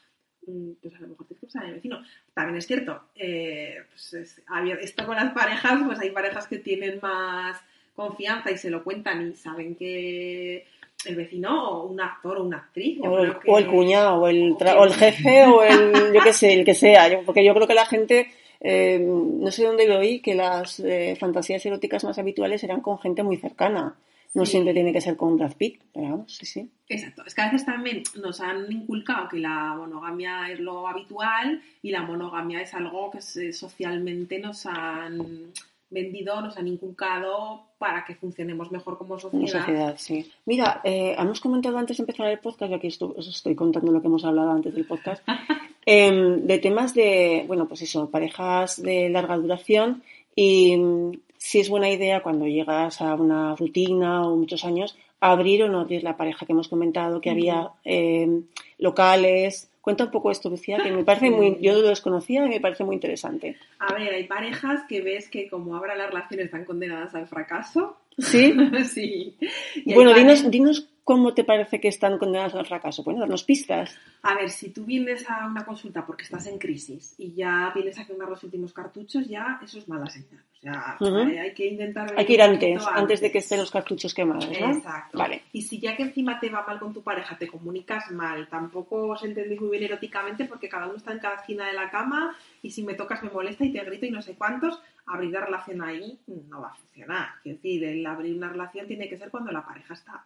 mm, 0.46 0.72
pues 0.82 0.96
a 0.96 1.00
lo 1.00 1.10
mejor 1.10 1.28
te 1.28 1.36
pensar 1.36 1.64
en 1.64 1.70
el 1.70 1.76
vecino. 1.76 2.04
También 2.34 2.58
es 2.58 2.68
cierto, 2.68 3.10
eh, 3.16 3.86
pues 3.90 4.14
esto 4.14 5.06
con 5.06 5.16
las 5.16 5.32
parejas, 5.32 5.82
pues 5.86 6.00
hay 6.00 6.10
parejas 6.10 6.48
que 6.48 6.58
tienen 6.58 7.00
más 7.02 7.64
confianza 7.96 8.52
y 8.52 8.58
se 8.58 8.70
lo 8.70 8.84
cuentan 8.84 9.30
y 9.30 9.36
saben 9.36 9.76
que 9.76 10.68
el 11.06 11.16
vecino 11.16 11.70
o 11.70 11.88
un 11.88 12.00
actor 12.00 12.38
o 12.38 12.44
una 12.44 12.58
actriz. 12.58 13.00
O 13.02 13.20
el, 13.58 13.68
cuñado, 13.68 14.22
o 14.22 14.28
el, 14.28 14.54
o 14.54 14.84
el 14.86 14.94
jefe, 14.94 15.46
o 15.46 15.64
el, 15.64 16.14
yo 16.14 16.22
qué 16.22 16.34
sé, 16.34 16.54
el 16.54 16.66
que 16.66 16.74
sea. 16.74 17.22
porque 17.26 17.44
yo 17.44 17.54
creo 17.54 17.68
que 17.68 17.74
la 17.74 17.86
gente, 17.86 18.28
eh, 18.60 19.00
no 19.00 19.52
sé 19.52 19.64
dónde 19.64 19.88
lo 19.88 20.00
oí, 20.00 20.20
que 20.20 20.36
las 20.36 20.80
eh, 20.80 21.16
fantasías 21.20 21.66
eróticas 21.66 22.04
más 22.04 22.18
habituales 22.18 22.64
eran 22.64 22.82
con 22.82 23.00
gente 23.00 23.24
muy 23.24 23.38
cercana. 23.38 23.96
No 24.34 24.46
siempre 24.46 24.74
tiene 24.74 24.92
que 24.92 25.00
ser 25.00 25.16
con 25.16 25.38
Brad 25.38 25.54
Pitt, 25.54 25.82
pero 25.94 26.10
vamos, 26.10 26.36
sí, 26.36 26.46
sí. 26.46 26.70
Exacto. 26.90 27.24
Es 27.26 27.34
que 27.34 27.42
a 27.42 27.46
veces 27.46 27.66
también 27.66 28.04
nos 28.22 28.42
han 28.42 28.70
inculcado 28.70 29.30
que 29.30 29.40
la 29.40 29.74
monogamia 29.76 30.52
es 30.52 30.60
lo 30.60 30.90
habitual 30.90 31.62
y 31.82 31.92
la 31.92 32.02
monogamia 32.02 32.62
es 32.62 32.74
algo 32.74 33.10
que 33.12 33.22
socialmente 33.22 34.40
nos 34.40 34.66
han 34.66 35.54
vendido, 35.90 36.42
nos 36.42 36.58
han 36.58 36.68
inculcado 36.68 37.68
para 37.78 38.06
que 38.06 38.16
funcionemos 38.16 38.72
mejor 38.72 38.98
como 38.98 39.20
sociedad. 39.20 39.96
sí. 39.98 40.30
Mira, 40.46 40.82
eh, 40.84 41.16
hemos 41.18 41.40
comentado 41.40 41.78
antes 41.78 41.98
de 41.98 42.04
empezar 42.04 42.28
el 42.28 42.40
podcast, 42.40 42.72
yo 42.72 42.78
aquí 42.78 42.88
os 42.88 43.28
estoy 43.28 43.56
contando 43.56 43.92
lo 43.92 44.02
que 44.02 44.08
hemos 44.08 44.26
hablado 44.26 44.52
antes 44.52 44.74
del 44.74 44.86
podcast, 44.86 45.24
em, 45.86 46.42
de 46.46 46.58
temas 46.60 46.94
de, 46.94 47.44
bueno, 47.48 47.68
pues 47.68 47.84
eso, 47.84 48.10
parejas 48.10 48.82
de 48.82 49.10
larga 49.10 49.38
duración 49.38 50.04
y 50.36 50.76
mm, 50.78 51.12
si 51.38 51.60
es 51.60 51.70
buena 51.70 51.90
idea 51.90 52.24
cuando 52.24 52.48
llegas 52.48 53.02
a 53.02 53.14
una 53.16 53.56
rutina 53.56 54.28
o 54.28 54.36
muchos 54.36 54.66
años, 54.66 54.98
abrir 55.20 55.64
o 55.64 55.70
no 55.70 55.82
abrir 55.82 56.04
la 56.04 56.18
pareja 56.18 56.46
que 56.46 56.54
hemos 56.54 56.68
comentado, 56.68 57.22
que 57.22 57.30
había 57.30 57.72
em, 57.84 58.46
locales, 58.80 59.70
Cuenta 59.86 60.06
un 60.06 60.10
poco 60.10 60.32
esto, 60.32 60.50
Lucía, 60.50 60.80
que 60.82 60.92
me 60.92 61.04
parece 61.04 61.30
muy, 61.30 61.60
yo 61.62 61.74
lo 61.74 61.88
desconocía 61.88 62.44
y 62.44 62.50
me 62.50 62.60
parece 62.60 62.84
muy 62.84 62.96
interesante. 62.96 63.56
A 63.78 63.94
ver, 63.94 64.16
hay 64.16 64.24
parejas 64.24 64.82
que 64.90 65.00
ves 65.02 65.30
que 65.30 65.48
como 65.48 65.76
ahora 65.76 65.96
las 65.96 66.08
relaciones 66.08 66.48
están 66.48 66.66
condenadas 66.66 67.14
al 67.14 67.28
fracaso. 67.28 67.96
Sí. 68.18 68.52
sí. 68.84 69.38
bueno, 69.86 70.16
dinos, 70.16 70.50
dinos 70.50 70.90
cómo 71.06 71.36
te 71.36 71.44
parece 71.44 71.80
que 71.80 71.88
están 71.88 72.18
condenados 72.18 72.56
al 72.56 72.66
fracaso? 72.66 73.04
Bueno, 73.04 73.22
darnos 73.22 73.44
pistas. 73.44 73.96
A 74.24 74.34
ver, 74.34 74.50
si 74.50 74.72
tú 74.72 74.84
vienes 74.86 75.30
a 75.30 75.46
una 75.46 75.64
consulta 75.64 76.04
porque 76.04 76.24
estás 76.24 76.48
en 76.48 76.58
crisis 76.58 77.14
y 77.20 77.34
ya 77.36 77.72
vienes 77.74 78.00
a 78.00 78.08
quemar 78.08 78.28
los 78.28 78.44
últimos 78.44 78.74
cartuchos, 78.74 79.28
ya 79.28 79.60
eso 79.64 79.78
es 79.78 79.88
mala 79.88 80.10
señal. 80.10 80.44
O 80.52 80.58
sea, 80.58 80.98
hay 81.00 81.54
que 81.54 81.68
intentar... 81.68 82.12
Hay 82.18 82.26
que 82.26 82.34
ir 82.34 82.42
antes, 82.42 82.84
antes, 82.88 83.22
de 83.22 83.32
que 83.32 83.38
estén 83.38 83.60
los 83.60 83.70
cartuchos 83.70 84.16
quemados, 84.16 84.50
¿no? 84.60 84.72
Exacto. 84.74 85.16
Vale. 85.16 85.44
Y 85.54 85.62
si 85.62 85.80
ya 85.80 85.96
que 85.96 86.02
encima 86.02 86.40
te 86.40 86.50
va 86.50 86.66
mal 86.66 86.80
con 86.80 86.92
tu 86.92 87.04
pareja, 87.04 87.38
te 87.38 87.48
comunicas 87.48 88.10
mal, 88.10 88.50
tampoco 88.50 89.10
os 89.10 89.24
entendéis 89.24 89.62
muy 89.62 89.70
bien 89.70 89.84
eróticamente 89.84 90.46
porque 90.46 90.68
cada 90.68 90.88
uno 90.88 90.96
está 90.96 91.12
en 91.12 91.20
cada 91.20 91.36
esquina 91.36 91.68
de 91.68 91.74
la 91.74 91.92
cama 91.92 92.36
y 92.64 92.72
si 92.72 92.84
me 92.84 92.96
tocas 92.96 93.22
me 93.22 93.30
molesta 93.30 93.64
y 93.64 93.72
te 93.72 93.84
grito 93.84 94.08
y 94.08 94.12
no 94.12 94.24
sé 94.24 94.34
cuántos, 94.34 94.82
abrir 95.06 95.30
la 95.30 95.42
relación 95.42 95.84
ahí 95.84 96.20
no 96.26 96.62
va 96.62 96.70
a 96.70 96.74
funcionar. 96.74 97.28
Es 97.44 97.58
decir, 97.58 97.84
el 97.84 98.04
abrir 98.08 98.36
una 98.36 98.50
relación 98.50 98.88
tiene 98.88 99.08
que 99.08 99.20
ser 99.20 99.30
cuando 99.30 99.52
la 99.52 99.64
pareja 99.64 99.94
está 99.94 100.26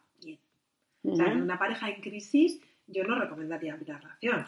O 1.03 1.15
sea, 1.15 1.31
en 1.31 1.41
una 1.41 1.57
pareja 1.57 1.89
en 1.89 2.01
crisis 2.01 2.59
yo 2.87 3.03
no 3.03 3.19
recomendaría 3.19 3.73
abrir 3.73 3.89
la 3.89 3.97
relación. 3.99 4.45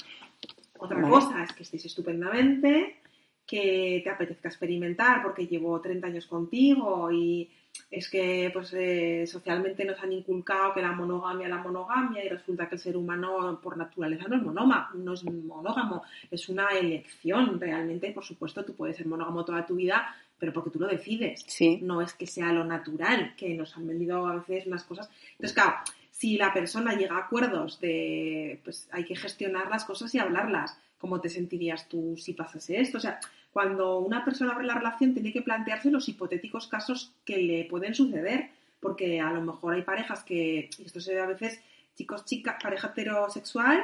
Otra 0.78 1.02
cosa 1.02 1.44
es 1.44 1.54
que 1.54 1.64
estéis 1.64 1.86
estupendamente, 1.86 3.02
que 3.46 4.02
te 4.04 4.10
apetezca 4.10 4.50
experimentar 4.50 5.22
porque 5.22 5.46
llevo 5.46 5.80
30 5.80 6.08
años 6.08 6.26
contigo 6.26 7.12
y 7.12 7.50
es 7.90 8.10
que 8.10 8.50
pues 8.54 8.74
eh, 8.74 9.26
socialmente 9.28 9.86
nos 9.86 10.02
han 10.02 10.12
inculcado 10.12 10.74
que 10.74 10.82
la 10.82 10.92
monogamia 10.92 11.48
la 11.48 11.58
monogamia 11.58 12.24
y 12.24 12.30
resulta 12.30 12.68
que 12.68 12.76
el 12.76 12.82
ser 12.82 12.98
humano 12.98 13.60
por 13.62 13.78
naturaleza 13.78 14.28
no 14.28 14.38
es 14.38 14.44
monógamo, 14.44 14.88
no 14.96 15.14
es 15.14 15.24
monógamo, 15.24 16.04
es 16.30 16.50
una 16.50 16.70
elección 16.70 17.60
realmente, 17.60 18.12
por 18.12 18.24
supuesto 18.24 18.66
tú 18.66 18.76
puedes 18.76 18.98
ser 18.98 19.08
monógamo 19.08 19.46
toda 19.46 19.66
tu 19.66 19.76
vida, 19.76 20.16
pero 20.38 20.54
porque 20.54 20.70
tú 20.70 20.80
lo 20.80 20.88
decides, 20.88 21.44
sí. 21.48 21.80
no 21.82 22.02
es 22.02 22.14
que 22.14 22.28
sea 22.28 22.52
lo 22.52 22.64
natural, 22.64 23.36
que 23.36 23.54
nos 23.54 23.76
han 23.78 23.88
vendido 23.88 24.26
a 24.28 24.36
veces 24.38 24.66
unas 24.66 24.84
cosas. 24.84 25.10
Entonces, 25.34 25.54
claro, 25.54 25.76
si 26.22 26.38
la 26.38 26.54
persona 26.54 26.94
llega 26.94 27.16
a 27.16 27.22
acuerdos 27.22 27.80
de, 27.80 28.60
pues 28.64 28.88
hay 28.92 29.06
que 29.06 29.16
gestionar 29.16 29.72
las 29.72 29.86
cosas 29.86 30.14
y 30.14 30.20
hablarlas. 30.20 30.78
¿Cómo 31.00 31.20
te 31.20 31.30
sentirías 31.30 31.90
tú 31.90 32.16
si 32.16 32.34
pasase 32.34 32.80
esto? 32.80 33.00
O 33.00 33.02
sea, 33.02 33.20
cuando 33.52 33.98
una 33.98 34.24
persona 34.24 34.52
abre 34.52 34.68
la 34.68 34.76
relación 34.76 35.16
tiene 35.16 35.34
que 35.34 35.42
plantearse 35.42 35.90
los 35.90 36.08
hipotéticos 36.08 36.68
casos 36.68 37.12
que 37.26 37.38
le 37.38 37.66
pueden 37.66 37.96
suceder, 37.96 38.52
porque 38.80 39.20
a 39.20 39.32
lo 39.32 39.42
mejor 39.42 39.74
hay 39.74 39.82
parejas 39.82 40.24
que, 40.24 40.70
y 40.78 40.86
esto 40.86 41.00
se 41.00 41.16
ve 41.16 41.22
a 41.22 41.26
veces, 41.26 41.60
chicos, 41.96 42.24
chicas, 42.24 42.58
pareja 42.62 42.90
heterosexual, 42.90 43.84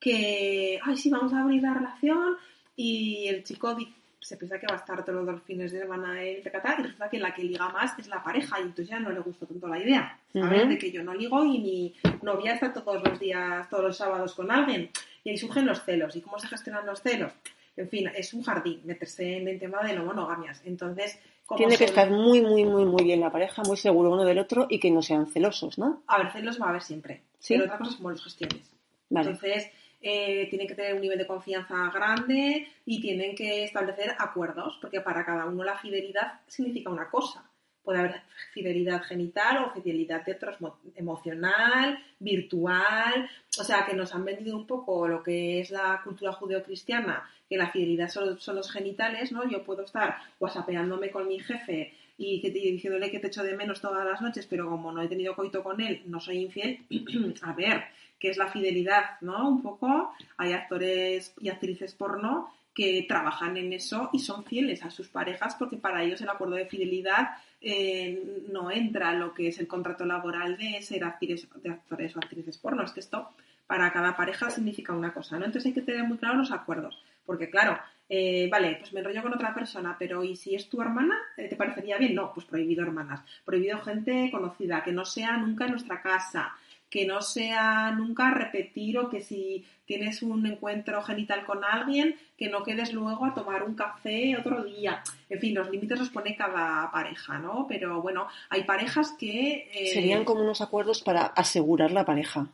que, 0.00 0.80
ay, 0.82 0.96
sí, 0.96 1.08
vamos 1.08 1.32
a 1.34 1.42
abrir 1.42 1.62
la 1.62 1.74
relación 1.74 2.34
y 2.74 3.28
el 3.28 3.44
chico 3.44 3.76
dice, 3.76 3.92
se 4.20 4.36
piensa 4.36 4.58
que 4.58 4.66
va 4.66 4.74
a 4.74 4.78
estar 4.78 5.04
todos 5.04 5.24
los 5.24 5.42
fines 5.42 5.72
de 5.72 5.80
semana 5.80 6.22
en 6.22 6.42
Tecatá 6.42 6.76
y 6.78 6.82
resulta 6.82 7.08
que 7.08 7.18
la 7.18 7.34
que 7.34 7.44
liga 7.44 7.68
más 7.68 7.98
es 7.98 8.08
la 8.08 8.22
pareja 8.22 8.58
y 8.58 8.62
entonces 8.62 8.88
ya 8.88 8.98
no 8.98 9.10
le 9.10 9.20
gusta 9.20 9.46
tanto 9.46 9.68
la 9.68 9.78
idea, 9.78 10.18
¿sabes? 10.32 10.68
De 10.68 10.78
que 10.78 10.90
yo 10.90 11.04
no 11.04 11.14
ligo 11.14 11.44
y 11.44 11.58
mi 11.58 11.94
novia 12.22 12.54
está 12.54 12.72
todos 12.72 13.02
los 13.02 13.20
días, 13.20 13.68
todos 13.68 13.84
los 13.84 13.96
sábados 13.96 14.34
con 14.34 14.50
alguien 14.50 14.90
y 15.22 15.30
ahí 15.30 15.36
surgen 15.36 15.66
los 15.66 15.82
celos. 15.82 16.16
¿Y 16.16 16.20
cómo 16.20 16.38
se 16.38 16.48
gestionan 16.48 16.86
los 16.86 17.02
celos? 17.02 17.32
En 17.76 17.88
fin, 17.88 18.10
es 18.14 18.32
un 18.32 18.42
jardín 18.42 18.80
meterse 18.84 19.36
en 19.36 19.48
el 19.48 19.58
tema 19.58 19.82
de 19.82 19.94
no 19.94 20.04
monogamias. 20.04 20.62
Entonces, 20.64 21.18
tiene 21.56 21.76
que 21.76 21.84
estar 21.84 22.10
muy, 22.10 22.40
muy, 22.40 22.64
muy, 22.64 22.84
muy 22.84 23.04
bien 23.04 23.20
la 23.20 23.30
pareja, 23.30 23.62
muy 23.62 23.76
seguro 23.76 24.10
uno 24.10 24.24
del 24.24 24.38
otro 24.38 24.66
y 24.68 24.80
que 24.80 24.90
no 24.90 25.02
sean 25.02 25.26
celosos, 25.26 25.78
¿no? 25.78 26.02
A 26.06 26.18
ver, 26.18 26.32
celos 26.32 26.60
va 26.60 26.66
a 26.66 26.68
haber 26.70 26.82
siempre. 26.82 27.22
¿Sí? 27.38 27.54
Pero 27.54 27.64
otra 27.64 27.78
cosa 27.78 27.90
es 27.90 27.96
cómo 27.96 28.10
los 28.10 28.24
gestiones. 28.24 28.72
Entonces, 29.10 29.70
eh, 30.00 30.46
tienen 30.50 30.68
que 30.68 30.74
tener 30.74 30.94
un 30.94 31.00
nivel 31.00 31.18
de 31.18 31.26
confianza 31.26 31.90
grande 31.92 32.68
y 32.84 33.00
tienen 33.00 33.34
que 33.34 33.64
establecer 33.64 34.14
acuerdos, 34.18 34.78
porque 34.80 35.00
para 35.00 35.24
cada 35.24 35.46
uno 35.46 35.64
la 35.64 35.78
fidelidad 35.78 36.40
significa 36.46 36.90
una 36.90 37.08
cosa. 37.10 37.50
Puede 37.82 38.00
haber 38.00 38.22
fidelidad 38.52 39.02
genital 39.04 39.58
o 39.58 39.70
fidelidad 39.70 40.24
de 40.24 40.32
otros 40.32 40.56
emocional, 40.96 41.98
virtual. 42.18 43.30
O 43.60 43.64
sea, 43.64 43.86
que 43.86 43.94
nos 43.94 44.12
han 44.12 44.24
vendido 44.24 44.56
un 44.56 44.66
poco 44.66 45.06
lo 45.06 45.22
que 45.22 45.60
es 45.60 45.70
la 45.70 46.00
cultura 46.02 46.32
judeocristiana, 46.32 47.30
que 47.48 47.56
la 47.56 47.70
fidelidad 47.70 48.08
son, 48.08 48.38
los 48.56 48.72
genitales, 48.72 49.30
¿no? 49.30 49.48
Yo 49.48 49.62
puedo 49.62 49.84
estar 49.84 50.16
whatsappeándome 50.40 51.10
con 51.10 51.28
mi 51.28 51.38
jefe 51.38 51.94
y 52.18 52.40
que 52.40 52.50
diciéndole 52.50 53.10
que 53.10 53.18
te 53.18 53.26
echo 53.26 53.42
de 53.42 53.56
menos 53.56 53.80
todas 53.80 54.04
las 54.04 54.22
noches, 54.22 54.46
pero 54.46 54.68
como 54.68 54.92
no 54.92 55.02
he 55.02 55.08
tenido 55.08 55.34
coito 55.34 55.62
con 55.62 55.80
él, 55.80 56.02
no 56.06 56.20
soy 56.20 56.38
infiel. 56.38 56.80
a 57.42 57.52
ver, 57.52 57.84
que 58.18 58.30
es 58.30 58.36
la 58.36 58.48
fidelidad, 58.48 59.20
¿no? 59.20 59.48
Un 59.48 59.62
poco. 59.62 60.12
Hay 60.38 60.52
actores 60.52 61.34
y 61.40 61.48
actrices 61.48 61.94
porno 61.94 62.50
que 62.74 63.06
trabajan 63.08 63.56
en 63.56 63.72
eso 63.72 64.10
y 64.12 64.18
son 64.18 64.44
fieles 64.44 64.84
a 64.84 64.90
sus 64.90 65.08
parejas 65.08 65.56
porque 65.58 65.78
para 65.78 66.02
ellos 66.04 66.20
el 66.20 66.28
acuerdo 66.28 66.56
de 66.56 66.66
fidelidad 66.66 67.30
eh, 67.62 68.42
no 68.52 68.70
entra 68.70 69.14
lo 69.14 69.32
que 69.32 69.48
es 69.48 69.58
el 69.58 69.66
contrato 69.66 70.04
laboral 70.04 70.58
de 70.58 70.82
ser 70.82 71.04
actriz, 71.04 71.48
de 71.62 71.70
actores 71.70 72.14
o 72.14 72.18
actrices 72.18 72.58
porno. 72.58 72.82
Es 72.82 72.92
que 72.92 73.00
esto 73.00 73.30
para 73.66 73.92
cada 73.92 74.14
pareja 74.14 74.50
significa 74.50 74.92
una 74.92 75.12
cosa, 75.12 75.38
¿no? 75.38 75.46
Entonces 75.46 75.66
hay 75.66 75.72
que 75.72 75.82
tener 75.82 76.04
muy 76.04 76.18
claros 76.18 76.38
los 76.38 76.52
acuerdos. 76.52 77.02
Porque 77.24 77.50
claro, 77.50 77.78
eh, 78.08 78.48
vale, 78.50 78.76
pues 78.78 78.92
me 78.92 79.00
enrollo 79.00 79.22
con 79.22 79.34
otra 79.34 79.54
persona, 79.54 79.96
pero 79.98 80.22
¿y 80.24 80.36
si 80.36 80.54
es 80.54 80.68
tu 80.68 80.80
hermana? 80.80 81.16
Eh, 81.36 81.48
¿Te 81.48 81.56
parecería 81.56 81.98
bien? 81.98 82.14
No, 82.14 82.32
pues 82.32 82.46
prohibido 82.46 82.82
hermanas. 82.82 83.20
Prohibido 83.44 83.78
gente 83.80 84.30
conocida, 84.30 84.82
que 84.84 84.92
no 84.92 85.04
sea 85.04 85.36
nunca 85.36 85.64
en 85.64 85.72
nuestra 85.72 86.02
casa 86.02 86.54
que 86.90 87.06
no 87.06 87.20
sea 87.20 87.90
nunca 87.90 88.30
repetir 88.30 88.98
o 88.98 89.10
que 89.10 89.20
si 89.20 89.64
tienes 89.86 90.22
un 90.22 90.46
encuentro 90.46 91.02
genital 91.02 91.44
con 91.44 91.64
alguien, 91.64 92.16
que 92.36 92.48
no 92.48 92.62
quedes 92.62 92.92
luego 92.92 93.24
a 93.24 93.34
tomar 93.34 93.64
un 93.64 93.74
café 93.74 94.36
otro 94.36 94.64
día. 94.64 95.02
En 95.28 95.40
fin, 95.40 95.54
los 95.54 95.70
límites 95.70 95.98
los 95.98 96.10
pone 96.10 96.36
cada 96.36 96.90
pareja, 96.90 97.38
¿no? 97.38 97.66
Pero 97.68 98.02
bueno, 98.02 98.28
hay 98.48 98.64
parejas 98.64 99.14
que... 99.18 99.68
Eh, 99.74 99.92
Serían 99.92 100.24
como 100.24 100.42
unos 100.42 100.60
acuerdos 100.60 101.02
para 101.02 101.26
asegurar 101.26 101.90
la 101.90 102.04
pareja. 102.04 102.46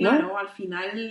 Claro, 0.00 0.38
al 0.38 0.48
final 0.48 1.10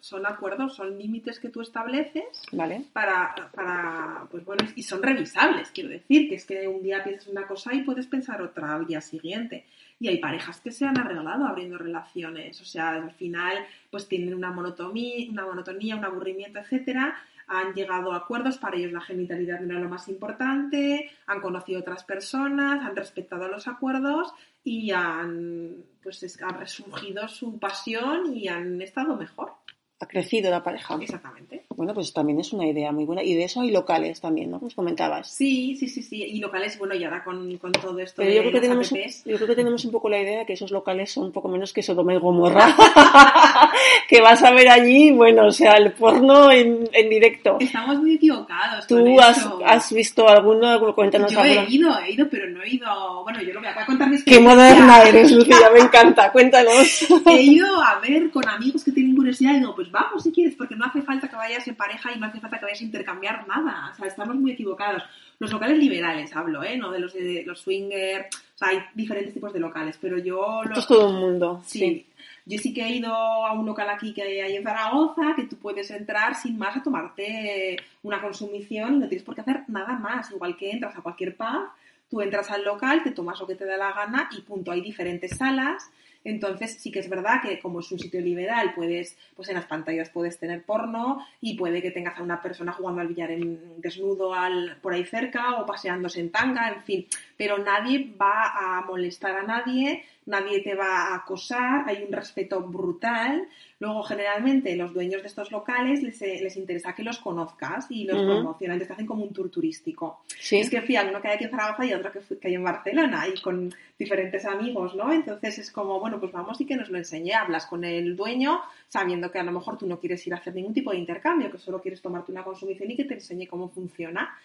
son 0.00 0.26
acuerdos, 0.26 0.76
son 0.76 0.96
límites 0.96 1.40
que 1.40 1.48
tú 1.48 1.60
estableces 1.60 2.24
vale. 2.52 2.84
para, 2.92 3.34
para, 3.52 4.26
pues 4.30 4.44
bueno, 4.44 4.64
y 4.76 4.82
son 4.82 5.02
revisables, 5.02 5.70
quiero 5.72 5.90
decir, 5.90 6.28
que 6.28 6.36
es 6.36 6.46
que 6.46 6.68
un 6.68 6.82
día 6.82 7.02
piensas 7.02 7.26
una 7.26 7.46
cosa 7.46 7.74
y 7.74 7.82
puedes 7.82 8.06
pensar 8.06 8.40
otra 8.40 8.74
al 8.74 8.86
día 8.86 9.00
siguiente. 9.00 9.66
Y 9.98 10.08
hay 10.08 10.18
parejas 10.18 10.60
que 10.60 10.72
se 10.72 10.84
han 10.84 10.98
arreglado 10.98 11.46
abriendo 11.46 11.78
relaciones, 11.78 12.60
o 12.60 12.64
sea, 12.64 12.90
al 12.90 13.12
final 13.12 13.56
pues 13.90 14.08
tienen 14.08 14.34
una 14.34 14.50
monotonía, 14.50 15.30
una 15.30 15.44
monotonía, 15.44 15.96
un 15.96 16.04
aburrimiento, 16.04 16.58
etcétera, 16.58 17.16
han 17.52 17.74
llegado 17.74 18.12
a 18.12 18.16
acuerdos, 18.16 18.58
para 18.58 18.76
ellos 18.76 18.92
la 18.92 19.00
genitalidad 19.00 19.60
no 19.60 19.72
era 19.72 19.80
lo 19.80 19.88
más 19.88 20.08
importante, 20.08 21.10
han 21.26 21.40
conocido 21.40 21.80
otras 21.80 22.04
personas, 22.04 22.82
han 22.82 22.96
respetado 22.96 23.48
los 23.48 23.68
acuerdos 23.68 24.32
y 24.64 24.90
han 24.90 25.84
pues 26.02 26.38
ha 26.42 26.48
resurgido 26.48 27.28
su 27.28 27.58
pasión 27.58 28.34
y 28.34 28.48
han 28.48 28.80
estado 28.80 29.16
mejor 29.16 29.61
ha 30.02 30.06
crecido 30.06 30.50
la 30.50 30.62
pareja. 30.64 30.98
Exactamente. 31.00 31.62
Bueno, 31.76 31.94
pues 31.94 32.12
también 32.12 32.40
es 32.40 32.52
una 32.52 32.66
idea 32.66 32.90
muy 32.90 33.04
buena. 33.04 33.22
Y 33.22 33.34
de 33.34 33.44
eso 33.44 33.60
hay 33.60 33.70
locales 33.70 34.20
también, 34.20 34.50
¿no? 34.50 34.58
Como 34.58 34.70
comentabas. 34.74 35.30
Sí, 35.30 35.76
sí, 35.76 35.86
sí, 35.86 36.02
sí. 36.02 36.24
Y 36.24 36.40
locales, 36.40 36.76
bueno, 36.76 36.94
y 36.96 37.04
ahora 37.04 37.22
con, 37.22 37.56
con 37.58 37.70
todo 37.70 37.98
esto 38.00 38.16
Pero 38.16 38.32
yo 38.32 38.40
creo, 38.40 38.52
que 38.52 38.60
tenemos, 38.60 38.90
yo 38.90 39.36
creo 39.36 39.46
que 39.46 39.54
tenemos 39.54 39.84
un 39.84 39.92
poco 39.92 40.08
la 40.08 40.20
idea 40.20 40.40
de 40.40 40.46
que 40.46 40.54
esos 40.54 40.72
locales 40.72 41.12
son 41.12 41.26
un 41.26 41.32
poco 41.32 41.48
menos 41.48 41.72
que 41.72 41.84
Sodoma 41.84 42.14
y 42.14 42.18
Gomorra. 42.18 42.74
que 44.08 44.20
vas 44.20 44.42
a 44.42 44.50
ver 44.50 44.68
allí, 44.68 45.12
bueno, 45.12 45.46
o 45.46 45.52
sea, 45.52 45.74
el 45.74 45.92
porno 45.92 46.50
en, 46.50 46.88
en 46.92 47.08
directo. 47.08 47.58
Estamos 47.60 47.98
muy 47.98 48.14
equivocados. 48.14 48.88
¿Tú 48.88 49.20
has, 49.20 49.48
has, 49.64 49.92
visto 49.92 50.28
alguno? 50.28 50.80
Cuéntanos 50.96 51.30
yo 51.30 51.44
he 51.44 51.64
ido, 51.70 51.96
he 52.00 52.12
ido, 52.12 52.28
pero 52.28 52.50
no 52.50 52.60
he 52.62 52.70
ido... 52.70 53.22
Bueno, 53.22 53.40
yo 53.40 53.54
lo 53.54 53.60
voy 53.60 53.68
a, 53.68 53.86
contar 53.86 54.10
mis 54.10 54.24
Qué 54.24 54.40
moderna 54.40 55.02
eres, 55.04 55.30
Lucía, 55.30 55.70
me 55.72 55.80
encanta. 55.80 56.32
Cuéntanos. 56.32 57.06
he 57.26 57.42
ido 57.42 57.80
a 57.80 58.00
ver 58.00 58.30
con 58.30 58.48
amigos 58.48 58.82
que 58.82 58.90
tienen 58.90 59.14
curiosidad 59.14 59.52
y 59.54 59.60
digo, 59.60 59.74
pues 59.76 59.91
vamos 59.92 60.24
si 60.24 60.32
quieres, 60.32 60.56
porque 60.56 60.74
no 60.74 60.84
hace 60.84 61.02
falta 61.02 61.28
que 61.28 61.36
vayas 61.36 61.68
en 61.68 61.76
pareja 61.76 62.10
y 62.12 62.18
no 62.18 62.26
hace 62.26 62.40
falta 62.40 62.58
que 62.58 62.64
vayas 62.64 62.80
a 62.80 62.84
intercambiar 62.84 63.46
nada. 63.46 63.90
O 63.92 63.94
sea, 63.94 64.06
estamos 64.08 64.34
muy 64.34 64.52
equivocados. 64.52 65.02
Los 65.38 65.52
locales 65.52 65.78
liberales 65.78 66.34
hablo, 66.34 66.64
¿eh? 66.64 66.76
No 66.76 66.90
de 66.90 66.98
los 66.98 67.12
de 67.12 67.44
los 67.46 67.60
swingers. 67.60 68.26
O 68.54 68.58
sea, 68.58 68.68
hay 68.68 68.78
diferentes 68.94 69.34
tipos 69.34 69.52
de 69.52 69.60
locales, 69.60 69.98
pero 70.00 70.18
yo... 70.18 70.62
Esto 70.64 70.80
es 70.80 70.86
todo 70.86 71.08
un 71.08 71.20
mundo. 71.20 71.62
sí. 71.64 72.06
Yo 72.44 72.58
sí 72.58 72.74
que 72.74 72.82
he 72.82 72.96
ido 72.96 73.14
a 73.14 73.52
un 73.52 73.66
local 73.66 73.88
aquí 73.88 74.12
que 74.12 74.42
hay 74.42 74.56
en 74.56 74.64
Zaragoza, 74.64 75.34
que 75.36 75.44
tú 75.44 75.56
puedes 75.58 75.88
entrar 75.92 76.34
sin 76.34 76.58
más 76.58 76.76
a 76.76 76.82
tomarte 76.82 77.76
una 78.02 78.20
consumición 78.20 78.96
y 78.96 78.98
no 78.98 79.08
tienes 79.08 79.24
por 79.24 79.36
qué 79.36 79.42
hacer 79.42 79.62
nada 79.68 79.96
más. 79.96 80.30
Igual 80.32 80.56
que 80.56 80.72
entras 80.72 80.96
a 80.96 81.02
cualquier 81.02 81.36
pub, 81.36 81.68
tú 82.10 82.20
entras 82.20 82.50
al 82.50 82.64
local, 82.64 83.02
te 83.04 83.12
tomas 83.12 83.38
lo 83.38 83.46
que 83.46 83.54
te 83.54 83.64
da 83.64 83.76
la 83.76 83.92
gana 83.92 84.28
y 84.36 84.40
punto. 84.40 84.72
Hay 84.72 84.80
diferentes 84.80 85.36
salas 85.36 85.88
entonces 86.24 86.76
sí 86.78 86.90
que 86.90 87.00
es 87.00 87.08
verdad 87.08 87.40
que 87.42 87.58
como 87.60 87.80
es 87.80 87.90
un 87.92 87.98
sitio 87.98 88.20
liberal, 88.20 88.72
puedes, 88.74 89.16
pues 89.34 89.48
en 89.48 89.56
las 89.56 89.66
pantallas 89.66 90.10
puedes 90.10 90.38
tener 90.38 90.62
porno 90.62 91.26
y 91.40 91.54
puede 91.54 91.82
que 91.82 91.90
tengas 91.90 92.18
a 92.18 92.22
una 92.22 92.40
persona 92.40 92.72
jugando 92.72 93.00
al 93.00 93.08
billar 93.08 93.30
en 93.30 93.80
desnudo 93.80 94.34
al, 94.34 94.76
por 94.80 94.92
ahí 94.92 95.04
cerca 95.04 95.56
o 95.56 95.66
paseándose 95.66 96.20
en 96.20 96.30
tanga, 96.30 96.68
en 96.68 96.82
fin. 96.82 97.06
Pero 97.36 97.58
nadie 97.58 98.14
va 98.20 98.78
a 98.78 98.82
molestar 98.82 99.36
a 99.36 99.42
nadie 99.42 100.04
nadie 100.26 100.60
te 100.60 100.74
va 100.74 101.08
a 101.08 101.14
acosar, 101.16 101.84
hay 101.86 102.04
un 102.04 102.12
respeto 102.12 102.60
brutal. 102.60 103.48
Luego, 103.80 104.02
generalmente, 104.04 104.76
los 104.76 104.92
dueños 104.92 105.22
de 105.22 105.28
estos 105.28 105.50
locales 105.50 106.02
les, 106.02 106.22
eh, 106.22 106.38
les 106.42 106.56
interesa 106.56 106.94
que 106.94 107.02
los 107.02 107.18
conozcas 107.18 107.86
y 107.90 108.04
los 108.04 108.22
promocionan, 108.22 108.78
te 108.78 108.92
hacen 108.92 109.06
como 109.06 109.24
un 109.24 109.32
tour 109.32 109.50
turístico. 109.50 110.22
Es 110.60 110.70
que 110.70 110.78
a 110.96 111.02
uno 111.04 111.20
que 111.20 111.28
hay 111.28 111.34
aquí 111.34 111.44
en 111.44 111.50
Zaragoza 111.50 111.84
y 111.84 111.92
otro 111.92 112.12
que, 112.12 112.20
que 112.38 112.48
hay 112.48 112.54
en 112.54 112.62
Barcelona 112.62 113.26
y 113.26 113.40
con 113.40 113.74
diferentes 113.98 114.44
amigos, 114.44 114.94
¿no? 114.94 115.12
Entonces 115.12 115.58
es 115.58 115.72
como, 115.72 115.98
bueno, 115.98 116.20
pues 116.20 116.32
vamos 116.32 116.60
y 116.60 116.66
que 116.66 116.76
nos 116.76 116.90
lo 116.90 116.98
enseñe. 116.98 117.32
Hablas 117.32 117.66
con 117.66 117.84
el 117.84 118.16
dueño 118.16 118.60
sabiendo 118.88 119.30
que 119.30 119.38
a 119.38 119.42
lo 119.42 119.52
mejor 119.52 119.78
tú 119.78 119.86
no 119.86 119.98
quieres 119.98 120.24
ir 120.26 120.34
a 120.34 120.36
hacer 120.36 120.54
ningún 120.54 120.74
tipo 120.74 120.92
de 120.92 120.98
intercambio, 120.98 121.50
que 121.50 121.58
solo 121.58 121.80
quieres 121.80 122.02
tomarte 122.02 122.30
una 122.30 122.44
consumición 122.44 122.90
y 122.90 122.96
que 122.96 123.04
te 123.04 123.14
enseñe 123.14 123.46
cómo 123.48 123.68
funciona 123.68 124.36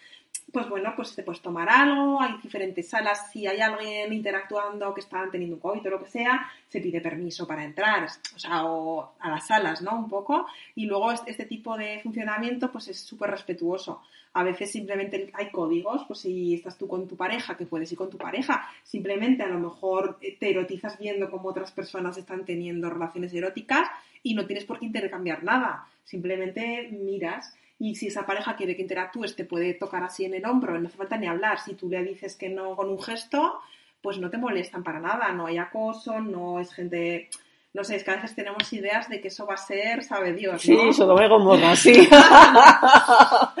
pues 0.52 0.68
bueno, 0.68 0.92
pues 0.96 1.14
te 1.14 1.22
puedes 1.22 1.42
tomar 1.42 1.68
algo, 1.68 2.20
hay 2.20 2.38
diferentes 2.42 2.88
salas, 2.88 3.30
si 3.30 3.46
hay 3.46 3.60
alguien 3.60 4.12
interactuando 4.12 4.94
que 4.94 5.00
están 5.00 5.30
teniendo 5.30 5.56
un 5.56 5.60
COVID 5.60 5.86
o 5.86 5.90
lo 5.90 6.02
que 6.02 6.10
sea, 6.10 6.50
se 6.68 6.80
pide 6.80 7.00
permiso 7.00 7.46
para 7.46 7.64
entrar, 7.64 8.08
o 8.34 8.38
sea, 8.38 8.64
o 8.64 9.12
a 9.18 9.28
las 9.28 9.46
salas, 9.46 9.82
¿no? 9.82 9.98
Un 9.98 10.08
poco, 10.08 10.46
y 10.74 10.86
luego 10.86 11.12
este 11.12 11.44
tipo 11.44 11.76
de 11.76 12.00
funcionamiento 12.02 12.72
pues 12.72 12.88
es 12.88 13.00
súper 13.00 13.30
respetuoso. 13.30 14.02
A 14.34 14.42
veces 14.42 14.70
simplemente 14.70 15.30
hay 15.34 15.50
códigos, 15.50 16.04
pues 16.06 16.20
si 16.20 16.54
estás 16.54 16.78
tú 16.78 16.86
con 16.86 17.08
tu 17.08 17.16
pareja, 17.16 17.56
que 17.56 17.66
puedes 17.66 17.90
ir 17.90 17.98
con 17.98 18.10
tu 18.10 18.18
pareja, 18.18 18.68
simplemente 18.82 19.42
a 19.42 19.48
lo 19.48 19.58
mejor 19.58 20.18
te 20.18 20.50
erotizas 20.50 20.98
viendo 20.98 21.30
cómo 21.30 21.48
otras 21.48 21.72
personas 21.72 22.16
están 22.16 22.44
teniendo 22.44 22.88
relaciones 22.88 23.34
eróticas 23.34 23.88
y 24.22 24.34
no 24.34 24.46
tienes 24.46 24.64
por 24.64 24.78
qué 24.78 24.86
intercambiar 24.86 25.42
nada, 25.42 25.86
simplemente 26.04 26.88
miras 26.92 27.54
y 27.78 27.94
si 27.94 28.08
esa 28.08 28.26
pareja 28.26 28.56
quiere 28.56 28.74
que 28.74 28.82
interactúes, 28.82 29.36
te 29.36 29.44
puede 29.44 29.74
tocar 29.74 30.02
así 30.02 30.24
en 30.24 30.34
el 30.34 30.44
hombro, 30.44 30.78
no 30.78 30.88
hace 30.88 30.96
falta 30.96 31.16
ni 31.16 31.26
hablar. 31.26 31.60
Si 31.60 31.74
tú 31.74 31.88
le 31.88 32.02
dices 32.02 32.36
que 32.36 32.48
no 32.48 32.74
con 32.74 32.88
un 32.88 33.00
gesto, 33.00 33.60
pues 34.02 34.18
no 34.18 34.30
te 34.30 34.38
molestan 34.38 34.82
para 34.82 35.00
nada, 35.00 35.32
no 35.32 35.46
hay 35.46 35.58
acoso, 35.58 36.20
no 36.20 36.60
es 36.60 36.72
gente 36.72 37.28
no 37.74 37.84
sé, 37.84 37.96
es 37.96 38.04
que 38.04 38.10
a 38.10 38.14
veces 38.14 38.34
tenemos 38.34 38.72
ideas 38.72 39.08
de 39.08 39.20
que 39.20 39.28
eso 39.28 39.46
va 39.46 39.54
a 39.54 39.58
ser, 39.58 40.02
sabe 40.02 40.32
Dios, 40.32 40.66
¿no? 40.68 40.80
Sí, 40.84 40.92
Sodoma 40.94 41.26
y 41.26 41.28
Gomorra, 41.28 41.76
sí. 41.76 41.92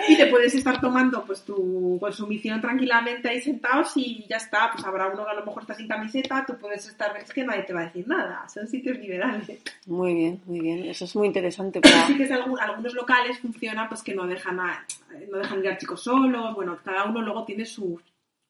y 0.08 0.16
te 0.16 0.26
puedes 0.26 0.54
estar 0.54 0.80
tomando 0.80 1.24
pues 1.24 1.42
tu 1.42 1.98
consumición 2.00 2.60
tranquilamente 2.60 3.28
ahí 3.28 3.40
sentados 3.40 3.92
y 3.96 4.26
ya 4.28 4.38
está, 4.38 4.70
pues 4.72 4.84
habrá 4.84 5.08
uno 5.08 5.24
que 5.24 5.30
a 5.30 5.34
lo 5.34 5.44
mejor 5.44 5.62
está 5.62 5.74
sin 5.74 5.88
camiseta, 5.88 6.44
tú 6.46 6.56
puedes 6.58 6.88
estar, 6.88 7.14
es 7.18 7.32
que 7.32 7.44
nadie 7.44 7.64
te 7.64 7.74
va 7.74 7.82
a 7.82 7.84
decir 7.84 8.08
nada, 8.08 8.48
son 8.48 8.66
sitios 8.66 8.98
liberales. 8.98 9.62
Muy 9.86 10.14
bien, 10.14 10.40
muy 10.46 10.60
bien, 10.60 10.84
eso 10.86 11.04
es 11.04 11.14
muy 11.14 11.26
interesante. 11.26 11.80
Sí 12.06 12.16
que 12.16 12.24
es 12.24 12.30
algunos 12.30 12.94
locales 12.94 13.38
funcionan 13.38 13.88
pues 13.88 14.02
que 14.02 14.14
no 14.14 14.26
dejan, 14.26 14.58
a, 14.58 14.86
no 15.30 15.38
dejan 15.38 15.60
ir 15.60 15.68
a 15.68 15.76
chicos 15.76 16.02
solos, 16.02 16.54
bueno, 16.54 16.78
cada 16.82 17.04
uno 17.04 17.20
luego 17.20 17.44
tiene 17.44 17.66
su, 17.66 18.00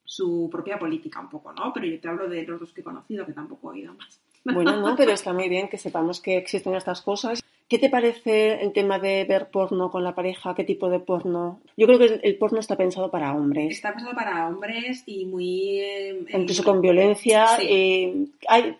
su 0.04 0.48
propia 0.50 0.78
política 0.78 1.20
un 1.20 1.28
poco, 1.28 1.52
¿no? 1.52 1.72
Pero 1.72 1.86
yo 1.86 2.00
te 2.00 2.08
hablo 2.08 2.28
de 2.28 2.44
los 2.44 2.60
dos 2.60 2.72
que 2.72 2.80
he 2.80 2.84
conocido, 2.84 3.26
que 3.26 3.32
tampoco 3.32 3.74
he 3.74 3.80
ido 3.80 3.92
más. 3.94 4.20
Bueno, 4.44 4.76
no, 4.76 4.96
pero 4.96 5.12
está 5.12 5.32
muy 5.32 5.48
bien 5.48 5.68
que 5.68 5.78
sepamos 5.78 6.20
que 6.20 6.36
existen 6.36 6.74
estas 6.74 7.02
cosas. 7.02 7.42
¿Qué 7.68 7.78
te 7.78 7.90
parece 7.90 8.62
el 8.62 8.72
tema 8.72 8.98
de 8.98 9.24
ver 9.24 9.50
porno 9.50 9.90
con 9.90 10.02
la 10.02 10.14
pareja? 10.14 10.54
¿Qué 10.54 10.64
tipo 10.64 10.88
de 10.88 11.00
porno? 11.00 11.60
Yo 11.76 11.86
creo 11.86 11.98
que 11.98 12.20
el 12.22 12.38
porno 12.38 12.60
está 12.60 12.76
pensado 12.76 13.10
para 13.10 13.34
hombres. 13.34 13.74
Está 13.74 13.92
pensado 13.92 14.14
para 14.14 14.48
hombres 14.48 15.02
y 15.04 15.26
muy... 15.26 15.80
Eh, 15.80 16.24
Incluso 16.32 16.64
con 16.64 16.80
violencia. 16.80 17.46
Eh, 17.60 18.28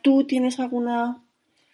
¿Tú 0.01 0.25
tienes 0.25 0.59
alguna 0.59 1.19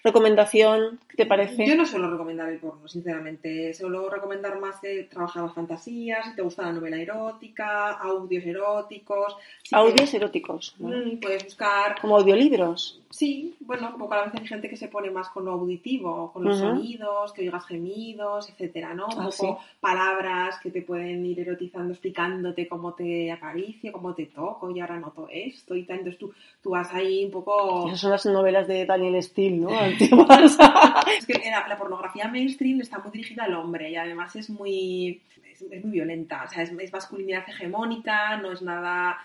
recomendación? 0.05 1.01
¿Qué 1.09 1.17
te 1.17 1.27
parece? 1.27 1.67
Yo 1.67 1.75
no 1.77 1.87
suelo 1.87 2.11
recomendar 2.11 2.51
el 2.51 2.59
porno, 2.59 2.87
sinceramente. 2.87 3.73
Suelo 3.73 4.11
recomendar 4.11 4.61
más 4.61 4.79
que 4.81 5.05
trabajar 5.05 5.45
las 5.45 5.55
fantasías, 5.55 6.27
si 6.27 6.37
te 6.37 6.43
gusta 6.43 6.63
la 6.63 6.73
novela 6.73 6.99
erótica, 6.99 7.93
audios 7.93 8.45
eróticos. 8.45 9.37
audios 9.73 10.13
eróticos. 10.13 10.75
Mm, 10.79 11.17
puedes 11.21 11.45
buscar. 11.45 12.01
Como 12.01 12.19
audiolibros. 12.19 13.01
Sí, 13.15 13.55
bueno, 13.61 13.91
un 13.93 13.99
poco 13.99 14.15
a 14.15 14.25
veces 14.25 14.41
hay 14.41 14.47
gente 14.49 14.69
que 14.69 14.77
se 14.77 14.89
pone 14.89 15.09
más 15.09 15.29
con 15.29 15.45
lo 15.45 15.53
auditivo, 15.53 16.33
con 16.33 16.43
los 16.43 16.59
sonidos, 16.59 17.33
que 17.33 17.43
oigas 17.43 17.65
gemidos, 17.65 18.51
etcétera, 18.51 18.93
¿no? 18.93 19.07
Un 19.07 19.21
ah, 19.21 19.31
poco 19.31 19.61
palabras 19.79 20.59
que 20.61 20.73
te 20.73 20.83
pueden 20.83 21.25
ir 21.25 21.39
erotizando, 21.39 21.93
explicándote 21.93 22.67
cómo 22.67 22.95
te 22.95 23.31
acaricio, 23.31 23.93
cómo 23.93 24.15
te 24.15 24.27
toco, 24.27 24.69
y 24.73 24.81
ahora 24.81 24.99
noto 24.99 25.29
esto 25.31 25.77
y 25.77 25.85
tal. 25.85 25.99
Entonces 25.99 26.19
tú, 26.19 26.33
tú 26.61 26.71
vas 26.71 26.93
ahí 26.93 27.25
un 27.27 27.31
poco. 27.31 27.87
Esas 27.87 28.01
son 28.01 28.11
las 28.11 28.27
novelas 28.27 28.67
de 28.67 28.85
Daniel 28.85 29.23
Steele, 29.23 29.59
¿no? 29.59 29.69
es 31.19 31.27
que 31.27 31.51
la, 31.51 31.77
pornografía 31.77 32.29
mainstream 32.29 32.81
está 32.81 32.99
muy 32.99 33.11
dirigida 33.13 33.45
al 33.45 33.55
hombre 33.55 33.91
y 33.91 33.97
además 33.97 34.35
es 34.37 34.51
muy, 34.51 35.23
es, 35.45 35.85
muy 35.85 35.93
violenta, 35.93 36.45
o 36.45 36.49
sea, 36.49 36.63
es 36.63 36.93
masculinidad 36.93 37.49
hegemónica, 37.49 38.37
no 38.37 38.53
es 38.53 38.63
nada 38.63 39.19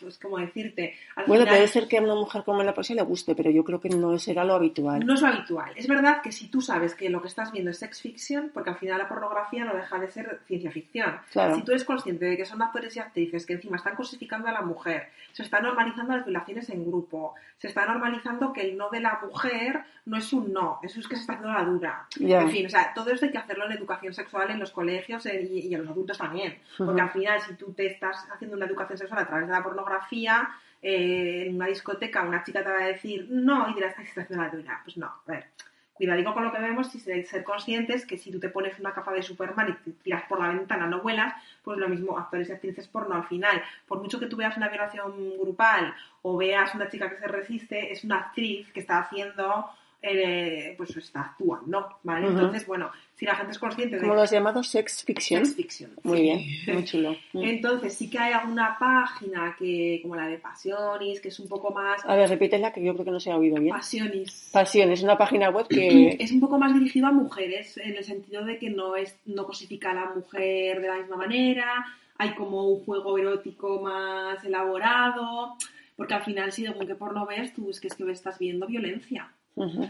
pues 0.00 0.18
como 0.18 0.38
decirte. 0.38 0.94
bueno, 1.26 1.46
puede 1.46 1.66
ser 1.68 1.86
que 1.86 1.98
a 1.98 2.02
una 2.02 2.14
mujer 2.14 2.42
como 2.44 2.62
la 2.62 2.74
poesía 2.74 2.96
le 2.96 3.02
guste, 3.02 3.34
pero 3.34 3.50
yo 3.50 3.64
creo 3.64 3.80
que 3.80 3.88
no 3.88 4.18
será 4.18 4.44
lo 4.44 4.54
habitual. 4.54 5.04
No 5.06 5.14
es 5.14 5.22
lo 5.22 5.28
habitual. 5.28 5.72
Es 5.76 5.86
verdad 5.86 6.20
que 6.22 6.32
si 6.32 6.48
tú 6.48 6.60
sabes 6.60 6.94
que 6.94 7.08
lo 7.08 7.22
que 7.22 7.28
estás 7.28 7.52
viendo 7.52 7.70
es 7.70 7.78
sex 7.78 8.00
fiction, 8.00 8.50
porque 8.52 8.70
al 8.70 8.76
final 8.76 8.98
la 8.98 9.08
pornografía 9.08 9.64
no 9.64 9.74
deja 9.74 9.98
de 9.98 10.10
ser 10.10 10.40
ciencia 10.46 10.70
ficción. 10.70 11.18
Si 11.30 11.62
tú 11.62 11.70
eres 11.70 11.84
consciente 11.84 12.24
de 12.24 12.36
que 12.36 12.44
son 12.44 12.60
actores 12.62 12.96
y 12.96 13.00
actrices 13.00 13.46
que 13.46 13.54
encima 13.54 13.76
están 13.76 13.94
cosificando 13.94 14.48
a 14.48 14.52
la 14.52 14.62
mujer, 14.62 15.08
se 15.32 15.42
están 15.42 15.62
normalizando 15.62 16.16
las 16.16 16.26
violaciones 16.26 16.68
en 16.70 16.84
grupo, 16.84 17.34
se 17.58 17.68
está 17.68 17.86
normalizando 17.86 18.52
que 18.52 18.62
el 18.62 18.76
no 18.76 18.90
de 18.90 19.00
la 19.00 19.20
mujer 19.22 19.84
no 20.04 20.16
es 20.16 20.32
un 20.32 20.52
no, 20.52 20.80
eso 20.82 20.98
es 20.98 21.06
que 21.06 21.14
se 21.14 21.22
está 21.22 21.34
haciendo 21.34 21.56
la 21.56 21.64
dura. 21.64 22.06
En 22.18 22.50
fin, 22.50 22.66
o 22.66 22.68
sea, 22.68 22.92
todo 22.92 23.10
esto 23.10 23.26
hay 23.26 23.32
que 23.32 23.38
hacerlo 23.38 23.66
en 23.66 23.72
educación 23.72 24.12
sexual 24.12 24.50
en 24.50 24.58
los 24.58 24.72
colegios 24.72 25.24
eh, 25.26 25.48
y, 25.48 25.72
en 25.72 25.82
los 25.82 25.90
adultos 25.90 26.18
también. 26.18 26.58
Porque 26.76 27.00
al 27.00 27.10
final, 27.10 27.40
si 27.40 27.54
tú 27.54 27.72
te 27.72 27.86
estás 27.86 28.26
haciendo 28.32 28.56
una 28.56 28.66
educación 28.66 28.98
sexual 28.98 29.11
a 29.18 29.26
través 29.26 29.46
de 29.46 29.52
la 29.52 29.62
pornografía, 29.62 30.50
eh, 30.80 31.44
en 31.46 31.56
una 31.56 31.66
discoteca 31.66 32.22
una 32.22 32.42
chica 32.42 32.62
te 32.64 32.70
va 32.70 32.78
a 32.78 32.86
decir 32.86 33.28
no 33.30 33.70
y 33.70 33.74
dirás, 33.74 33.98
está 33.98 34.22
haciendo 34.22 34.44
la 34.44 34.50
dura. 34.50 34.80
Pues 34.84 34.96
no, 34.96 35.06
a 35.06 35.22
ver. 35.26 35.46
Cuidadico 35.94 36.32
con 36.32 36.44
lo 36.44 36.52
que 36.52 36.58
vemos 36.58 36.92
y 36.94 37.00
ser 37.00 37.44
conscientes 37.44 38.06
que 38.06 38.16
si 38.16 38.32
tú 38.32 38.40
te 38.40 38.48
pones 38.48 38.78
una 38.80 38.92
capa 38.94 39.12
de 39.12 39.22
Superman 39.22 39.68
y 39.68 39.90
te 39.90 39.90
tiras 40.02 40.22
por 40.24 40.40
la 40.40 40.48
ventana, 40.48 40.86
no 40.86 41.00
vuelas, 41.00 41.34
pues 41.62 41.78
lo 41.78 41.88
mismo, 41.88 42.18
actores 42.18 42.48
y 42.48 42.52
actrices 42.52 42.88
porno 42.88 43.14
al 43.14 43.24
final. 43.24 43.62
Por 43.86 44.00
mucho 44.00 44.18
que 44.18 44.26
tú 44.26 44.36
veas 44.36 44.56
una 44.56 44.68
violación 44.68 45.38
grupal 45.38 45.94
o 46.22 46.36
veas 46.36 46.74
una 46.74 46.88
chica 46.88 47.10
que 47.10 47.18
se 47.18 47.28
resiste, 47.28 47.92
es 47.92 48.04
una 48.04 48.16
actriz 48.16 48.72
que 48.72 48.80
está 48.80 48.98
haciendo 48.98 49.70
eh, 50.04 50.74
pues 50.76 50.96
está 50.96 51.20
actuando, 51.20 51.98
¿vale? 52.02 52.26
Entonces, 52.26 52.66
bueno, 52.66 52.90
si 53.14 53.24
la 53.24 53.36
gente 53.36 53.52
es 53.52 53.58
consciente 53.60 53.96
de... 53.96 54.02
Como 54.02 54.16
los 54.16 54.30
llamados 54.32 54.68
sex 54.68 55.04
fiction. 55.04 55.46
Sex 55.46 55.56
fiction. 55.56 55.90
Muy 56.02 56.22
bien, 56.22 56.44
muy 56.74 56.84
chulo. 56.86 57.12
Mm. 57.32 57.42
Entonces, 57.44 57.94
sí 57.94 58.10
que 58.10 58.18
hay 58.18 58.32
alguna 58.32 58.76
página 58.80 59.54
que, 59.56 60.00
como 60.02 60.16
la 60.16 60.26
de 60.26 60.38
Pasionis, 60.38 61.20
que 61.20 61.28
es 61.28 61.38
un 61.38 61.48
poco 61.48 61.70
más... 61.72 62.04
A 62.04 62.16
ver, 62.16 62.28
repítela, 62.28 62.72
que 62.72 62.82
yo 62.82 62.94
creo 62.94 63.04
que 63.04 63.10
no 63.12 63.20
se 63.20 63.30
ha 63.30 63.36
oído 63.36 63.60
bien. 63.60 63.72
Pasionis. 63.72 64.50
Pasionis, 64.52 65.04
una 65.04 65.16
página 65.16 65.50
web 65.50 65.68
que... 65.68 66.16
Es 66.18 66.32
un 66.32 66.40
poco 66.40 66.58
más 66.58 66.74
dirigida 66.74 67.08
a 67.08 67.12
mujeres, 67.12 67.78
en 67.78 67.96
el 67.96 68.04
sentido 68.04 68.44
de 68.44 68.58
que 68.58 68.70
no, 68.70 68.96
es, 68.96 69.16
no 69.24 69.46
cosifica 69.46 69.92
a 69.92 69.94
la 69.94 70.06
mujer 70.06 70.80
de 70.80 70.88
la 70.88 70.96
misma 70.96 71.16
manera, 71.16 71.84
hay 72.18 72.34
como 72.34 72.68
un 72.68 72.84
juego 72.84 73.18
erótico 73.18 73.80
más 73.80 74.42
elaborado, 74.44 75.56
porque 75.94 76.14
al 76.14 76.22
final, 76.22 76.50
si 76.50 76.64
según 76.64 76.88
qué 76.88 76.96
porno 76.96 77.24
ves, 77.24 77.52
tú 77.54 77.70
es 77.70 77.80
que, 77.80 77.86
es 77.86 77.94
que 77.94 78.10
estás 78.10 78.38
viendo 78.38 78.66
violencia. 78.66 79.30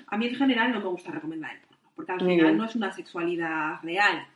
A 0.07 0.17
mí 0.17 0.27
en 0.27 0.35
general 0.35 0.73
no 0.73 0.81
me 0.81 0.87
gusta 0.87 1.13
recomendar 1.13 1.55
el 1.55 1.61
porno, 1.61 1.91
porque 1.95 2.13
al 2.13 2.21
final 2.21 2.57
no 2.57 2.65
es 2.65 2.75
una 2.75 2.93
sexualidad 2.93 3.81
real. 3.83 4.27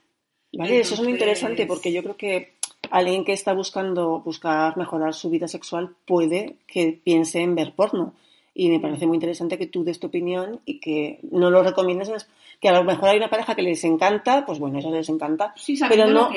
Vale, 0.53 0.81
eso 0.81 0.95
es 0.95 1.01
muy 1.01 1.13
interesante 1.13 1.67
porque 1.67 1.93
yo 1.93 2.03
creo 2.03 2.17
que 2.17 2.57
alguien 2.91 3.25
que 3.25 3.33
está 3.33 3.53
buscando 3.53 4.21
buscar 4.21 4.77
mejorar 4.77 5.15
su 5.15 5.31
vida 5.31 5.49
sexual 5.49 5.95
puede 6.07 6.57
que 6.67 7.01
piense 7.03 7.41
en 7.41 7.55
ver 7.55 7.75
porno. 7.75 8.15
Y 8.59 8.71
me 8.71 8.81
parece 8.81 9.07
muy 9.07 9.17
interesante 9.17 9.59
que 9.59 9.67
tú 9.67 9.85
des 9.85 10.01
tu 10.01 10.07
opinión 10.07 10.63
y 10.65 10.81
que 10.81 11.19
no 11.31 11.51
lo 11.51 11.63
recomiendes. 11.63 12.27
Que 12.59 12.71
a 12.71 12.73
lo 12.73 12.85
mejor 12.85 13.11
hay 13.11 13.19
una 13.19 13.29
pareja 13.29 13.55
que 13.55 13.61
les 13.61 13.85
encanta, 13.85 14.47
pues 14.47 14.59
bueno, 14.59 14.79
eso 14.79 14.91
les 14.91 15.11
encanta. 15.11 15.53
pero 15.91 16.07
no, 16.07 16.31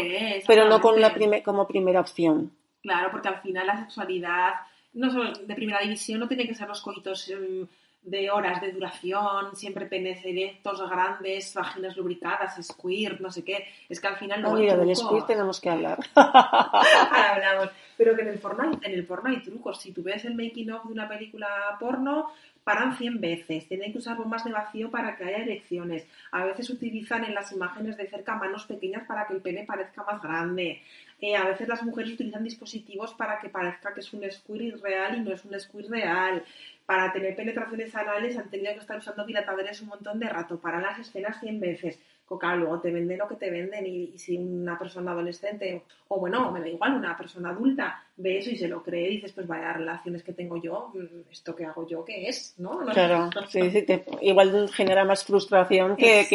pero 0.45 0.67
no 0.67 0.81
con 0.81 0.99
la 0.99 1.13
como 1.43 1.65
primera 1.65 2.01
opción. 2.01 2.51
Claro, 2.81 3.09
porque 3.11 3.29
al 3.29 3.41
final 3.41 3.67
la 3.67 3.77
sexualidad 3.77 4.53
no 4.93 5.09
solo 5.11 5.31
de 5.31 5.55
primera 5.55 5.79
división 5.79 6.19
no 6.19 6.27
tiene 6.27 6.45
que 6.45 6.55
ser 6.55 6.67
los 6.67 6.81
coitos 6.81 7.29
em, 7.29 7.67
de 8.01 8.31
horas 8.31 8.61
de 8.61 8.71
duración, 8.71 9.55
siempre 9.55 9.85
penes 9.85 10.23
erectos, 10.23 10.81
grandes, 10.89 11.53
vaginas 11.53 11.97
lubricadas, 11.97 12.55
squirt, 12.65 13.19
no 13.19 13.31
sé 13.31 13.43
qué. 13.43 13.65
Es 13.87 13.99
que 13.99 14.07
al 14.07 14.15
final 14.15 14.41
no 14.41 14.53
mira, 14.53 14.77
del 14.77 14.95
squirt 14.95 15.27
tenemos 15.27 15.59
que 15.59 15.69
hablar. 15.69 15.99
Ahora 16.15 17.33
hablamos. 17.35 17.69
Pero 17.97 18.15
que 18.15 18.21
en 18.21 18.29
el, 18.29 18.39
porno, 18.39 18.79
en 18.81 18.93
el 18.93 19.05
porno 19.05 19.29
hay 19.29 19.41
trucos. 19.41 19.81
Si 19.81 19.91
tú 19.91 20.01
ves 20.01 20.23
el 20.23 20.35
making 20.35 20.71
of 20.71 20.85
de 20.85 20.93
una 20.93 21.09
película 21.09 21.47
porno, 21.79 22.29
paran 22.63 22.95
100 22.95 23.19
veces. 23.19 23.67
Tienen 23.67 23.91
que 23.91 23.97
usar 23.97 24.15
bombas 24.15 24.45
de 24.45 24.53
vacío 24.53 24.89
para 24.89 25.17
que 25.17 25.25
haya 25.25 25.39
erecciones. 25.39 26.07
A 26.31 26.45
veces 26.45 26.69
utilizan 26.69 27.25
en 27.25 27.33
las 27.33 27.51
imágenes 27.51 27.97
de 27.97 28.07
cerca 28.07 28.35
manos 28.35 28.65
pequeñas 28.65 29.05
para 29.05 29.27
que 29.27 29.33
el 29.33 29.41
pene 29.41 29.65
parezca 29.65 30.03
más 30.03 30.21
grande. 30.21 30.81
Eh, 31.19 31.35
a 31.35 31.43
veces 31.43 31.67
las 31.67 31.83
mujeres 31.83 32.13
utilizan 32.13 32.43
dispositivos 32.43 33.13
para 33.13 33.39
que 33.39 33.49
parezca 33.49 33.93
que 33.93 33.99
es 33.99 34.13
un 34.13 34.23
squirt 34.31 34.81
real 34.81 35.17
y 35.17 35.19
no 35.19 35.33
es 35.33 35.43
un 35.43 35.59
squirt 35.59 35.89
real 35.89 36.43
para 36.89 37.13
tener 37.13 37.35
penetraciones 37.35 37.93
anales 37.93 38.35
han 38.35 38.49
tenido 38.49 38.73
que 38.73 38.79
estar 38.79 38.97
usando 38.97 39.23
dilatadores 39.23 39.79
un 39.83 39.89
montón 39.89 40.19
de 40.19 40.27
rato, 40.27 40.59
para 40.59 40.81
las 40.81 40.97
escenas 40.97 41.39
100 41.39 41.59
veces. 41.59 41.99
Coca 42.29 42.55
luego 42.55 42.79
te 42.79 42.91
venden 42.91 43.17
lo 43.17 43.27
que 43.27 43.35
te 43.35 43.49
venden 43.49 43.87
y, 43.87 44.15
si 44.19 44.37
una 44.37 44.77
persona 44.77 45.13
adolescente 45.13 45.81
o 46.09 46.19
bueno, 46.19 46.51
me 46.51 46.59
da 46.59 46.67
igual, 46.67 46.93
una 46.93 47.17
persona 47.17 47.49
adulta 47.49 48.03
ve 48.17 48.37
eso 48.37 48.51
y 48.51 48.57
se 48.57 48.67
lo 48.67 48.83
cree 48.83 49.09
y 49.09 49.15
dices, 49.15 49.31
pues 49.31 49.47
vaya 49.47 49.73
relaciones 49.73 50.23
que 50.23 50.33
tengo 50.33 50.61
yo, 50.61 50.91
mm, 50.93 51.31
esto 51.31 51.55
que 51.55 51.65
hago 51.65 51.87
yo, 51.87 52.05
¿qué 52.05 52.27
es? 52.27 52.53
¿No? 52.57 52.79
claro, 52.85 53.29
sí, 53.47 53.71
sí, 53.71 53.85
igual 54.21 54.69
genera 54.69 55.05
más 55.05 55.23
frustración 55.23 55.95
que, 55.95 56.27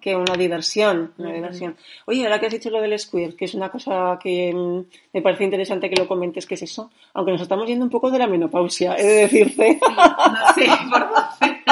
que, 0.00 0.16
una 0.16 0.34
diversión. 0.34 1.14
Una 1.16 1.32
diversión. 1.32 1.76
Oye, 2.06 2.24
ahora 2.24 2.40
que 2.40 2.46
has 2.46 2.52
dicho 2.52 2.70
lo 2.70 2.80
del 2.80 2.98
square, 2.98 3.36
que 3.36 3.44
es 3.46 3.54
una 3.54 3.70
cosa 3.70 4.18
que 4.20 4.52
mm, 4.52 4.84
me 5.14 5.22
parece 5.22 5.44
interesante 5.44 5.88
que 5.88 6.00
lo 6.00 6.08
comentes, 6.08 6.46
¿qué 6.46 6.54
es 6.54 6.62
eso? 6.62 6.90
Aunque 7.14 7.32
nos 7.32 7.40
estamos 7.40 7.66
yendo 7.66 7.84
un 7.84 7.90
poco 7.90 8.10
de 8.10 8.18
la 8.18 8.26
menopausia, 8.26 8.96
he 8.96 9.04
de 9.04 9.14
decirte. 9.22 9.78
no 9.80 10.54
sé, 10.54 10.66
por 10.90 11.71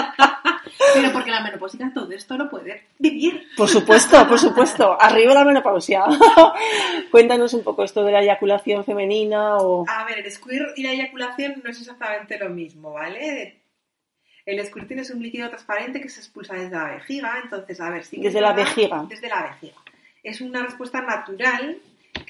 pero 1.00 1.12
porque 1.12 1.30
la 1.30 1.42
menopausia 1.42 1.90
todo 1.94 2.12
esto 2.12 2.36
no 2.36 2.48
puede 2.48 2.88
vivir. 2.98 3.48
Por 3.56 3.68
supuesto, 3.68 4.26
por 4.28 4.38
supuesto. 4.38 5.00
Arriba 5.00 5.34
la 5.34 5.44
menopausia. 5.44 6.04
Cuéntanos 7.10 7.54
un 7.54 7.62
poco 7.62 7.84
esto 7.84 8.04
de 8.04 8.12
la 8.12 8.22
eyaculación 8.22 8.84
femenina 8.84 9.56
o... 9.56 9.84
A 9.88 10.04
ver, 10.04 10.18
el 10.18 10.30
squirt 10.30 10.76
y 10.76 10.82
la 10.82 10.92
eyaculación 10.92 11.60
no 11.62 11.70
es 11.70 11.80
exactamente 11.80 12.38
lo 12.38 12.50
mismo, 12.50 12.92
¿vale? 12.92 13.62
El 14.46 14.64
squirt 14.64 14.90
es 14.92 15.10
un 15.10 15.22
líquido 15.22 15.48
transparente 15.48 16.00
que 16.00 16.08
se 16.08 16.20
expulsa 16.20 16.54
desde 16.54 16.76
la 16.76 16.90
vejiga, 16.90 17.40
entonces, 17.42 17.80
a 17.80 17.90
ver, 17.90 18.04
si... 18.04 18.20
Desde 18.20 18.40
la 18.40 18.52
vejiga. 18.52 19.04
Desde 19.08 19.28
la 19.28 19.42
vejiga. 19.42 19.76
Es 20.22 20.40
una 20.40 20.62
respuesta 20.62 21.00
natural 21.00 21.78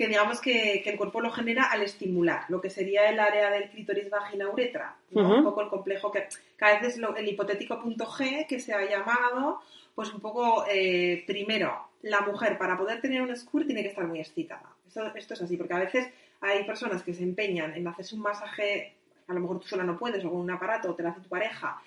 que 0.01 0.09
digamos 0.09 0.41
que, 0.41 0.83
el 0.83 0.97
cuerpo 0.97 1.21
lo 1.21 1.31
genera 1.31 1.65
al 1.65 1.83
estimular, 1.83 2.47
lo 2.49 2.59
que 2.59 2.71
sería 2.71 3.11
el 3.11 3.21
área 3.21 3.51
del 3.51 3.69
clítoris 3.69 4.09
vagina 4.09 4.49
uretra, 4.49 4.97
un 5.13 5.45
poco 5.45 5.61
el 5.61 5.69
complejo 5.69 6.11
que 6.11 6.27
cada 6.57 6.81
vez 6.81 6.97
es 6.97 7.03
el 7.19 7.29
hipotético 7.29 7.79
punto 7.79 8.07
G 8.07 8.47
que 8.47 8.61
se 8.61 8.73
ha 8.73 8.83
llamado, 8.89 9.61
pues 9.95 10.11
un 10.15 10.21
poco 10.21 10.65
eh, 10.71 11.23
primero, 11.27 11.89
la 12.01 12.23
mujer 12.23 12.57
para 12.57 12.79
poder 12.79 13.03
tener 13.03 13.21
un 13.21 13.37
squirt 13.37 13.67
tiene 13.67 13.83
que 13.83 13.91
estar 13.91 14.07
muy 14.07 14.21
excitada. 14.21 14.75
Esto, 14.89 15.15
esto 15.15 15.35
es 15.35 15.43
así, 15.43 15.59
porque 15.59 15.75
a 15.75 15.81
veces 15.81 16.09
hay 16.41 16.65
personas 16.65 17.03
que 17.03 17.13
se 17.13 17.23
empeñan 17.23 17.75
en 17.75 17.87
hacerse 17.87 18.15
un 18.15 18.23
masaje, 18.23 18.95
a 19.29 19.35
lo 19.35 19.41
mejor 19.41 19.61
tú 19.61 19.69
sola 19.69 19.85
no 19.85 19.99
puedes, 19.99 20.25
o 20.25 20.31
con 20.31 20.41
un 20.41 20.51
aparato, 20.51 20.93
o 20.93 20.95
te 20.95 21.03
lo 21.03 21.11
hace 21.11 21.21
tu 21.21 21.29
pareja, 21.29 21.79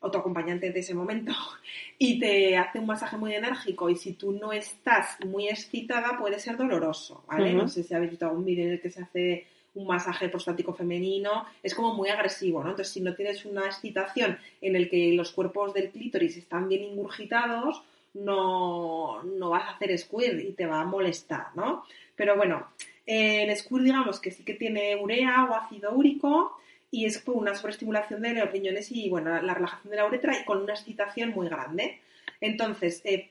o 0.00 0.10
tu 0.10 0.18
acompañante 0.18 0.70
de 0.70 0.80
ese 0.80 0.94
momento 0.94 1.32
y 1.98 2.18
te 2.18 2.56
hace 2.56 2.78
un 2.78 2.86
masaje 2.86 3.16
muy 3.16 3.34
enérgico 3.34 3.90
y 3.90 3.96
si 3.96 4.12
tú 4.12 4.32
no 4.32 4.52
estás 4.52 5.18
muy 5.26 5.48
excitada 5.48 6.16
puede 6.18 6.38
ser 6.38 6.56
doloroso, 6.56 7.24
¿vale? 7.26 7.52
No 7.52 7.68
sé 7.68 7.82
si 7.82 7.94
habéis 7.94 8.12
visto 8.12 8.26
algún 8.26 8.44
vídeo 8.44 8.66
en 8.66 8.72
el 8.72 8.80
que 8.80 8.90
se 8.90 9.02
hace 9.02 9.46
un 9.74 9.86
masaje 9.86 10.28
prostático 10.28 10.72
femenino, 10.72 11.46
es 11.62 11.74
como 11.74 11.94
muy 11.94 12.08
agresivo, 12.08 12.62
¿no? 12.62 12.70
Entonces 12.70 12.92
si 12.92 13.00
no 13.00 13.14
tienes 13.14 13.44
una 13.44 13.66
excitación 13.66 14.38
en 14.60 14.76
el 14.76 14.88
que 14.88 15.12
los 15.12 15.32
cuerpos 15.32 15.74
del 15.74 15.90
clítoris 15.90 16.36
están 16.36 16.68
bien 16.68 16.82
ingurgitados, 16.84 17.82
no, 18.14 19.22
no 19.22 19.50
vas 19.50 19.64
a 19.64 19.70
hacer 19.72 19.96
squirt 19.98 20.40
y 20.40 20.52
te 20.52 20.66
va 20.66 20.80
a 20.80 20.84
molestar, 20.84 21.48
¿no? 21.54 21.84
Pero 22.16 22.36
bueno, 22.36 22.68
el 23.06 23.54
squirt 23.56 23.84
digamos 23.84 24.20
que 24.20 24.30
sí 24.30 24.44
que 24.44 24.54
tiene 24.54 24.96
urea 24.96 25.44
o 25.44 25.54
ácido 25.54 25.92
úrico, 25.92 26.58
y 26.90 27.04
es 27.04 27.18
por 27.18 27.36
una 27.36 27.54
sobreestimulación 27.54 28.22
de 28.22 28.34
los 28.34 28.50
riñones 28.50 28.90
y 28.90 29.08
bueno, 29.10 29.30
la 29.42 29.54
relajación 29.54 29.90
de 29.90 29.96
la 29.96 30.06
uretra 30.06 30.38
y 30.38 30.44
con 30.44 30.62
una 30.62 30.74
excitación 30.74 31.30
muy 31.30 31.48
grande. 31.48 32.00
Entonces, 32.40 33.02
eh, 33.04 33.30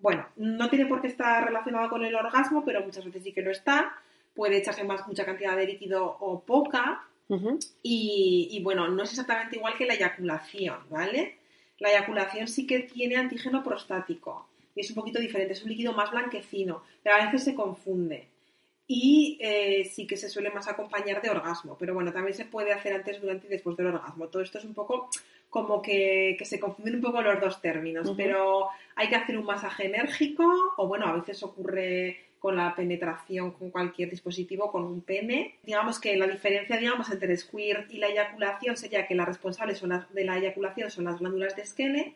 bueno, 0.00 0.26
no 0.36 0.68
tiene 0.68 0.86
por 0.86 1.00
qué 1.00 1.08
estar 1.08 1.44
relacionado 1.44 1.88
con 1.90 2.04
el 2.04 2.14
orgasmo, 2.14 2.64
pero 2.64 2.84
muchas 2.84 3.04
veces 3.04 3.22
sí 3.22 3.32
que 3.32 3.42
lo 3.42 3.50
está. 3.50 3.92
Puede 4.34 4.58
echarse 4.58 4.84
más 4.84 5.06
mucha 5.06 5.24
cantidad 5.24 5.56
de 5.56 5.66
líquido 5.66 6.16
o 6.20 6.40
poca. 6.40 7.04
y, 7.82 8.48
y, 8.50 8.62
bueno, 8.62 8.88
no 8.88 9.02
es 9.02 9.10
exactamente 9.10 9.56
igual 9.56 9.76
que 9.76 9.84
la 9.84 9.94
eyaculación, 9.94 10.78
¿vale? 10.88 11.36
La 11.78 11.90
eyaculación 11.90 12.48
sí 12.48 12.66
que 12.66 12.80
tiene 12.80 13.16
antígeno 13.16 13.62
prostático 13.62 14.48
y 14.74 14.80
es 14.80 14.90
un 14.90 14.94
poquito 14.94 15.18
diferente, 15.18 15.52
es 15.52 15.62
un 15.62 15.70
líquido 15.70 15.92
más 15.92 16.10
blanquecino, 16.10 16.82
pero 17.02 17.16
a 17.16 17.24
veces 17.24 17.44
se 17.44 17.54
confunde 17.54 18.28
y 18.90 19.36
eh, 19.42 19.84
sí 19.84 20.06
que 20.06 20.16
se 20.16 20.30
suele 20.30 20.50
más 20.50 20.66
acompañar 20.66 21.20
de 21.20 21.28
orgasmo, 21.28 21.76
pero 21.78 21.92
bueno, 21.92 22.10
también 22.10 22.34
se 22.34 22.46
puede 22.46 22.72
hacer 22.72 22.94
antes, 22.94 23.20
durante 23.20 23.46
y 23.46 23.50
después 23.50 23.76
del 23.76 23.88
orgasmo. 23.88 24.28
Todo 24.28 24.42
esto 24.42 24.56
es 24.56 24.64
un 24.64 24.72
poco 24.72 25.10
como 25.50 25.82
que, 25.82 26.38
se 26.42 26.58
confunden 26.58 26.96
un 26.96 27.02
poco 27.02 27.20
los 27.20 27.38
dos 27.38 27.60
términos, 27.60 28.10
pero 28.16 28.68
hay 28.96 29.08
que 29.10 29.16
hacer 29.16 29.36
un 29.36 29.44
masaje 29.44 29.86
enérgico 29.86 30.50
o 30.78 30.88
bueno, 30.88 31.06
a 31.06 31.12
veces 31.12 31.42
ocurre 31.42 32.18
con 32.38 32.56
la 32.56 32.74
penetración 32.74 33.50
con 33.50 33.70
cualquier 33.70 34.08
dispositivo, 34.08 34.72
con 34.72 34.84
un 34.84 35.02
pene. 35.02 35.56
Digamos 35.64 36.00
que 36.00 36.16
la 36.16 36.26
diferencia 36.26 36.78
digamos, 36.78 37.10
entre 37.10 37.32
el 37.32 37.38
squirt 37.38 37.90
y 37.92 37.98
la 37.98 38.08
eyaculación 38.08 38.78
sería 38.78 39.06
que 39.06 39.14
las 39.14 39.28
responsables 39.28 39.78
son 39.78 40.06
de 40.14 40.24
la 40.24 40.38
eyaculación 40.38 40.90
son 40.90 41.04
las 41.04 41.18
glándulas 41.18 41.54
de 41.56 41.66
Skene. 41.66 42.14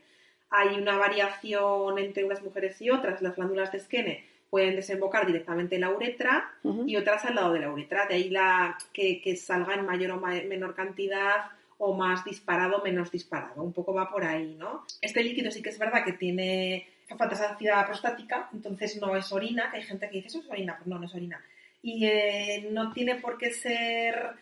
Hay 0.49 0.77
una 0.79 0.97
variación 0.97 1.99
entre 1.99 2.25
unas 2.25 2.43
mujeres 2.43 2.81
y 2.81 2.89
otras. 2.89 3.21
Las 3.21 3.37
glándulas 3.37 3.73
de 3.73 3.81
Skene 3.81 4.32
pueden 4.53 4.77
desembocar 4.77 5.27
directamente 5.27 5.77
en 5.77 5.81
la 5.81 5.89
uretra 5.89 6.53
y 6.87 6.97
otras 6.97 7.25
al 7.25 7.37
lado 7.37 7.55
de 7.55 7.61
la 7.61 7.73
uretra. 7.73 8.07
De 8.07 8.17
ahí 8.17 8.29
la, 8.29 8.77
que, 8.93 9.35
salga 9.35 9.73
en 9.73 9.87
mayor 9.87 10.11
o 10.11 10.21
menor 10.21 10.75
cantidad 10.75 11.47
o 11.79 11.95
más 11.95 12.23
disparado 12.23 12.77
o 12.77 12.85
menos 12.85 13.11
disparado. 13.11 13.63
Un 13.63 13.73
poco 13.73 13.95
va 13.95 14.11
por 14.11 14.25
ahí, 14.25 14.55
¿no? 14.59 14.85
Este 15.01 15.25
líquido 15.25 15.51
sí 15.51 15.63
que 15.63 15.71
es 15.71 15.79
verdad 15.79 16.05
que 16.05 16.13
tiene 16.13 16.87
saciedad 17.33 17.87
prostática, 17.87 18.51
entonces 18.53 19.01
no 19.01 19.17
es 19.17 19.33
orina. 19.33 19.71
Hay 19.73 19.85
gente 19.85 20.11
que 20.11 20.17
dice, 20.17 20.29
eso 20.29 20.41
es 20.41 20.51
orina. 20.51 20.77
Pues 20.77 20.87
no, 20.87 20.99
no 20.99 21.07
es 21.07 21.15
orina. 21.15 21.43
Y 21.81 22.05
eh, 22.05 22.69
no 22.71 22.93
tiene 22.93 23.15
por 23.15 23.39
qué 23.39 23.53
ser 23.53 24.33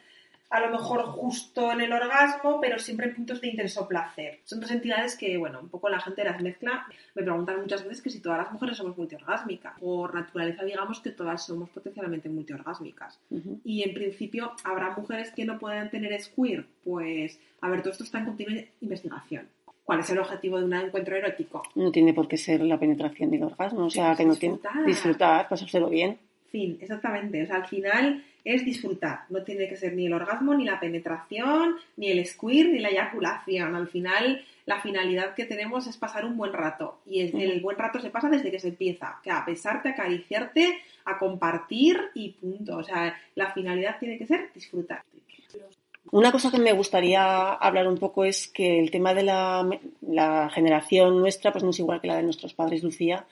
a 0.50 0.60
lo 0.60 0.70
mejor 0.70 1.02
justo 1.02 1.70
en 1.70 1.80
el 1.80 1.92
orgasmo, 1.92 2.60
pero 2.60 2.78
siempre 2.78 3.06
en 3.06 3.14
puntos 3.14 3.40
de 3.40 3.48
interés 3.48 3.78
o 3.78 3.86
placer. 3.86 4.40
Son 4.44 4.60
dos 4.60 4.70
entidades 4.72 5.16
que, 5.16 5.38
bueno, 5.38 5.60
un 5.60 5.68
poco 5.68 5.88
la 5.88 6.00
gente 6.00 6.24
las 6.24 6.42
mezcla. 6.42 6.86
Me 7.14 7.22
preguntan 7.22 7.60
muchas 7.60 7.84
veces 7.84 8.02
que 8.02 8.10
si 8.10 8.20
todas 8.20 8.38
las 8.38 8.52
mujeres 8.52 8.76
somos 8.76 8.98
multiorgásmicas. 8.98 9.78
Por 9.78 10.12
naturaleza, 10.12 10.64
digamos 10.64 11.00
que 11.00 11.10
todas 11.10 11.46
somos 11.46 11.70
potencialmente 11.70 12.28
multiorgásmicas. 12.28 13.20
Y 13.64 13.84
en 13.84 13.94
principio, 13.94 14.52
¿habrá 14.64 14.90
mujeres 14.96 15.30
que 15.30 15.44
no 15.44 15.58
puedan 15.58 15.88
tener 15.88 16.20
squirt? 16.20 16.66
Pues, 16.82 17.38
a 17.60 17.68
ver, 17.68 17.82
todo 17.82 17.92
esto 17.92 18.04
está 18.04 18.18
en 18.18 18.24
continua 18.26 18.64
investigación. 18.80 19.48
¿Cuál 19.84 20.00
es 20.00 20.10
el 20.10 20.18
objetivo 20.18 20.58
de 20.58 20.64
un 20.64 20.74
encuentro 20.74 21.16
erótico? 21.16 21.62
No 21.76 21.92
tiene 21.92 22.12
por 22.12 22.26
qué 22.26 22.36
ser 22.36 22.60
la 22.62 22.78
penetración 22.78 23.30
del 23.30 23.44
orgasmo, 23.44 23.84
o 23.84 23.90
sea, 23.90 24.16
que 24.16 24.24
no 24.24 24.34
tiene 24.34 24.58
disfrutar, 24.84 25.48
pasárselo 25.48 25.88
bien. 25.88 26.18
Fin, 26.50 26.78
exactamente. 26.80 27.42
O 27.42 27.46
sea, 27.46 27.56
al 27.56 27.66
final 27.66 28.24
es 28.44 28.64
disfrutar. 28.64 29.20
No 29.28 29.42
tiene 29.42 29.68
que 29.68 29.76
ser 29.76 29.94
ni 29.94 30.06
el 30.06 30.12
orgasmo, 30.12 30.54
ni 30.54 30.64
la 30.64 30.80
penetración, 30.80 31.76
ni 31.96 32.10
el 32.10 32.24
squirt, 32.26 32.70
ni 32.70 32.78
la 32.78 32.88
eyaculación. 32.88 33.74
Al 33.74 33.88
final, 33.88 34.44
la 34.66 34.80
finalidad 34.80 35.34
que 35.34 35.44
tenemos 35.44 35.86
es 35.86 35.96
pasar 35.96 36.24
un 36.24 36.36
buen 36.36 36.52
rato. 36.52 37.00
Y 37.06 37.20
el 37.20 37.60
buen 37.60 37.76
rato 37.76 38.00
se 38.00 38.10
pasa 38.10 38.28
desde 38.28 38.50
que 38.50 38.60
se 38.60 38.68
empieza. 38.68 39.18
Que 39.22 39.30
a 39.30 39.44
pesarte, 39.44 39.88
a 39.88 39.92
acariciarte, 39.92 40.78
a 41.04 41.18
compartir 41.18 41.98
y 42.14 42.30
punto. 42.30 42.78
O 42.78 42.82
sea, 42.82 43.16
la 43.34 43.52
finalidad 43.52 43.98
tiene 43.98 44.18
que 44.18 44.26
ser 44.26 44.50
disfrutar. 44.54 45.02
Una 46.12 46.32
cosa 46.32 46.50
que 46.50 46.58
me 46.58 46.72
gustaría 46.72 47.52
hablar 47.52 47.86
un 47.86 47.98
poco 47.98 48.24
es 48.24 48.48
que 48.48 48.80
el 48.80 48.90
tema 48.90 49.14
de 49.14 49.22
la, 49.22 49.68
la 50.00 50.50
generación 50.50 51.20
nuestra 51.20 51.52
pues 51.52 51.62
no 51.62 51.70
es 51.70 51.78
igual 51.78 52.00
que 52.00 52.08
la 52.08 52.16
de 52.16 52.24
nuestros 52.24 52.54
padres, 52.54 52.82
Lucía, 52.82 53.26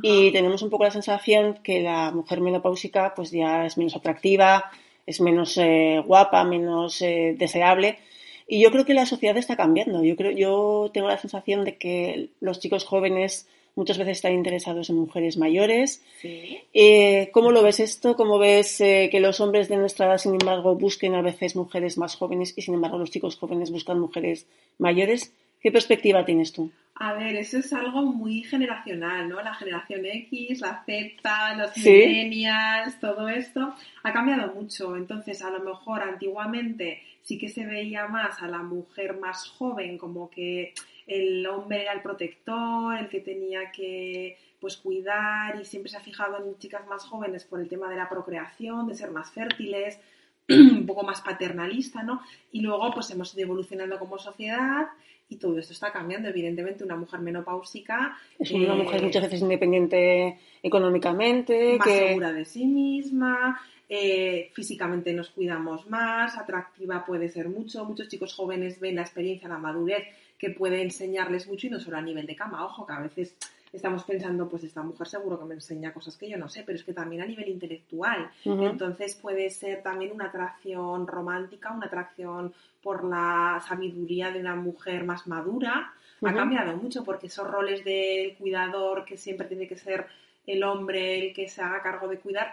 y 0.00 0.32
tenemos 0.32 0.62
un 0.62 0.70
poco 0.70 0.84
la 0.84 0.90
sensación 0.90 1.58
que 1.62 1.82
la 1.82 2.10
mujer 2.12 2.40
menopáusica 2.40 3.14
pues 3.14 3.30
ya 3.30 3.66
es 3.66 3.76
menos 3.76 3.94
atractiva, 3.94 4.70
es 5.06 5.20
menos 5.20 5.58
eh, 5.58 6.02
guapa, 6.06 6.44
menos 6.44 7.02
eh, 7.02 7.34
deseable. 7.36 7.98
Y 8.46 8.62
yo 8.62 8.70
creo 8.70 8.84
que 8.84 8.94
la 8.94 9.06
sociedad 9.06 9.36
está 9.36 9.56
cambiando. 9.56 10.02
Yo, 10.02 10.16
creo, 10.16 10.30
yo 10.30 10.90
tengo 10.92 11.08
la 11.08 11.18
sensación 11.18 11.64
de 11.64 11.76
que 11.76 12.30
los 12.40 12.60
chicos 12.60 12.84
jóvenes 12.84 13.46
muchas 13.74 13.98
veces 13.98 14.18
están 14.18 14.34
interesados 14.34 14.90
en 14.90 14.96
mujeres 14.96 15.36
mayores. 15.36 16.02
Eh, 16.22 17.30
¿Cómo 17.32 17.52
lo 17.52 17.62
ves 17.62 17.80
esto? 17.80 18.16
¿Cómo 18.16 18.38
ves 18.38 18.78
que 18.78 19.20
los 19.20 19.40
hombres 19.40 19.68
de 19.68 19.76
nuestra 19.76 20.06
edad, 20.06 20.18
sin 20.18 20.32
embargo, 20.32 20.74
busquen 20.74 21.14
a 21.14 21.22
veces 21.22 21.56
mujeres 21.56 21.96
más 21.96 22.16
jóvenes 22.16 22.52
y, 22.56 22.62
sin 22.62 22.74
embargo, 22.74 22.98
los 22.98 23.10
chicos 23.10 23.36
jóvenes 23.36 23.70
buscan 23.70 24.00
mujeres 24.00 24.46
mayores? 24.78 25.32
¿Qué 25.62 25.70
perspectiva 25.70 26.24
tienes 26.24 26.52
tú? 26.52 26.70
A 26.96 27.14
ver, 27.14 27.36
eso 27.36 27.58
es 27.58 27.72
algo 27.72 28.02
muy 28.02 28.42
generacional, 28.42 29.28
¿no? 29.28 29.40
La 29.42 29.54
generación 29.54 30.04
X, 30.04 30.60
la 30.60 30.84
Z, 30.84 31.54
los 31.56 31.76
millennials, 31.76 33.00
todo 33.00 33.28
esto 33.28 33.74
ha 34.02 34.12
cambiado 34.12 34.52
mucho. 34.54 34.96
Entonces, 34.96 35.42
a 35.42 35.50
lo 35.50 35.60
mejor 35.60 36.02
antiguamente 36.02 37.02
sí 37.22 37.38
que 37.38 37.48
se 37.48 37.64
veía 37.64 38.08
más 38.08 38.42
a 38.42 38.48
la 38.48 38.58
mujer 38.58 39.18
más 39.18 39.48
joven 39.48 39.98
como 39.98 40.28
que 40.30 40.74
el 41.06 41.46
hombre 41.46 41.82
era 41.82 41.92
el 41.92 42.02
protector, 42.02 42.98
el 42.98 43.08
que 43.08 43.20
tenía 43.20 43.70
que 43.72 44.36
pues 44.60 44.76
cuidar 44.76 45.60
y 45.60 45.64
siempre 45.64 45.90
se 45.90 45.96
ha 45.96 46.00
fijado 46.00 46.44
en 46.44 46.56
chicas 46.58 46.86
más 46.86 47.04
jóvenes 47.04 47.44
por 47.44 47.60
el 47.60 47.68
tema 47.68 47.88
de 47.88 47.96
la 47.96 48.08
procreación, 48.08 48.86
de 48.86 48.94
ser 48.94 49.10
más 49.10 49.30
fértiles, 49.32 49.98
un 50.48 50.86
poco 50.86 51.02
más 51.02 51.20
paternalista, 51.20 52.02
¿no? 52.02 52.22
Y 52.52 52.60
luego 52.60 52.92
pues 52.92 53.10
hemos 53.10 53.34
ido 53.34 53.44
evolucionando 53.44 53.98
como 53.98 54.18
sociedad 54.18 54.88
y 55.32 55.36
todo 55.36 55.58
esto 55.58 55.72
está 55.72 55.90
cambiando. 55.90 56.28
Evidentemente, 56.28 56.84
una 56.84 56.96
mujer 56.96 57.20
menopáusica. 57.20 58.16
Es 58.38 58.50
una 58.52 58.74
mujer 58.74 59.00
eh, 59.00 59.04
muchas 59.04 59.22
veces 59.22 59.40
independiente 59.40 60.38
económicamente. 60.62 61.76
Más 61.78 61.88
segura 61.88 62.32
de 62.32 62.44
sí 62.44 62.66
misma. 62.66 63.60
Eh, 63.88 64.50
físicamente 64.54 65.12
nos 65.12 65.28
cuidamos 65.30 65.86
más, 65.86 66.38
atractiva 66.38 67.04
puede 67.04 67.28
ser 67.28 67.48
mucho. 67.48 67.84
Muchos 67.84 68.08
chicos 68.08 68.32
jóvenes 68.34 68.80
ven 68.80 68.96
la 68.96 69.02
experiencia, 69.02 69.48
la 69.48 69.58
madurez 69.58 70.04
que 70.38 70.50
puede 70.50 70.80
enseñarles 70.82 71.46
mucho 71.46 71.66
y 71.66 71.70
no 71.70 71.78
solo 71.78 71.98
a 71.98 72.02
nivel 72.02 72.26
de 72.26 72.36
cama. 72.36 72.64
Ojo, 72.64 72.86
que 72.86 72.92
a 72.92 73.00
veces 73.00 73.36
estamos 73.72 74.04
pensando, 74.04 74.48
pues 74.48 74.64
esta 74.64 74.82
mujer 74.82 75.06
seguro 75.06 75.38
que 75.38 75.46
me 75.46 75.54
enseña 75.54 75.94
cosas 75.94 76.16
que 76.16 76.28
yo 76.28 76.36
no 76.36 76.48
sé, 76.48 76.62
pero 76.64 76.76
es 76.76 76.84
que 76.84 76.92
también 76.92 77.22
a 77.22 77.26
nivel 77.26 77.48
intelectual. 77.48 78.30
Entonces 78.44 79.16
puede 79.16 79.48
ser 79.50 79.82
también 79.82 80.12
una 80.12 80.26
atracción 80.26 81.06
romántica, 81.06 81.72
una 81.72 81.86
atracción 81.86 82.52
por 82.82 83.04
la 83.04 83.62
sabiduría 83.66 84.30
de 84.30 84.40
una 84.40 84.56
mujer 84.56 85.04
más 85.04 85.26
madura. 85.26 85.92
Ha 86.24 86.34
cambiado 86.34 86.76
mucho 86.76 87.02
porque 87.02 87.26
esos 87.26 87.50
roles 87.50 87.84
de 87.84 88.36
cuidador 88.38 89.04
que 89.04 89.16
siempre 89.16 89.48
tiene 89.48 89.66
que 89.66 89.76
ser 89.76 90.06
el 90.46 90.64
hombre 90.64 91.18
el 91.18 91.34
que 91.34 91.48
se 91.48 91.62
haga 91.62 91.82
cargo 91.82 92.08
de 92.08 92.18
cuidar, 92.18 92.52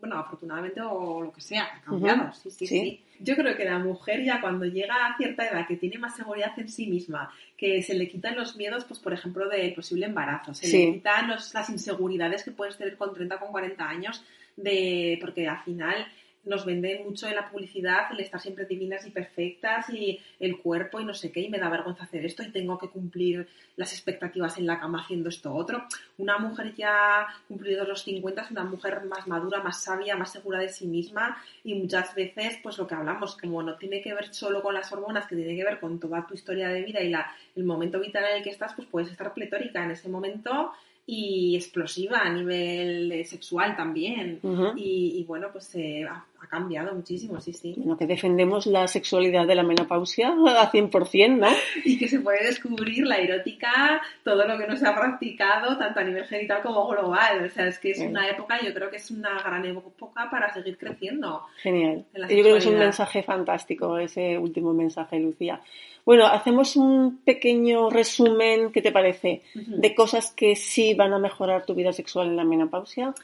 bueno, 0.00 0.16
afortunadamente 0.16 0.80
o 0.80 1.20
lo 1.20 1.32
que 1.32 1.40
sea, 1.40 1.64
ha 1.64 1.80
cambiado, 1.82 2.32
sí, 2.32 2.50
sí, 2.50 2.66
sí, 2.66 3.04
Yo 3.20 3.36
creo 3.36 3.54
que 3.54 3.64
la 3.64 3.78
mujer 3.78 4.24
ya 4.24 4.40
cuando 4.40 4.64
llega 4.64 5.06
a 5.06 5.16
cierta 5.16 5.46
edad 5.46 5.66
que 5.66 5.76
tiene 5.76 5.98
más 5.98 6.16
seguridad 6.16 6.52
en 6.58 6.68
sí 6.68 6.86
misma, 6.86 7.30
que 7.56 7.82
se 7.82 7.94
le 7.94 8.08
quitan 8.08 8.34
los 8.34 8.56
miedos, 8.56 8.84
pues 8.84 8.98
por 8.98 9.12
ejemplo, 9.12 9.48
del 9.48 9.74
posible 9.74 10.06
embarazo, 10.06 10.54
se 10.54 10.68
le 10.68 10.92
quitan 10.94 11.28
las 11.28 11.70
inseguridades 11.70 12.44
que 12.44 12.50
puedes 12.50 12.78
tener 12.78 12.96
con 12.96 13.12
30, 13.12 13.38
con 13.38 13.52
40 13.52 13.88
años, 13.88 14.24
de 14.56 15.18
porque 15.20 15.46
al 15.46 15.62
final 15.64 16.06
nos 16.48 16.64
venden 16.64 17.04
mucho 17.04 17.28
en 17.28 17.36
la 17.36 17.48
publicidad 17.48 18.10
el 18.10 18.20
estar 18.20 18.40
siempre 18.40 18.64
divinas 18.64 19.06
y 19.06 19.10
perfectas 19.10 19.90
y 19.90 20.20
el 20.40 20.58
cuerpo 20.58 21.00
y 21.00 21.04
no 21.04 21.14
sé 21.14 21.30
qué, 21.30 21.40
y 21.40 21.48
me 21.48 21.58
da 21.58 21.68
vergüenza 21.68 22.04
hacer 22.04 22.24
esto 22.24 22.42
y 22.42 22.50
tengo 22.50 22.78
que 22.78 22.88
cumplir 22.88 23.46
las 23.76 23.92
expectativas 23.92 24.58
en 24.58 24.66
la 24.66 24.80
cama 24.80 25.02
haciendo 25.02 25.28
esto 25.28 25.54
otro. 25.54 25.84
Una 26.16 26.38
mujer 26.38 26.74
ya 26.74 27.26
cumplido 27.46 27.84
los 27.84 28.02
50 28.02 28.42
es 28.42 28.50
una 28.50 28.64
mujer 28.64 29.04
más 29.04 29.26
madura, 29.26 29.62
más 29.62 29.82
sabia, 29.82 30.16
más 30.16 30.32
segura 30.32 30.58
de 30.58 30.68
sí 30.68 30.86
misma 30.86 31.40
y 31.62 31.74
muchas 31.74 32.14
veces, 32.14 32.58
pues 32.62 32.78
lo 32.78 32.86
que 32.86 32.94
hablamos, 32.94 33.36
como 33.36 33.62
no 33.62 33.76
tiene 33.76 34.00
que 34.00 34.14
ver 34.14 34.34
solo 34.34 34.62
con 34.62 34.74
las 34.74 34.90
hormonas, 34.92 35.26
que 35.26 35.36
tiene 35.36 35.54
que 35.54 35.64
ver 35.64 35.78
con 35.78 36.00
toda 36.00 36.26
tu 36.26 36.34
historia 36.34 36.68
de 36.68 36.82
vida 36.82 37.00
y 37.00 37.10
la, 37.10 37.30
el 37.54 37.64
momento 37.64 38.00
vital 38.00 38.24
en 38.30 38.38
el 38.38 38.42
que 38.42 38.50
estás, 38.50 38.74
pues 38.74 38.88
puedes 38.88 39.10
estar 39.10 39.32
pletórica 39.34 39.84
en 39.84 39.90
ese 39.90 40.08
momento 40.08 40.72
y 41.10 41.56
explosiva 41.56 42.18
a 42.18 42.28
nivel 42.28 43.24
sexual 43.24 43.74
también. 43.74 44.40
y, 44.76 45.24
bueno, 45.26 45.48
pues 45.50 45.64
se 45.64 46.04
ha, 46.04 46.22
cambiado 46.50 46.94
muchísimo, 46.94 47.40
sí, 47.40 47.52
sí. 47.52 47.74
Bueno, 47.78 47.96
que 47.96 48.06
defendemos 48.06 48.66
la 48.66 48.86
sexualidad 48.86 49.46
de 49.46 49.54
la 49.54 49.62
menopausia 49.62 50.28
a 50.28 50.70
100%, 50.70 51.36
¿no? 51.36 51.48
y 51.84 51.98
que 51.98 52.08
se 52.08 52.20
puede 52.20 52.46
descubrir 52.46 53.06
la 53.06 53.16
erótica, 53.16 54.00
todo 54.22 54.46
lo 54.46 54.56
que 54.58 54.66
no 54.66 54.76
se 54.76 54.86
ha 54.86 54.94
practicado, 54.94 55.78
tanto 55.78 56.00
a 56.00 56.04
nivel 56.04 56.24
genital 56.24 56.62
como 56.62 56.86
global. 56.88 57.44
O 57.44 57.48
sea, 57.48 57.66
es 57.66 57.78
que 57.78 57.90
es 57.92 58.00
una 58.00 58.28
época, 58.28 58.60
yo 58.62 58.72
creo 58.74 58.90
que 58.90 58.96
es 58.96 59.10
una 59.10 59.42
gran 59.42 59.64
época 59.64 60.28
para 60.30 60.52
seguir 60.52 60.76
creciendo. 60.76 61.42
Genial. 61.56 62.04
Yo 62.14 62.26
creo 62.26 62.52
que 62.52 62.58
es 62.58 62.66
un 62.66 62.78
mensaje 62.78 63.22
fantástico, 63.22 63.98
ese 63.98 64.38
último 64.38 64.74
mensaje, 64.74 65.18
Lucía. 65.18 65.60
Bueno, 66.08 66.24
hacemos 66.24 66.74
un 66.76 67.18
pequeño 67.18 67.90
resumen, 67.90 68.72
¿qué 68.72 68.80
te 68.80 68.92
parece? 68.92 69.42
De 69.54 69.94
cosas 69.94 70.30
que 70.30 70.56
sí 70.56 70.94
van 70.94 71.12
a 71.12 71.18
mejorar 71.18 71.66
tu 71.66 71.74
vida 71.74 71.92
sexual 71.92 72.28
en 72.28 72.36
la 72.36 72.44
menopausia. 72.44 73.14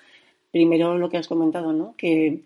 Primero 0.51 0.99
lo 0.99 1.09
que 1.09 1.16
has 1.16 1.26
comentado, 1.26 1.72
¿no? 1.72 1.95
Que, 1.97 2.43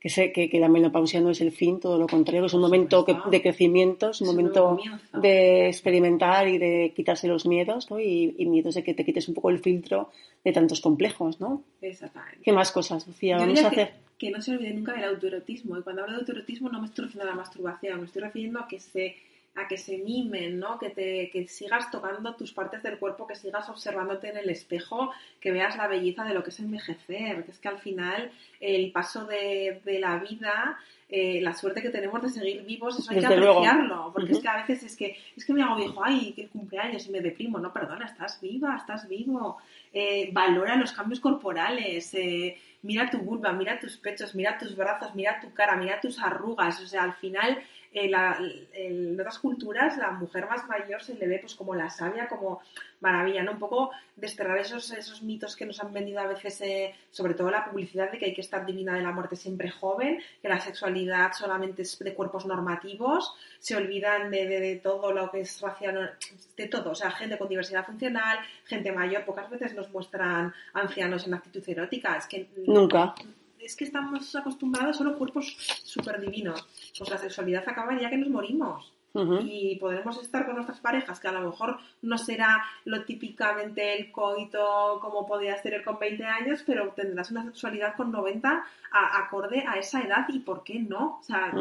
que, 0.00 0.08
sé, 0.08 0.32
que, 0.32 0.48
la 0.58 0.70
menopausia 0.70 1.20
no 1.20 1.28
es 1.28 1.42
el 1.42 1.52
fin, 1.52 1.78
todo 1.78 1.98
lo 1.98 2.06
contrario, 2.06 2.46
es 2.46 2.54
un 2.54 2.62
momento 2.62 3.04
de 3.30 3.42
crecimiento, 3.42 4.12
es 4.12 4.22
un 4.22 4.28
momento 4.28 4.78
de 5.12 5.66
experimentar 5.66 6.48
y 6.48 6.56
de 6.56 6.94
quitarse 6.96 7.28
los 7.28 7.44
miedos, 7.44 7.90
¿no? 7.90 8.00
Y, 8.00 8.34
miedos 8.46 8.76
de 8.76 8.82
que 8.82 8.94
te 8.94 9.04
quites 9.04 9.28
un 9.28 9.34
poco 9.34 9.50
el 9.50 9.58
filtro 9.58 10.10
de 10.42 10.52
tantos 10.52 10.80
complejos, 10.80 11.38
¿no? 11.38 11.64
Exactamente. 11.82 12.38
¿Qué 12.42 12.52
más 12.52 12.72
cosas, 12.72 13.06
Lucía? 13.06 13.36
Vamos 13.36 13.62
a 13.62 13.68
hacer. 13.68 13.92
Que, 14.16 14.30
no 14.30 14.40
se 14.40 14.52
olvide 14.52 14.72
nunca 14.72 14.94
del 14.94 15.04
autoerotismo. 15.04 15.76
Y 15.76 15.82
cuando 15.82 16.00
hablo 16.00 16.14
de 16.14 16.20
autoerotismo 16.20 16.70
no 16.70 16.80
me 16.80 16.86
estoy 16.86 17.04
refiriendo 17.04 17.30
a 17.30 17.34
la 17.34 17.42
masturbación, 17.42 18.00
me 18.00 18.06
estoy 18.06 18.22
refiriendo 18.22 18.58
a 18.58 18.66
que 18.66 18.80
se 18.80 19.16
a 19.54 19.68
que 19.68 19.76
se 19.76 19.98
mimen, 19.98 20.58
¿no? 20.58 20.78
Que, 20.78 20.90
te, 20.90 21.30
que 21.30 21.46
sigas 21.46 21.90
tocando 21.90 22.34
tus 22.34 22.52
partes 22.52 22.82
del 22.82 22.98
cuerpo, 22.98 23.26
que 23.26 23.34
sigas 23.34 23.68
observándote 23.68 24.30
en 24.30 24.38
el 24.38 24.50
espejo, 24.50 25.12
que 25.40 25.52
veas 25.52 25.76
la 25.76 25.88
belleza 25.88 26.24
de 26.24 26.34
lo 26.34 26.42
que 26.42 26.50
es 26.50 26.60
envejecer, 26.60 27.44
que 27.44 27.50
es 27.50 27.58
que 27.58 27.68
al 27.68 27.78
final 27.78 28.30
el 28.60 28.92
paso 28.92 29.26
de, 29.26 29.80
de 29.84 29.98
la 29.98 30.18
vida 30.18 30.78
eh, 31.14 31.42
la 31.42 31.52
suerte 31.52 31.82
que 31.82 31.90
tenemos 31.90 32.22
de 32.22 32.30
seguir 32.30 32.64
vivos, 32.64 32.98
eso 32.98 33.12
hay 33.12 33.20
que 33.20 33.26
apreciarlo, 33.26 34.10
porque 34.14 34.32
es 34.32 34.40
que 34.40 34.48
a 34.48 34.56
veces 34.56 34.82
es 34.82 34.96
que, 34.96 35.14
es 35.36 35.44
que 35.44 35.52
me 35.52 35.62
hago 35.62 35.76
viejo, 35.76 36.02
ay, 36.02 36.32
qué 36.34 36.48
cumpleaños 36.48 37.06
y 37.06 37.10
me 37.10 37.20
deprimo, 37.20 37.58
no, 37.58 37.70
perdona, 37.70 38.06
estás 38.06 38.40
viva, 38.40 38.74
estás 38.76 39.06
vivo, 39.06 39.58
eh, 39.92 40.30
valora 40.32 40.74
los 40.74 40.90
cambios 40.92 41.20
corporales, 41.20 42.14
eh, 42.14 42.56
mira 42.80 43.10
tu 43.10 43.18
vulva, 43.18 43.52
mira 43.52 43.78
tus 43.78 43.98
pechos, 43.98 44.34
mira 44.34 44.56
tus 44.56 44.74
brazos, 44.74 45.14
mira 45.14 45.38
tu 45.38 45.52
cara, 45.52 45.76
mira 45.76 46.00
tus 46.00 46.18
arrugas, 46.18 46.80
o 46.80 46.86
sea, 46.86 47.02
al 47.02 47.14
final 47.16 47.62
en 47.94 49.20
otras 49.20 49.38
culturas 49.38 49.96
la 49.98 50.12
mujer 50.12 50.46
más 50.48 50.66
mayor 50.66 51.02
se 51.02 51.14
le 51.14 51.26
ve 51.26 51.38
pues 51.40 51.54
como 51.54 51.74
la 51.74 51.90
sabia, 51.90 52.28
como 52.28 52.60
maravilla, 53.00 53.42
¿no? 53.42 53.52
Un 53.52 53.58
poco 53.58 53.90
desterrar 54.16 54.58
esos, 54.58 54.92
esos 54.92 55.22
mitos 55.22 55.56
que 55.56 55.66
nos 55.66 55.82
han 55.82 55.92
vendido 55.92 56.20
a 56.20 56.26
veces, 56.26 56.60
eh, 56.60 56.94
sobre 57.10 57.34
todo 57.34 57.50
la 57.50 57.64
publicidad 57.64 58.10
de 58.10 58.18
que 58.18 58.26
hay 58.26 58.34
que 58.34 58.40
estar 58.40 58.64
divina 58.64 58.94
de 58.94 59.02
la 59.02 59.12
muerte 59.12 59.36
siempre 59.36 59.70
joven, 59.70 60.22
que 60.40 60.48
la 60.48 60.60
sexualidad 60.60 61.32
solamente 61.32 61.82
es 61.82 61.98
de 61.98 62.14
cuerpos 62.14 62.46
normativos, 62.46 63.34
se 63.58 63.76
olvidan 63.76 64.30
de, 64.30 64.80
todo 64.82 65.12
lo 65.12 65.30
que 65.30 65.40
es 65.40 65.60
racial, 65.60 66.16
de 66.56 66.68
todo, 66.68 66.92
o 66.92 66.94
sea, 66.94 67.10
gente 67.10 67.36
con 67.36 67.48
diversidad 67.48 67.84
funcional, 67.84 68.38
gente 68.64 68.92
mayor, 68.92 69.24
pocas 69.24 69.50
veces 69.50 69.74
nos 69.74 69.90
muestran 69.90 70.54
ancianos 70.72 71.26
en 71.26 71.34
actitud 71.34 71.62
erótica, 71.66 72.16
es 72.16 72.26
que... 72.26 72.48
Nunca 72.66 73.14
es 73.62 73.76
que 73.76 73.84
estamos 73.84 74.34
acostumbrados 74.34 74.96
solo 74.96 75.10
a 75.10 75.16
cuerpos 75.16 75.56
súper 75.84 76.20
divinos. 76.20 76.66
Pues 76.98 77.10
la 77.10 77.18
sexualidad 77.18 77.68
acaba 77.68 77.98
ya 77.98 78.10
que 78.10 78.18
nos 78.18 78.28
morimos 78.28 78.92
y 79.14 79.76
podremos 79.76 80.20
estar 80.22 80.46
con 80.46 80.54
nuestras 80.54 80.80
parejas, 80.80 81.20
que 81.20 81.28
a 81.28 81.32
lo 81.32 81.42
mejor 81.42 81.76
no 82.00 82.16
será 82.16 82.64
lo 82.86 83.04
típicamente 83.04 83.94
el 83.94 84.10
coito 84.10 84.98
como 85.02 85.26
podía 85.26 85.56
ser 85.60 85.84
con 85.84 85.98
20 85.98 86.24
años, 86.24 86.62
pero 86.66 86.92
tendrás 86.92 87.30
una 87.30 87.44
sexualidad 87.44 87.94
con 87.94 88.10
90 88.10 88.64
acorde 88.92 89.64
a 89.66 89.78
esa 89.78 90.00
edad 90.02 90.26
y 90.28 90.40
por 90.40 90.64
qué 90.64 90.78
no. 90.78 91.18
O 91.20 91.22
sea, 91.22 91.52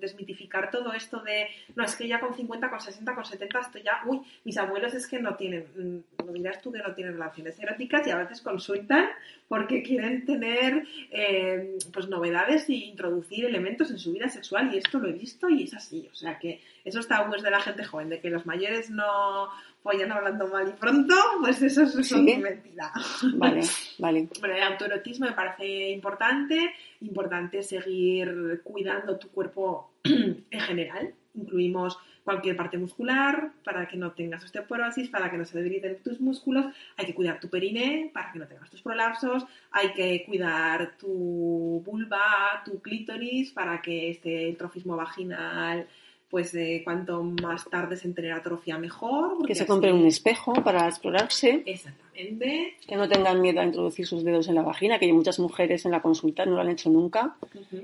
desmitificar 0.00 0.70
todo 0.70 0.92
esto 0.92 1.20
de, 1.20 1.46
no, 1.76 1.84
es 1.84 1.94
que 1.94 2.08
ya 2.08 2.18
con 2.18 2.34
50, 2.34 2.70
con 2.70 2.80
60, 2.80 3.14
con 3.14 3.24
70 3.24 3.60
estoy 3.60 3.82
ya, 3.82 4.02
uy, 4.06 4.20
mis 4.44 4.58
abuelos 4.58 4.94
es 4.94 5.06
que 5.06 5.20
no 5.20 5.36
tienen, 5.36 5.66
mm, 5.76 6.24
lo 6.26 6.32
dirás 6.32 6.60
tú 6.60 6.72
que 6.72 6.78
no 6.78 6.94
tienen 6.94 7.14
relaciones 7.14 7.58
eróticas 7.60 8.06
y 8.06 8.10
a 8.10 8.16
veces 8.16 8.40
consultan 8.40 9.06
porque 9.52 9.82
quieren 9.82 10.24
tener 10.24 10.82
eh, 11.10 11.76
pues 11.92 12.08
novedades 12.08 12.70
e 12.70 12.72
introducir 12.72 13.44
elementos 13.44 13.90
en 13.90 13.98
su 13.98 14.10
vida 14.10 14.30
sexual 14.30 14.72
y 14.72 14.78
esto 14.78 14.98
lo 14.98 15.10
he 15.10 15.12
visto 15.12 15.46
y 15.50 15.64
es 15.64 15.74
así. 15.74 16.08
O 16.10 16.14
sea 16.14 16.38
que 16.38 16.62
eso 16.86 17.00
está 17.00 17.28
es 17.36 17.42
de 17.42 17.50
la 17.50 17.60
gente 17.60 17.84
joven, 17.84 18.08
de 18.08 18.18
que 18.18 18.30
los 18.30 18.46
mayores 18.46 18.88
no 18.88 19.50
vayan 19.84 20.10
hablando 20.10 20.46
mal 20.46 20.66
y 20.70 20.72
pronto, 20.72 21.14
pues 21.42 21.60
eso 21.60 21.82
es 21.82 22.08
¿Sí? 22.08 22.38
mentira. 22.38 22.92
Vale, 23.34 23.60
vale. 23.98 24.26
Bueno, 24.40 24.56
el 24.56 24.62
autoerotismo 24.62 25.26
me 25.26 25.32
parece 25.32 25.90
importante, 25.90 26.72
importante 27.02 27.62
seguir 27.62 28.62
cuidando 28.64 29.18
tu 29.18 29.28
cuerpo 29.28 29.92
en 30.04 30.60
general. 30.60 31.12
Incluimos 31.34 31.98
cualquier 32.24 32.56
parte 32.56 32.78
muscular 32.78 33.52
para 33.64 33.86
que 33.88 33.96
no 33.96 34.12
tengas 34.12 34.44
osteoporosis, 34.44 35.08
para 35.08 35.30
que 35.30 35.38
no 35.38 35.44
se 35.44 35.58
debiliten 35.58 36.02
tus 36.02 36.20
músculos. 36.20 36.66
Hay 36.96 37.06
que 37.06 37.14
cuidar 37.14 37.40
tu 37.40 37.48
perine 37.48 38.10
para 38.12 38.32
que 38.32 38.38
no 38.38 38.46
tengas 38.46 38.70
tus 38.70 38.82
prolapsos. 38.82 39.44
Hay 39.70 39.92
que 39.92 40.24
cuidar 40.24 40.96
tu 40.98 41.82
vulva, 41.84 42.62
tu 42.64 42.80
clítoris 42.80 43.52
para 43.52 43.80
que 43.82 44.10
este 44.10 44.54
trofismo 44.58 44.96
vaginal 44.96 45.86
pues 46.32 46.54
eh, 46.54 46.80
cuanto 46.82 47.22
más 47.22 47.68
tarde 47.68 47.94
se 47.94 48.08
tener 48.08 48.32
atrofia 48.32 48.78
mejor. 48.78 49.46
Que 49.46 49.54
se 49.54 49.66
compre 49.66 49.92
un 49.92 50.06
espejo 50.06 50.54
para 50.64 50.88
explorarse. 50.88 51.62
Exactamente. 51.66 52.74
Que 52.88 52.96
no 52.96 53.06
tengan 53.06 53.42
miedo 53.42 53.60
a 53.60 53.64
introducir 53.64 54.06
sus 54.06 54.24
dedos 54.24 54.48
en 54.48 54.54
la 54.54 54.62
vagina, 54.62 54.98
que 54.98 55.04
hay 55.04 55.12
muchas 55.12 55.38
mujeres 55.38 55.84
en 55.84 55.90
la 55.90 56.00
consulta 56.00 56.46
no 56.46 56.54
lo 56.54 56.62
han 56.62 56.70
hecho 56.70 56.88
nunca 56.88 57.36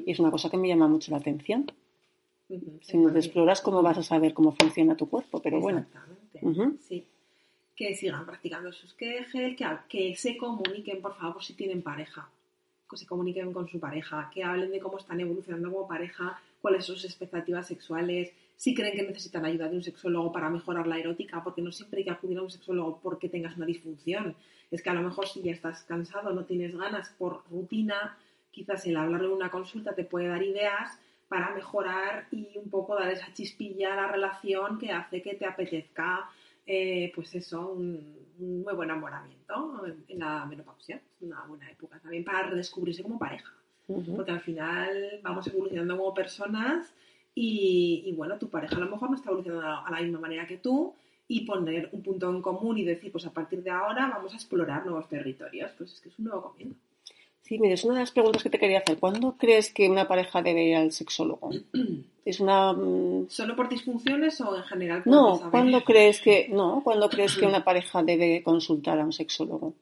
y 0.07 0.12
es 0.12 0.18
una 0.18 0.30
cosa 0.30 0.49
que 0.49 0.57
me 0.57 0.66
llama 0.66 0.89
mucho 0.89 1.11
la 1.11 1.18
atención. 1.18 1.70
Si 2.80 2.96
no 2.96 3.12
te 3.12 3.18
exploras, 3.18 3.61
¿cómo 3.61 3.82
vas 3.82 3.99
a 3.99 4.03
saber 4.03 4.32
cómo 4.32 4.53
funciona 4.53 4.96
tu 4.96 5.09
cuerpo? 5.09 5.40
Pero 5.42 5.61
bueno. 5.61 5.86
Sí. 6.80 7.07
Que 7.76 7.94
sigan 7.94 8.26
practicando 8.26 8.72
sus 8.72 8.94
quejes, 8.94 9.57
que, 9.57 9.66
que 9.88 10.16
se 10.16 10.36
comuniquen, 10.36 11.01
por 11.01 11.14
favor, 11.16 11.42
si 11.42 11.55
tienen 11.55 11.82
pareja. 11.82 12.28
Que 12.90 12.96
se 12.96 13.07
comuniquen 13.07 13.53
con 13.53 13.68
su 13.68 13.78
pareja, 13.78 14.30
que 14.32 14.42
hablen 14.42 14.70
de 14.70 14.80
cómo 14.80 14.99
están 14.99 15.20
evolucionando 15.20 15.70
como 15.70 15.86
pareja, 15.86 16.40
cuáles 16.62 16.86
son 16.86 16.96
sus 16.96 17.05
expectativas 17.05 17.66
sexuales, 17.66 18.32
si 18.57 18.74
creen 18.74 18.96
que 18.96 19.03
necesitan 19.03 19.44
ayuda 19.44 19.68
de 19.68 19.76
un 19.76 19.84
sexólogo 19.84 20.32
para 20.32 20.51
mejorar 20.51 20.86
la 20.86 20.99
erótica, 20.99 21.44
porque 21.44 21.62
no 21.62 21.70
siempre 21.70 21.99
hay 21.99 22.05
que 22.05 22.11
acudir 22.11 22.38
a 22.38 22.42
un 22.42 22.51
sexólogo 22.51 22.99
porque 23.01 23.28
tengas 23.28 23.57
una 23.57 23.66
disfunción. 23.66 24.34
Es 24.70 24.82
que 24.82 24.90
a 24.90 24.94
lo 24.94 25.03
mejor 25.03 25.28
si 25.28 25.42
ya 25.42 25.53
estás 25.53 25.82
cansado, 25.82 26.32
no 26.32 26.44
tienes 26.44 26.76
ganas 26.76 27.11
por 27.11 27.44
rutina, 27.51 28.18
quizás 28.51 28.84
el 28.86 28.96
hablar 28.96 29.20
de 29.20 29.28
una 29.28 29.51
consulta 29.51 29.94
te 29.94 30.05
puede 30.05 30.26
dar 30.26 30.42
ideas 30.42 30.99
para 31.29 31.55
mejorar 31.55 32.26
y 32.31 32.57
un 32.57 32.70
poco 32.70 32.95
dar 32.95 33.11
esa 33.11 33.33
chispilla 33.33 33.93
a 33.93 33.97
la 33.97 34.09
relación 34.09 34.79
que 34.79 34.93
hace 34.93 35.22
que 35.22 35.35
te 35.35 35.47
apetezca, 35.47 36.29
eh, 36.66 37.12
pues 37.14 37.35
eso, 37.35 37.72
un, 37.72 38.16
muy 38.39 38.74
buen 38.74 38.89
enamoramiento 38.91 39.85
en 40.09 40.18
la 40.18 40.47
menopausia. 40.47 40.97
Es 40.97 41.22
una 41.22 41.43
buena 41.45 41.70
época 41.70 41.99
también 41.99 42.24
para 42.24 42.45
redescubrirse 42.45 43.03
como 43.03 43.18
pareja 43.18 43.53
porque 43.89 44.33
al 44.33 44.41
final 44.41 45.20
vamos 45.22 45.47
evolucionando 45.47 45.97
como 45.97 46.12
personas 46.14 46.95
y, 47.35 48.12
bueno, 48.16 48.37
tu 48.37 48.51
pareja 48.51 48.76
a 48.76 48.81
lo 48.81 48.91
mejor 48.91 49.11
no 49.11 49.16
está 49.16 49.31
evolucionando 49.31 49.66
a 49.66 49.91
la 49.91 50.01
misma 50.01 50.18
manera 50.18 50.47
que 50.47 50.59
tú 50.59 50.95
y 51.26 51.47
poner 51.47 51.89
un 51.93 52.03
punto 52.03 52.29
en 52.31 52.43
común 52.43 52.79
y 52.79 52.85
decir, 52.85 53.12
pues 53.12 53.24
a 53.26 53.33
partir 53.33 53.62
de 53.62 53.70
ahora 53.70 54.09
vamos 54.09 54.33
a 54.33 54.37
explorar 54.37 54.85
nuevos 54.85 55.09
territorios. 55.09 55.70
Pues 55.79 55.93
es 55.93 56.01
que 56.01 56.09
es 56.09 56.18
un 56.18 56.26
nuevo 56.26 56.51
comienzo. 56.51 56.81
Sí, 57.49 57.59
mire, 57.59 57.74
es 57.74 57.84
una 57.84 57.94
de 57.94 58.01
las 58.01 58.11
preguntas 58.12 58.42
que 58.42 58.51
te 58.51 58.59
quería 58.59 58.80
hacer. 58.80 58.99
¿Cuándo 58.99 59.36
crees 59.38 59.72
que 59.72 59.88
una 59.88 60.07
pareja 60.07 60.42
debe 60.42 60.64
ir 60.64 60.76
al 60.76 60.92
sexólogo? 60.92 61.51
Es 62.28 62.40
una... 62.40 62.74
mm, 62.74 63.28
¿Solo 63.30 63.57
por 63.57 63.70
disfunciones 63.70 64.38
o 64.42 64.55
en 64.55 64.62
general? 64.64 65.03
por 65.03 65.11
No, 65.11 65.36
saber? 65.36 65.51
¿cuándo 65.51 65.82
crees 65.82 66.20
que 66.20 66.49
no? 66.53 66.82
¿Cuándo 66.84 67.09
crees 67.09 67.34
que 67.36 67.46
una 67.46 67.64
pareja 67.64 68.03
debe 68.03 68.42
consultar 68.42 69.01
a 69.01 69.05
un 69.05 69.14
sexólogo? 69.14 69.72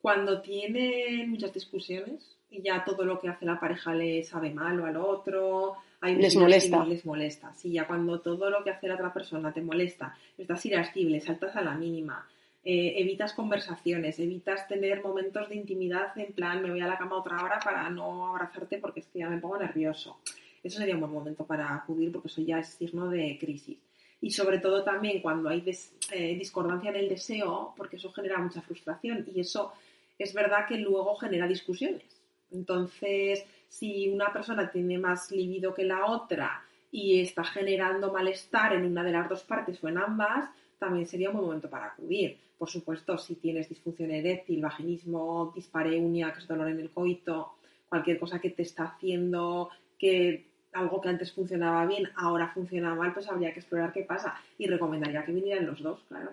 Cuando 0.00 0.40
tienen 0.40 1.28
muchas 1.30 1.52
discusiones 1.52 2.34
y 2.50 2.62
ya 2.62 2.82
todo 2.82 3.04
lo 3.04 3.20
que 3.20 3.28
hace 3.28 3.44
la 3.44 3.60
pareja 3.60 3.92
le 3.92 4.22
sabe 4.24 4.50
mal 4.54 4.80
o 4.80 4.86
al 4.86 4.96
otro, 4.96 5.74
hay 6.00 6.14
Les 6.14 6.34
molesta. 6.36 6.82
que 6.84 6.88
Les 6.90 7.04
molesta. 7.04 7.52
Sí, 7.54 7.72
ya 7.72 7.86
cuando 7.86 8.20
todo 8.20 8.48
lo 8.48 8.64
que 8.64 8.70
hace 8.70 8.88
la 8.88 8.94
otra 8.94 9.12
persona 9.12 9.52
te 9.52 9.60
molesta, 9.60 10.16
estás 10.38 10.64
irascible, 10.64 11.20
saltas 11.20 11.56
a 11.56 11.60
la 11.60 11.74
mínima, 11.74 12.26
eh, 12.68 13.00
evitas 13.00 13.32
conversaciones, 13.32 14.18
evitas 14.18 14.66
tener 14.66 15.00
momentos 15.00 15.48
de 15.48 15.54
intimidad 15.54 16.18
en 16.18 16.32
plan 16.32 16.60
me 16.60 16.70
voy 16.70 16.80
a 16.80 16.88
la 16.88 16.98
cama 16.98 17.16
otra 17.16 17.40
hora 17.44 17.60
para 17.62 17.88
no 17.90 18.26
abrazarte 18.26 18.78
porque 18.78 18.98
es 18.98 19.06
que 19.06 19.20
ya 19.20 19.30
me 19.30 19.38
pongo 19.38 19.56
nervioso. 19.56 20.18
Eso 20.64 20.78
sería 20.78 20.94
un 20.94 21.02
buen 21.02 21.12
momento 21.12 21.46
para 21.46 21.72
acudir 21.72 22.10
porque 22.10 22.26
eso 22.26 22.42
ya 22.42 22.58
es 22.58 22.70
signo 22.70 23.08
de 23.08 23.38
crisis. 23.38 23.78
Y 24.20 24.32
sobre 24.32 24.58
todo 24.58 24.82
también 24.82 25.22
cuando 25.22 25.48
hay 25.48 25.62
eh, 26.10 26.34
discordancia 26.36 26.90
en 26.90 26.96
el 26.96 27.08
deseo, 27.08 27.72
porque 27.76 27.98
eso 27.98 28.10
genera 28.10 28.38
mucha 28.38 28.62
frustración 28.62 29.24
y 29.32 29.38
eso 29.38 29.72
es 30.18 30.34
verdad 30.34 30.66
que 30.66 30.78
luego 30.78 31.14
genera 31.14 31.46
discusiones. 31.46 32.20
Entonces, 32.50 33.46
si 33.68 34.08
una 34.08 34.32
persona 34.32 34.72
tiene 34.72 34.98
más 34.98 35.30
libido 35.30 35.72
que 35.72 35.84
la 35.84 36.06
otra 36.06 36.65
y 36.90 37.20
está 37.20 37.44
generando 37.44 38.12
malestar 38.12 38.74
en 38.74 38.84
una 38.84 39.02
de 39.02 39.12
las 39.12 39.28
dos 39.28 39.42
partes 39.42 39.82
o 39.82 39.88
en 39.88 39.98
ambas, 39.98 40.48
también 40.78 41.06
sería 41.06 41.30
un 41.30 41.36
buen 41.36 41.46
momento 41.46 41.70
para 41.70 41.86
acudir. 41.86 42.38
Por 42.58 42.70
supuesto, 42.70 43.18
si 43.18 43.36
tienes 43.36 43.68
disfunción 43.68 44.10
eréctil, 44.10 44.62
vaginismo, 44.62 45.52
dispareunia, 45.54 46.32
que 46.32 46.40
es 46.40 46.48
dolor 46.48 46.68
en 46.68 46.80
el 46.80 46.90
coito, 46.90 47.54
cualquier 47.88 48.18
cosa 48.18 48.40
que 48.40 48.50
te 48.50 48.62
está 48.62 48.84
haciendo 48.84 49.70
que 49.98 50.46
algo 50.72 51.00
que 51.00 51.08
antes 51.08 51.32
funcionaba 51.32 51.86
bien, 51.86 52.08
ahora 52.16 52.52
funciona 52.52 52.94
mal, 52.94 53.14
pues 53.14 53.28
habría 53.28 53.52
que 53.52 53.60
explorar 53.60 53.92
qué 53.92 54.02
pasa. 54.02 54.34
Y 54.58 54.66
recomendaría 54.66 55.24
que 55.24 55.32
vinieran 55.32 55.66
los 55.66 55.82
dos, 55.82 56.04
claro. 56.08 56.32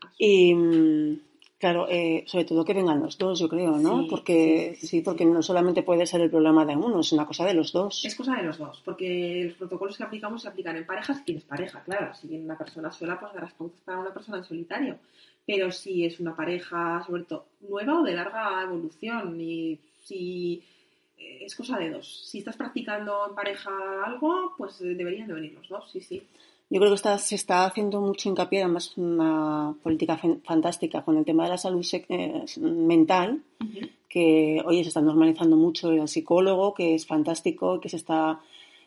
Caso. 0.00 0.14
Y 0.18 0.54
mm, 0.54 1.20
claro, 1.58 1.86
eh, 1.88 2.24
sobre 2.26 2.44
todo 2.44 2.64
que 2.64 2.74
vengan 2.74 3.00
los 3.00 3.18
dos, 3.18 3.38
yo 3.38 3.48
creo, 3.48 3.76
¿no? 3.78 4.02
Sí, 4.02 4.06
porque 4.08 4.72
sí, 4.74 4.80
sí, 4.80 4.86
sí, 4.86 4.96
sí. 4.98 5.02
porque 5.02 5.24
no 5.24 5.42
solamente 5.42 5.82
puede 5.82 6.06
ser 6.06 6.20
el 6.20 6.30
problema 6.30 6.64
de 6.64 6.76
uno, 6.76 7.00
es 7.00 7.12
una 7.12 7.26
cosa 7.26 7.44
de 7.44 7.54
los 7.54 7.72
dos. 7.72 8.04
Es 8.04 8.14
cosa 8.14 8.36
de 8.36 8.44
los 8.44 8.58
dos, 8.58 8.80
porque 8.84 9.44
los 9.46 9.54
protocolos 9.54 9.96
que 9.96 10.04
aplicamos 10.04 10.42
se 10.42 10.48
aplican 10.48 10.76
en 10.76 10.86
parejas 10.86 11.18
si 11.18 11.24
tienes 11.24 11.44
pareja, 11.44 11.82
claro. 11.82 12.14
Si 12.14 12.28
viene 12.28 12.44
una 12.44 12.58
persona 12.58 12.90
sola, 12.90 13.18
pues 13.18 13.32
darás 13.34 13.52
pautas 13.52 13.80
para 13.84 13.98
una 13.98 14.14
persona 14.14 14.38
en 14.38 14.44
solitario. 14.44 14.98
Pero 15.46 15.72
si 15.72 16.04
es 16.04 16.20
una 16.20 16.36
pareja, 16.36 17.02
sobre 17.06 17.24
todo, 17.24 17.46
nueva 17.68 18.00
o 18.00 18.02
de 18.02 18.14
larga 18.14 18.62
evolución, 18.62 19.40
y 19.40 19.78
si 20.04 20.62
eh, 21.18 21.44
es 21.44 21.54
cosa 21.54 21.78
de 21.78 21.90
dos. 21.90 22.28
Si 22.28 22.38
estás 22.38 22.56
practicando 22.56 23.28
en 23.28 23.34
pareja 23.34 23.70
algo, 24.04 24.54
pues 24.56 24.80
eh, 24.82 24.94
deberían 24.94 25.26
de 25.26 25.34
venir 25.34 25.52
los 25.54 25.68
dos, 25.68 25.90
sí, 25.90 26.00
sí. 26.00 26.22
Yo 26.70 26.80
creo 26.80 26.90
que 26.90 26.96
está, 26.96 27.16
se 27.18 27.34
está 27.34 27.64
haciendo 27.64 28.00
mucho 28.00 28.28
hincapié, 28.28 28.62
además 28.62 28.92
una 28.98 29.74
política 29.82 30.18
fan- 30.18 30.42
fantástica 30.44 31.02
con 31.02 31.16
el 31.16 31.24
tema 31.24 31.44
de 31.44 31.50
la 31.50 31.58
salud 31.58 31.84
eh, 31.92 32.44
mental, 32.60 33.40
que 34.08 34.62
hoy 34.66 34.82
se 34.82 34.88
está 34.88 35.00
normalizando 35.00 35.56
mucho 35.56 35.90
el 35.92 36.06
psicólogo, 36.08 36.74
que 36.74 36.94
es 36.94 37.06
fantástico, 37.06 37.80
que 37.80 37.88
se 37.88 37.96
está 37.96 38.40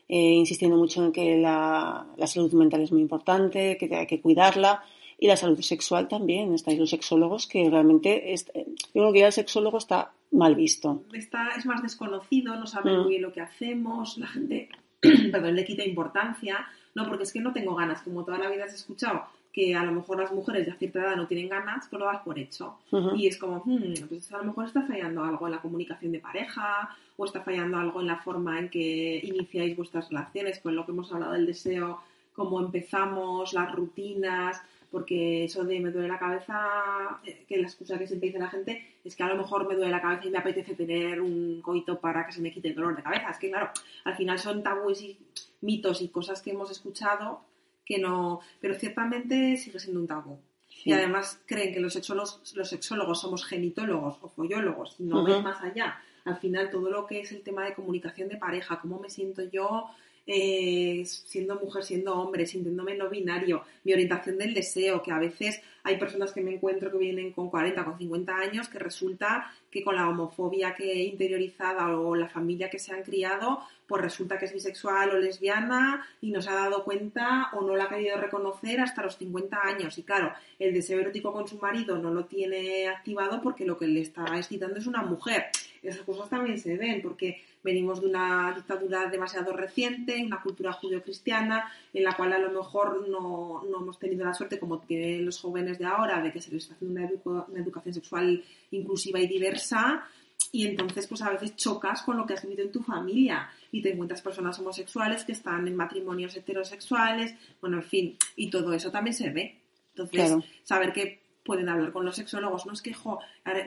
eh, 0.08 0.16
insistiendo 0.34 0.76
mucho 0.76 1.04
en 1.04 1.10
que 1.12 1.36
la, 1.38 2.06
la 2.16 2.26
salud 2.28 2.52
mental 2.52 2.82
es 2.82 2.92
muy 2.92 3.00
importante, 3.02 3.76
que 3.78 3.92
hay 3.96 4.06
que 4.06 4.20
cuidarla, 4.20 4.82
y 5.18 5.26
la 5.28 5.36
salud 5.36 5.60
sexual 5.60 6.06
también. 6.08 6.54
Estáis 6.54 6.78
los 6.78 6.90
sexólogos 6.90 7.46
que 7.48 7.68
realmente, 7.68 8.32
es- 8.32 8.48
eh, 8.54 8.66
yo 8.94 9.02
creo 9.02 9.12
que 9.12 9.18
ya 9.20 9.26
el 9.26 9.32
sexólogo 9.32 9.78
está 9.78 10.12
mal 10.30 10.54
visto. 10.54 11.02
está, 11.12 11.48
es 11.58 11.66
más 11.66 11.82
desconocido, 11.82 12.54
no 12.56 12.66
sabe 12.66 12.92
Mm. 12.92 13.00
muy 13.00 13.08
bien 13.10 13.22
lo 13.22 13.32
que 13.32 13.40
hacemos, 13.40 14.18
la 14.18 14.26
gente 14.28 14.68
perdón, 15.32 15.56
le 15.56 15.64
quita 15.64 15.84
importancia, 15.84 16.64
no, 16.94 17.08
porque 17.08 17.24
es 17.24 17.32
que 17.32 17.40
no 17.40 17.52
tengo 17.52 17.74
ganas, 17.74 18.02
como 18.02 18.24
toda 18.24 18.38
la 18.38 18.50
vida 18.50 18.64
has 18.64 18.74
escuchado 18.74 19.24
que 19.52 19.74
a 19.74 19.84
lo 19.84 19.92
mejor 19.92 20.18
las 20.18 20.32
mujeres 20.32 20.66
de 20.66 20.72
cierta 20.72 21.00
edad 21.00 21.16
no 21.16 21.26
tienen 21.26 21.50
ganas, 21.50 21.86
pues 21.88 22.00
lo 22.00 22.06
das 22.06 22.22
por 22.22 22.38
hecho. 22.38 22.78
Y 23.14 23.26
es 23.26 23.36
como, 23.36 23.62
hmm, 23.64 24.08
pues 24.08 24.32
a 24.32 24.38
lo 24.38 24.44
mejor 24.44 24.64
está 24.64 24.82
fallando 24.82 25.22
algo 25.22 25.46
en 25.46 25.52
la 25.52 25.60
comunicación 25.60 26.12
de 26.12 26.20
pareja 26.20 26.96
o 27.18 27.26
está 27.26 27.42
fallando 27.42 27.76
algo 27.76 28.00
en 28.00 28.06
la 28.06 28.16
forma 28.16 28.58
en 28.58 28.70
que 28.70 29.20
iniciáis 29.22 29.76
vuestras 29.76 30.08
relaciones, 30.08 30.58
con 30.60 30.74
lo 30.74 30.86
que 30.86 30.92
hemos 30.92 31.12
hablado 31.12 31.32
del 31.32 31.44
deseo, 31.44 32.00
cómo 32.34 32.60
empezamos, 32.60 33.52
las 33.52 33.70
rutinas, 33.74 34.62
porque 34.90 35.44
eso 35.44 35.64
de 35.64 35.80
me 35.80 35.90
duele 35.90 36.08
la 36.08 36.18
cabeza, 36.18 37.20
eh, 37.24 37.44
que 37.46 37.58
la 37.58 37.66
excusa 37.66 37.98
que 37.98 38.06
siempre 38.06 38.28
dice 38.28 38.38
la 38.38 38.48
gente 38.48 38.86
es 39.04 39.16
que 39.16 39.22
a 39.22 39.28
lo 39.28 39.36
mejor 39.36 39.68
me 39.68 39.74
duele 39.74 39.90
la 39.90 40.00
cabeza 40.00 40.26
y 40.26 40.30
me 40.30 40.38
apetece 40.38 40.74
tener 40.74 41.20
un 41.20 41.60
coito 41.60 41.98
para 41.98 42.24
que 42.24 42.32
se 42.32 42.40
me 42.40 42.52
quite 42.52 42.68
el 42.68 42.74
dolor 42.74 42.96
de 42.96 43.02
cabeza. 43.02 43.30
Es 43.30 43.38
que 43.38 43.50
claro, 43.50 43.70
al 44.04 44.16
final 44.16 44.38
son 44.38 44.62
tabúes 44.62 45.02
y 45.02 45.18
mitos 45.62 46.02
y 46.02 46.08
cosas 46.08 46.42
que 46.42 46.50
hemos 46.50 46.70
escuchado 46.70 47.40
que 47.84 47.98
no, 47.98 48.40
pero 48.60 48.74
ciertamente 48.74 49.56
sigue 49.56 49.78
siendo 49.78 50.00
un 50.00 50.06
tabú. 50.06 50.38
Sí. 50.68 50.90
Y 50.90 50.92
además 50.92 51.40
creen 51.46 51.74
que 51.74 51.80
los 51.80 51.92
sexólogos, 51.92 52.52
los 52.54 52.68
sexólogos 52.68 53.20
somos 53.20 53.44
genitólogos 53.44 54.18
o 54.22 54.28
follólogos 54.28 54.96
y 54.98 55.04
no 55.04 55.22
Ujú. 55.22 55.32
ven 55.32 55.42
más 55.42 55.62
allá. 55.62 56.00
Al 56.24 56.36
final 56.36 56.70
todo 56.70 56.90
lo 56.90 57.06
que 57.06 57.20
es 57.20 57.32
el 57.32 57.42
tema 57.42 57.64
de 57.64 57.74
comunicación 57.74 58.28
de 58.28 58.36
pareja, 58.36 58.80
cómo 58.80 58.98
me 59.00 59.10
siento 59.10 59.42
yo 59.42 59.90
eh, 60.26 61.02
siendo 61.04 61.56
mujer, 61.56 61.82
siendo 61.82 62.14
hombre, 62.14 62.46
sintiéndome 62.46 62.96
no 62.96 63.10
binario, 63.10 63.64
mi 63.82 63.92
orientación 63.92 64.38
del 64.38 64.54
deseo, 64.54 65.02
que 65.02 65.10
a 65.10 65.18
veces 65.18 65.60
hay 65.84 65.96
personas 65.96 66.32
que 66.32 66.40
me 66.40 66.54
encuentro 66.54 66.90
que 66.90 66.98
vienen 66.98 67.32
con 67.32 67.50
40, 67.50 67.84
con 67.84 67.98
50 67.98 68.36
años, 68.36 68.68
que 68.68 68.78
resulta 68.78 69.50
que 69.70 69.82
con 69.82 69.96
la 69.96 70.08
homofobia 70.08 70.74
que 70.74 70.92
he 70.92 71.04
interiorizada 71.04 71.98
o 71.98 72.14
la 72.14 72.28
familia 72.28 72.70
que 72.70 72.78
se 72.78 72.92
han 72.92 73.02
criado, 73.02 73.60
pues 73.86 74.00
resulta 74.02 74.38
que 74.38 74.44
es 74.44 74.52
bisexual 74.52 75.10
o 75.10 75.18
lesbiana 75.18 76.06
y 76.20 76.30
no 76.30 76.40
se 76.40 76.50
ha 76.50 76.54
dado 76.54 76.84
cuenta 76.84 77.50
o 77.52 77.62
no 77.62 77.74
la 77.74 77.84
ha 77.84 77.88
querido 77.88 78.16
reconocer 78.16 78.80
hasta 78.80 79.02
los 79.02 79.16
50 79.18 79.58
años. 79.60 79.98
Y 79.98 80.04
claro, 80.04 80.32
el 80.58 80.72
deseo 80.72 81.00
erótico 81.00 81.32
con 81.32 81.48
su 81.48 81.58
marido 81.58 81.98
no 81.98 82.10
lo 82.12 82.26
tiene 82.26 82.88
activado 82.88 83.40
porque 83.42 83.64
lo 83.64 83.76
que 83.76 83.88
le 83.88 84.02
está 84.02 84.24
excitando 84.38 84.78
es 84.78 84.86
una 84.86 85.02
mujer. 85.02 85.46
Esas 85.82 86.02
cosas 86.02 86.30
también 86.30 86.58
se 86.58 86.76
ven 86.76 87.02
porque 87.02 87.42
venimos 87.62 88.00
de 88.00 88.08
una 88.08 88.52
dictadura 88.54 89.06
demasiado 89.06 89.52
reciente, 89.52 90.22
una 90.24 90.42
cultura 90.42 90.72
judio-cristiana, 90.72 91.70
en 91.92 92.04
la 92.04 92.14
cual 92.16 92.32
a 92.32 92.38
lo 92.38 92.50
mejor 92.50 93.08
no, 93.08 93.62
no 93.70 93.80
hemos 93.80 93.98
tenido 93.98 94.24
la 94.24 94.34
suerte, 94.34 94.58
como 94.58 94.80
tienen 94.80 95.24
los 95.24 95.40
jóvenes 95.40 95.78
de 95.78 95.84
ahora, 95.84 96.20
de 96.20 96.32
que 96.32 96.40
se 96.40 96.50
les 96.50 96.64
está 96.64 96.74
haciendo 96.74 97.00
una, 97.00 97.08
educo- 97.10 97.46
una 97.48 97.60
educación 97.60 97.94
sexual 97.94 98.42
inclusiva 98.72 99.20
y 99.20 99.26
diversa, 99.26 100.04
y 100.50 100.66
entonces 100.66 101.06
pues 101.06 101.22
a 101.22 101.30
veces 101.30 101.56
chocas 101.56 102.02
con 102.02 102.16
lo 102.16 102.26
que 102.26 102.34
has 102.34 102.42
vivido 102.42 102.62
en 102.64 102.72
tu 102.72 102.82
familia 102.82 103.48
y 103.70 103.80
te 103.80 103.92
encuentras 103.92 104.20
personas 104.20 104.58
homosexuales 104.58 105.24
que 105.24 105.32
están 105.32 105.66
en 105.68 105.76
matrimonios 105.76 106.36
heterosexuales, 106.36 107.34
bueno, 107.60 107.76
en 107.78 107.82
fin, 107.84 108.16
y 108.36 108.50
todo 108.50 108.72
eso 108.74 108.90
también 108.90 109.14
se 109.14 109.30
ve. 109.30 109.56
Entonces, 109.94 110.14
Claro. 110.28 110.42
saber 110.64 110.92
que 110.92 111.21
pueden 111.44 111.68
hablar 111.68 111.92
con 111.92 112.04
los 112.04 112.16
sexólogos, 112.16 112.66
no 112.66 112.72
es 112.72 112.82
que, 112.82 112.94
jo, 112.94 113.18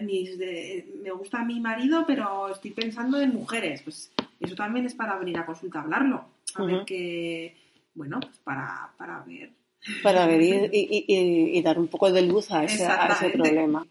mis 0.01 0.38
de- 0.38 0.88
me 1.03 1.11
gusta 1.11 1.43
mi 1.43 1.59
marido, 1.59 2.05
pero 2.07 2.49
estoy 2.49 2.71
pensando 2.71 3.19
en 3.19 3.34
mujeres, 3.34 3.82
pues 3.82 4.11
eso 4.39 4.55
también 4.55 4.86
es 4.86 4.93
para 4.95 5.17
venir 5.17 5.38
a 5.38 5.45
consulta 5.45 5.80
a 5.80 5.82
hablarlo, 5.84 6.26
a 6.55 6.63
ver 6.63 6.86
que, 6.86 7.55
bueno, 7.93 8.19
pues 8.21 8.38
para, 8.39 8.91
para 8.97 9.19
ver. 9.23 9.51
para 10.01 10.26
ver 10.26 10.41
y, 10.41 10.53
y- 10.71 11.05
y- 11.07 11.57
y 11.57 11.61
dar 11.61 11.78
un 11.78 11.88
poco 11.88 12.11
de 12.11 12.21
luz 12.23 12.51
a 12.51 12.63
ese, 12.63 12.86
a 12.86 12.95
ese 13.07 13.28
Exactamente. 13.28 13.38
problema. 13.38 13.86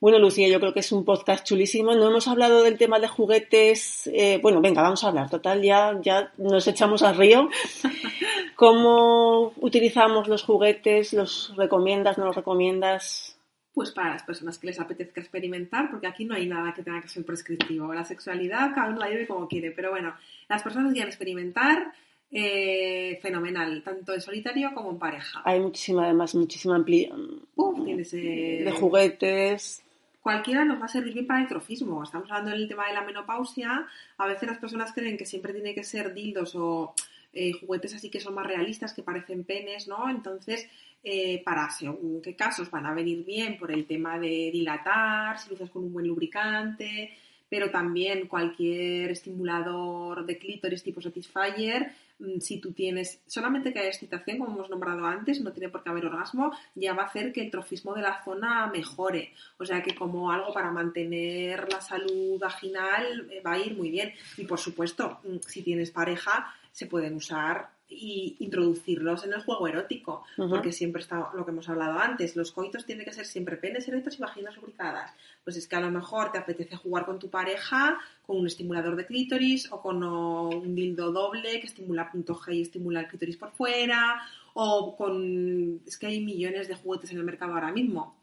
Bueno, 0.00 0.18
Lucía, 0.18 0.48
yo 0.48 0.60
creo 0.60 0.72
que 0.72 0.80
es 0.80 0.92
un 0.92 1.04
podcast 1.04 1.46
chulísimo. 1.46 1.94
No 1.94 2.08
hemos 2.08 2.26
hablado 2.26 2.62
del 2.62 2.78
tema 2.78 2.98
de 2.98 3.06
juguetes. 3.06 4.06
eh, 4.06 4.38
bueno, 4.40 4.62
venga, 4.62 4.80
vamos 4.80 5.04
a 5.04 5.08
hablar. 5.08 5.28
Total, 5.28 5.60
ya, 5.60 6.00
ya 6.00 6.32
nos 6.38 6.66
echamos 6.66 7.02
al 7.02 7.18
río. 7.18 7.50
¿Cómo 8.56 9.52
utilizamos 9.58 10.26
los 10.26 10.42
juguetes? 10.42 11.12
¿Los 11.12 11.54
recomiendas? 11.54 12.16
¿No 12.16 12.24
los 12.24 12.34
recomiendas? 12.34 13.38
Pues 13.74 13.90
para 13.90 14.08
las 14.14 14.22
personas 14.22 14.58
que 14.58 14.68
les 14.68 14.80
apetezca 14.80 15.20
experimentar, 15.20 15.90
porque 15.90 16.06
aquí 16.06 16.24
no 16.24 16.34
hay 16.34 16.46
nada 16.46 16.72
que 16.72 16.82
tenga 16.82 17.02
que 17.02 17.08
ser 17.08 17.26
prescriptivo. 17.26 17.92
La 17.92 18.04
sexualidad 18.04 18.74
cada 18.74 18.88
uno 18.88 19.00
la 19.00 19.10
lleve 19.10 19.26
como 19.26 19.48
quiere, 19.48 19.70
pero 19.70 19.90
bueno, 19.90 20.14
las 20.48 20.62
personas 20.62 20.88
que 20.88 20.94
quieran 20.94 21.10
experimentar, 21.10 21.92
eh, 22.30 23.18
fenomenal, 23.20 23.82
tanto 23.82 24.14
en 24.14 24.22
solitario 24.22 24.70
como 24.74 24.92
en 24.92 24.98
pareja. 24.98 25.42
Hay 25.44 25.60
muchísima, 25.60 26.04
además, 26.04 26.34
muchísima 26.34 26.76
amplia 26.76 27.14
Uf, 27.54 27.84
tienes, 27.84 28.14
eh, 28.14 28.62
de 28.64 28.72
juguetes. 28.72 29.84
Cualquiera 30.20 30.64
nos 30.64 30.80
va 30.80 30.86
a 30.86 30.88
servir 30.88 31.14
bien 31.14 31.26
para 31.26 31.40
el 31.40 31.48
trofismo. 31.48 32.02
Estamos 32.02 32.30
hablando 32.30 32.50
del 32.50 32.68
tema 32.68 32.86
de 32.86 32.94
la 32.94 33.02
menopausia. 33.02 33.86
A 34.18 34.26
veces 34.26 34.48
las 34.48 34.58
personas 34.58 34.92
creen 34.92 35.16
que 35.16 35.26
siempre 35.26 35.52
tiene 35.52 35.74
que 35.74 35.84
ser 35.84 36.14
dildos 36.14 36.54
o 36.54 36.94
eh, 37.32 37.52
juguetes 37.52 37.94
así 37.94 38.10
que 38.10 38.20
son 38.20 38.34
más 38.34 38.46
realistas, 38.46 38.92
que 38.92 39.02
parecen 39.02 39.44
penes, 39.44 39.88
¿no? 39.88 40.10
Entonces, 40.10 40.68
eh, 41.02 41.42
para 41.44 41.70
según 41.70 42.20
qué 42.22 42.34
casos 42.34 42.70
van 42.70 42.86
a 42.86 42.94
venir 42.94 43.24
bien 43.24 43.56
por 43.56 43.70
el 43.70 43.86
tema 43.86 44.18
de 44.18 44.50
dilatar, 44.52 45.38
si 45.38 45.48
lo 45.48 45.54
usas 45.54 45.70
con 45.70 45.84
un 45.84 45.92
buen 45.92 46.06
lubricante, 46.06 47.16
pero 47.48 47.70
también 47.70 48.28
cualquier 48.28 49.10
estimulador 49.10 50.26
de 50.26 50.38
clítoris 50.38 50.82
tipo 50.82 51.00
Satisfyer, 51.00 51.92
si 52.40 52.60
tú 52.60 52.72
tienes, 52.72 53.20
solamente 53.26 53.72
que 53.72 53.80
haya 53.80 53.88
excitación, 53.88 54.38
como 54.38 54.54
hemos 54.54 54.70
nombrado 54.70 55.04
antes, 55.06 55.40
no 55.40 55.52
tiene 55.52 55.68
por 55.68 55.82
qué 55.82 55.90
haber 55.90 56.06
orgasmo, 56.06 56.52
ya 56.74 56.94
va 56.94 57.04
a 57.04 57.06
hacer 57.06 57.32
que 57.32 57.42
el 57.42 57.50
trofismo 57.50 57.94
de 57.94 58.02
la 58.02 58.22
zona 58.24 58.66
mejore. 58.68 59.32
O 59.58 59.64
sea 59.64 59.82
que 59.82 59.94
como 59.94 60.30
algo 60.30 60.52
para 60.52 60.70
mantener 60.70 61.70
la 61.72 61.80
salud 61.80 62.38
vaginal 62.38 63.28
eh, 63.30 63.40
va 63.44 63.52
a 63.52 63.58
ir 63.58 63.76
muy 63.76 63.90
bien. 63.90 64.12
Y 64.36 64.44
por 64.44 64.58
supuesto, 64.58 65.20
mm, 65.24 65.38
si 65.46 65.62
tienes 65.62 65.90
pareja, 65.90 66.54
se 66.72 66.86
pueden 66.86 67.14
usar 67.14 67.70
y 67.90 68.36
introducirlos 68.38 69.24
en 69.24 69.32
el 69.32 69.42
juego 69.42 69.66
erótico, 69.66 70.24
porque 70.36 70.72
siempre 70.72 71.02
está 71.02 71.30
lo 71.34 71.44
que 71.44 71.50
hemos 71.50 71.68
hablado 71.68 71.98
antes, 71.98 72.36
los 72.36 72.52
coitos 72.52 72.86
tienen 72.86 73.04
que 73.04 73.12
ser 73.12 73.26
siempre 73.26 73.56
penes 73.56 73.88
erectos 73.88 74.16
y 74.18 74.22
vaginas 74.22 74.56
lubricadas. 74.56 75.12
Pues 75.42 75.56
es 75.56 75.66
que 75.66 75.76
a 75.76 75.80
lo 75.80 75.90
mejor 75.90 76.30
te 76.30 76.38
apetece 76.38 76.76
jugar 76.76 77.04
con 77.04 77.18
tu 77.18 77.28
pareja 77.28 77.98
con 78.26 78.38
un 78.38 78.46
estimulador 78.46 78.94
de 78.94 79.06
clítoris 79.06 79.72
o 79.72 79.82
con 79.82 80.02
un 80.04 80.74
dildo 80.74 81.10
doble 81.10 81.60
que 81.60 81.66
estimula 81.66 82.10
punto 82.10 82.36
G 82.36 82.54
y 82.54 82.62
estimula 82.62 83.00
el 83.00 83.08
clítoris 83.08 83.36
por 83.36 83.50
fuera 83.50 84.22
o 84.54 84.96
con 84.96 85.80
es 85.86 85.96
que 85.96 86.06
hay 86.06 86.20
millones 86.20 86.68
de 86.68 86.74
juguetes 86.74 87.10
en 87.10 87.18
el 87.18 87.24
mercado 87.24 87.54
ahora 87.54 87.72
mismo 87.72 88.16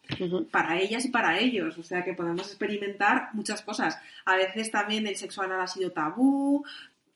para 0.51 0.79
ellas 0.79 1.05
y 1.05 1.09
para 1.09 1.39
ellos, 1.39 1.77
o 1.77 1.83
sea 1.83 2.03
que 2.03 2.13
podemos 2.13 2.47
experimentar 2.47 3.29
muchas 3.33 3.61
cosas. 3.61 3.99
A 4.25 4.35
veces 4.35 4.71
también 4.71 5.05
el 5.07 5.15
sexo 5.15 5.41
anal 5.41 5.61
ha 5.61 5.67
sido 5.67 5.91
tabú, 5.91 6.63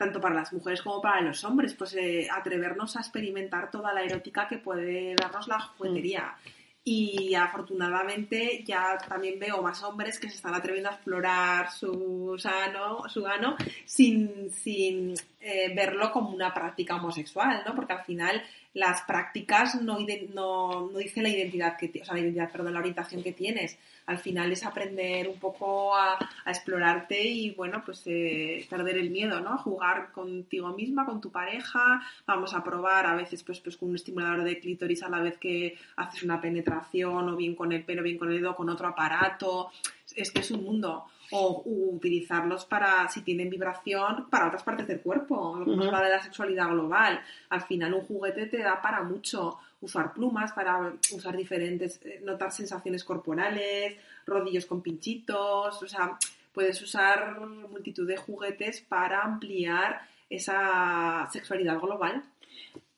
tanto 0.02 0.20
para 0.20 0.34
las 0.34 0.52
mujeres 0.52 0.82
como 0.82 1.00
para 1.00 1.22
los 1.22 1.44
hombres, 1.44 1.76
pues 1.76 1.94
eh, 1.94 2.28
atrevernos 2.32 2.98
a 2.98 3.02
experimentar 3.02 3.70
toda 3.70 3.94
la 3.94 4.02
erótica 4.02 4.48
que 4.48 4.58
puede 4.58 5.14
darnos 5.16 5.48
la 5.48 5.60
juguetería. 5.60 6.36
Y 6.84 7.36
afortunadamente 7.36 8.64
ya 8.66 8.98
también 8.98 9.40
veo 9.40 9.62
más 9.62 9.84
hombres 9.84 10.18
que 10.20 10.28
se 10.28 10.38
están 10.38 10.56
atreviendo 10.56 10.90
a 10.90 10.94
explorar 10.94 11.72
su 11.72 12.36
sano, 12.40 13.08
su 13.08 13.22
gano 13.22 13.56
sin, 13.86 14.50
sin 14.50 15.14
eh, 15.40 15.72
verlo 15.76 16.12
como 16.12 16.32
una 16.32 16.52
práctica 16.52 16.96
homosexual, 16.96 17.62
¿no? 17.64 17.76
Porque 17.76 17.94
al 17.94 18.04
final 18.04 18.42
las 18.74 19.02
prácticas 19.02 19.82
no, 19.82 20.00
no, 20.34 20.90
no 20.90 20.98
dicen 20.98 21.24
la 21.24 21.30
identidad 21.30 21.78
que 21.78 21.92
o 22.02 22.06
sea, 22.06 22.14
la 22.14 22.22
identidad, 22.22 22.52
perdón, 22.52 22.74
la 22.74 22.80
orientación 22.80 23.22
que 23.22 23.34
tienes. 23.34 23.78
Al 24.06 24.18
final 24.18 24.52
es 24.52 24.66
aprender 24.66 25.28
un 25.28 25.40
poco 25.40 25.96
a, 25.96 26.18
explorarte 26.46 27.22
y 27.22 27.52
bueno, 27.52 27.84
pues 27.86 28.02
eh, 28.06 28.66
perder 28.70 28.98
el 28.98 29.10
miedo, 29.10 29.42
¿no? 29.42 29.58
Jugar 29.58 30.12
contigo 30.12 30.70
misma, 30.70 31.06
con 31.06 31.22
tu 31.22 31.32
pareja, 31.32 32.02
vamos 32.26 32.54
a 32.54 32.64
probar 32.64 33.06
a 33.06 33.16
veces 33.16 33.44
pues, 33.44 33.60
pues 33.60 33.78
con 33.78 33.90
un 33.90 33.96
estimulador 33.96 34.44
de 34.44 34.60
clítoris 34.60 35.04
a 35.04 35.10
la 35.10 35.20
vez 35.20 35.38
que 35.38 35.78
haces 35.98 36.24
una 36.24 36.42
penetración 36.42 37.30
o 37.30 37.36
bien 37.36 37.56
con 37.56 37.72
el 37.72 37.84
pelo, 37.84 38.04
bien 38.04 38.18
con 38.18 38.32
el 38.32 38.40
dedo, 38.40 38.56
con 38.56 38.70
otro 38.70 38.88
aparato. 38.88 39.72
Es 40.16 40.32
que 40.32 40.40
es 40.40 40.52
un 40.52 40.64
mundo 40.64 41.06
o 41.32 41.64
utilizarlos 41.66 42.66
para, 42.66 43.08
si 43.10 43.22
tienen 43.22 43.50
vibración, 43.50 44.28
para 44.30 44.48
otras 44.48 44.64
partes 44.64 44.88
del 44.88 45.02
cuerpo, 45.02 45.56
lo 45.58 45.66
que 45.66 45.76
nos 45.76 45.88
habla 45.88 46.04
de 46.04 46.10
la 46.10 46.24
sexualidad 46.24 46.70
global. 46.70 47.22
Al 47.50 47.62
final 47.62 47.94
un 47.94 48.02
juguete 48.02 48.48
te 48.48 48.60
da 48.60 48.82
para 48.82 49.02
mucho 49.04 49.58
usar 49.80 50.14
plumas, 50.14 50.52
para 50.52 50.94
usar 51.14 51.36
diferentes, 51.36 52.00
eh, 52.04 52.22
notar 52.24 52.52
sensaciones 52.52 53.04
corporales, 53.04 53.96
rodillos 54.26 54.66
con 54.66 54.82
pinchitos, 54.82 55.82
o 55.82 55.88
sea, 55.88 56.18
puedes 56.54 56.82
usar 56.82 57.40
multitud 57.40 58.08
de 58.08 58.18
juguetes 58.18 58.82
para 58.82 59.22
ampliar 59.24 60.02
esa 60.30 61.28
sexualidad 61.32 61.80
global. 61.80 62.24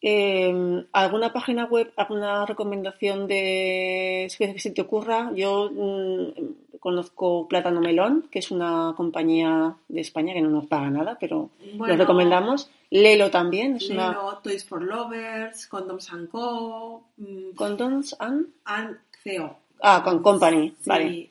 Em, 0.02 0.86
¿Alguna 0.92 1.32
página 1.32 1.66
web, 1.66 1.94
alguna 1.96 2.46
recomendación 2.46 3.26
de 3.26 4.28
que 4.38 4.60
se 4.60 4.72
te 4.72 4.82
ocurra? 4.82 5.32
Yo 5.34 5.70
mm, 5.72 6.63
conozco 6.84 7.48
Plátano 7.48 7.80
Melón, 7.80 8.28
que 8.30 8.40
es 8.40 8.52
una 8.52 8.94
compañía 8.98 9.78
de 9.88 10.02
España 10.02 10.34
que 10.34 10.42
no 10.42 10.50
nos 10.50 10.68
paga 10.68 10.90
nada, 10.90 11.18
pero 11.18 11.50
lo 11.78 11.96
recomendamos. 11.96 12.70
Lelo 12.90 13.32
también. 13.32 13.78
Es 13.78 13.88
Lelo, 13.88 14.40
Toys 14.44 14.66
for 14.66 14.84
Lovers, 14.84 15.66
Condoms 15.68 16.12
and 16.12 16.28
Co. 16.30 17.06
Mm, 17.16 17.56
Condoms 17.56 18.14
and... 18.20 18.48
and 18.66 18.98
CO. 19.24 19.56
Ah, 19.82 20.02
con 20.04 20.22
Company, 20.22 20.76
vale. 20.86 21.30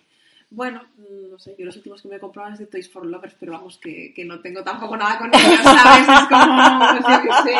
Bueno, 0.55 0.83
mm, 0.99 1.31
no 1.31 1.39
sé, 1.39 1.55
yo 1.59 1.65
los 1.65 1.77
últimos 1.77 2.03
que 2.03 2.09
me 2.09 2.17
he 2.17 2.21
comprado 2.21 2.53
es 2.53 2.59
de 2.59 2.67
Toys 2.67 2.91
for 2.91 3.07
Lovers, 3.07 3.35
pero 3.41 3.53
vamos, 3.53 3.79
que, 3.79 4.13
que 4.15 4.23
no 4.23 4.39
tengo 4.41 4.63
tampoco 4.63 4.99
nada 4.99 5.17
con 5.17 5.31
ellos, 5.35 5.61
¿sabes? 5.63 6.07
Es 6.07 6.29
como, 6.29 6.79
pues 7.01 7.19
que 7.21 7.51
sé, 7.51 7.59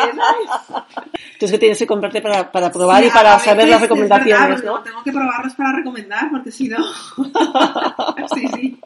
Entonces 1.33 1.51
que 1.51 1.57
tienes 1.57 1.79
que 1.79 1.87
comprarte 1.87 2.21
para, 2.21 2.51
para 2.51 2.71
probar 2.71 3.03
y 3.03 3.09
para 3.09 3.39
saber 3.39 3.67
las 3.67 3.81
recomendaciones, 3.81 4.63
¿no? 4.63 4.83
Tengo 4.83 5.03
que 5.03 5.11
probarlos 5.11 5.55
para 5.55 5.71
recomendar, 5.73 6.29
porque 6.29 6.51
si 6.51 6.67
no... 6.67 6.77
sí, 8.35 8.47
sí. 8.53 8.79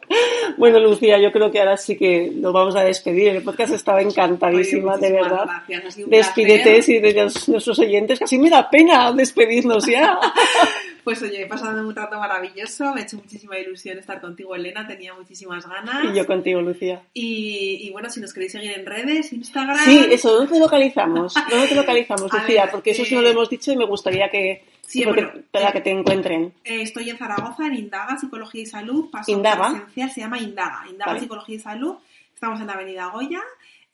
Bueno, 0.56 0.78
Lucía, 0.78 1.18
yo 1.18 1.30
creo 1.30 1.50
que 1.50 1.60
ahora 1.60 1.76
sí 1.76 1.96
que 1.98 2.32
nos 2.34 2.54
vamos 2.54 2.76
a 2.76 2.82
despedir. 2.82 3.28
El 3.28 3.42
podcast 3.42 3.74
estaba 3.74 4.00
encantadísima, 4.00 4.96
de 4.96 5.12
verdad. 5.12 5.44
Gracias, 5.68 6.08
Despídete 6.08 6.80
y 6.86 6.98
de 6.98 7.14
nuestros 7.14 7.78
oyentes. 7.78 8.18
Casi 8.18 8.38
me 8.38 8.48
da 8.48 8.70
pena 8.70 9.12
despedirnos 9.12 9.84
ya. 9.86 10.18
Pues 11.08 11.22
oye, 11.22 11.40
he 11.40 11.46
pasado 11.46 11.88
un 11.88 11.96
rato 11.96 12.18
maravilloso, 12.18 12.92
me 12.92 13.00
ha 13.00 13.04
hecho 13.04 13.16
muchísima 13.16 13.58
ilusión 13.58 13.98
estar 13.98 14.20
contigo, 14.20 14.54
Elena, 14.54 14.86
tenía 14.86 15.14
muchísimas 15.14 15.66
ganas. 15.66 16.04
Y 16.04 16.14
yo 16.14 16.26
contigo, 16.26 16.60
Lucía. 16.60 17.00
Y, 17.14 17.88
bueno, 17.92 18.10
si 18.10 18.20
nos 18.20 18.34
queréis 18.34 18.52
seguir 18.52 18.72
en 18.72 18.84
redes, 18.84 19.32
Instagram. 19.32 19.78
Sí, 19.86 20.06
eso, 20.10 20.34
¿dónde 20.34 20.52
te 20.52 20.60
localizamos? 20.60 21.32
¿Dónde 21.48 21.66
te 21.66 21.74
localizamos, 21.76 22.30
Lucía? 22.30 22.68
porque 22.70 22.90
eso 22.90 23.06
sí 23.06 23.14
no 23.14 23.22
lo 23.22 23.28
eh, 23.28 23.30
hemos 23.30 23.48
dicho 23.48 23.72
y 23.72 23.76
me 23.78 23.86
gustaría 23.86 24.28
que, 24.28 24.66
sí, 24.82 25.02
para 25.50 25.70
eh, 25.70 25.72
que 25.72 25.80
te 25.80 25.90
encuentren. 25.92 26.52
Eh, 26.62 26.82
estoy 26.82 27.08
en 27.08 27.16
Zaragoza, 27.16 27.66
en 27.68 27.76
Indaga, 27.76 28.18
Psicología 28.18 28.60
y 28.60 28.66
Salud. 28.66 29.10
Paso 29.10 29.32
Indaga. 29.32 29.88
se 29.94 30.20
llama 30.20 30.38
Indaga. 30.38 30.84
Indaga, 30.90 31.18
Psicología 31.18 31.56
y 31.56 31.60
Salud. 31.60 31.96
Estamos 32.34 32.60
en 32.60 32.66
la 32.66 32.74
Avenida 32.74 33.06
Goya, 33.06 33.40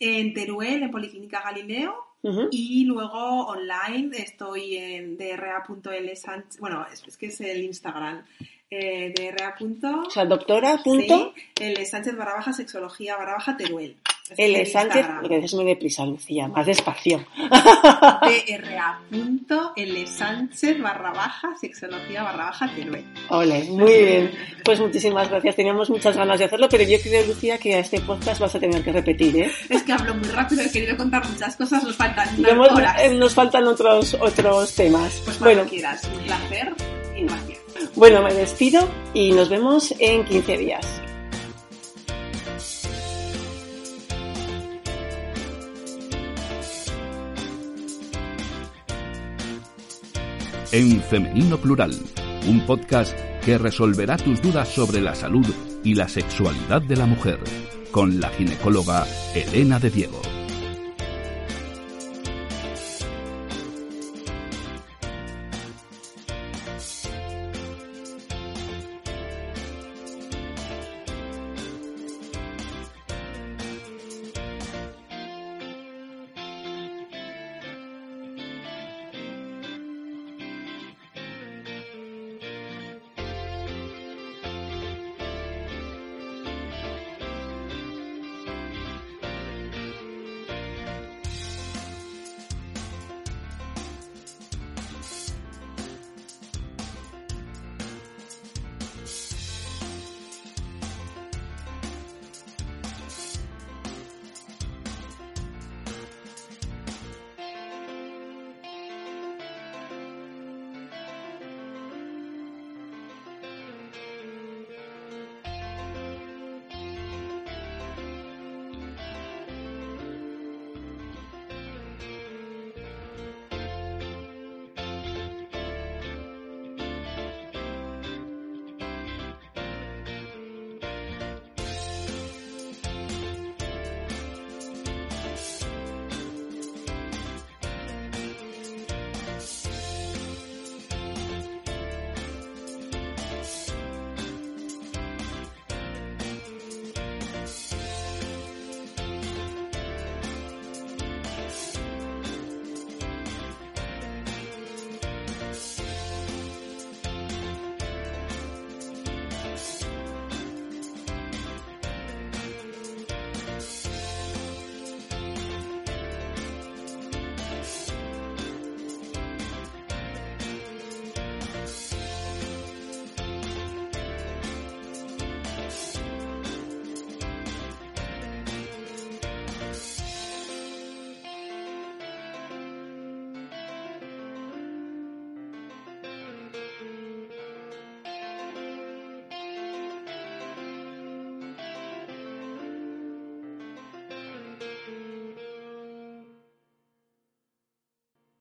en 0.00 0.34
Teruel, 0.34 0.82
en 0.82 0.90
Policlínica 0.90 1.40
Galileo 1.44 2.13
y 2.50 2.84
luego 2.84 3.46
online 3.46 4.16
estoy 4.16 4.76
en 4.76 5.16
dra.l 5.16 6.12
bueno, 6.58 6.86
es, 6.90 7.16
que 7.16 7.26
es 7.26 7.40
el 7.40 7.62
Instagram. 7.62 8.24
Eh, 8.70 9.12
dra. 9.14 9.54
O 10.06 10.10
sea, 10.10 10.24
doctora. 10.24 10.78
Punto. 10.82 11.32
L 11.60 11.86
Sánchez 11.86 12.16
barra 12.16 12.34
baja 12.34 12.52
sexología 12.52 13.16
barra 13.16 13.34
baja 13.34 13.56
Teruel. 13.56 13.96
L 14.36 14.66
Sánchez, 14.66 15.06
lo 15.22 15.28
que 15.28 15.36
dices 15.36 15.54
muy 15.54 15.66
deprisa, 15.66 16.06
Lucía, 16.06 16.48
más 16.48 16.64
despacio. 16.64 17.26
L 19.76 20.06
Sánchez 20.06 20.80
barra 20.80 21.12
baja 21.12 21.54
sexología 21.60 22.22
barra 22.22 22.46
baja 22.46 22.74
Teruel. 22.74 23.04
Ole, 23.28 23.64
muy 23.64 23.92
bien. 23.92 24.30
Pues 24.64 24.80
muchísimas 24.80 25.28
gracias. 25.28 25.56
Teníamos 25.56 25.90
muchas 25.90 26.16
ganas 26.16 26.38
de 26.38 26.46
hacerlo, 26.46 26.68
pero 26.70 26.84
yo 26.84 26.98
creo, 27.02 27.26
Lucía, 27.26 27.58
que 27.58 27.74
a 27.74 27.80
este 27.80 28.00
podcast 28.00 28.40
vas 28.40 28.54
a 28.54 28.60
tener 28.60 28.82
que 28.82 28.92
repetir, 28.92 29.36
¿eh? 29.36 29.50
Es 29.68 29.82
que 29.82 29.92
hablo 29.92 30.14
muy 30.14 30.28
rápido, 30.28 30.62
he 30.62 30.70
querido 30.70 30.96
contar 30.96 31.28
muchas 31.28 31.56
cosas, 31.56 31.84
nos 31.84 31.94
faltan 31.94 32.28
horas. 32.58 33.02
Eh, 33.02 33.14
nos 33.14 33.34
faltan 33.34 33.66
otros, 33.66 34.14
otros 34.14 34.74
temas. 34.74 35.20
Pues 35.24 35.38
bueno, 35.38 35.64
quieras, 35.66 36.08
un 36.10 36.24
placer 36.24 36.72
y 37.14 37.24
gracias. 37.24 37.58
Bueno, 37.94 38.22
me 38.22 38.32
despido 38.32 38.88
y 39.12 39.32
nos 39.32 39.50
vemos 39.50 39.94
en 39.98 40.24
15 40.24 40.56
días. 40.56 41.02
En 50.74 51.00
Femenino 51.00 51.56
Plural, 51.56 51.92
un 52.48 52.66
podcast 52.66 53.16
que 53.44 53.58
resolverá 53.58 54.16
tus 54.16 54.42
dudas 54.42 54.68
sobre 54.68 55.00
la 55.00 55.14
salud 55.14 55.46
y 55.84 55.94
la 55.94 56.08
sexualidad 56.08 56.82
de 56.82 56.96
la 56.96 57.06
mujer, 57.06 57.38
con 57.92 58.18
la 58.18 58.28
ginecóloga 58.30 59.06
Elena 59.36 59.78
de 59.78 59.90
Diego. 59.90 60.33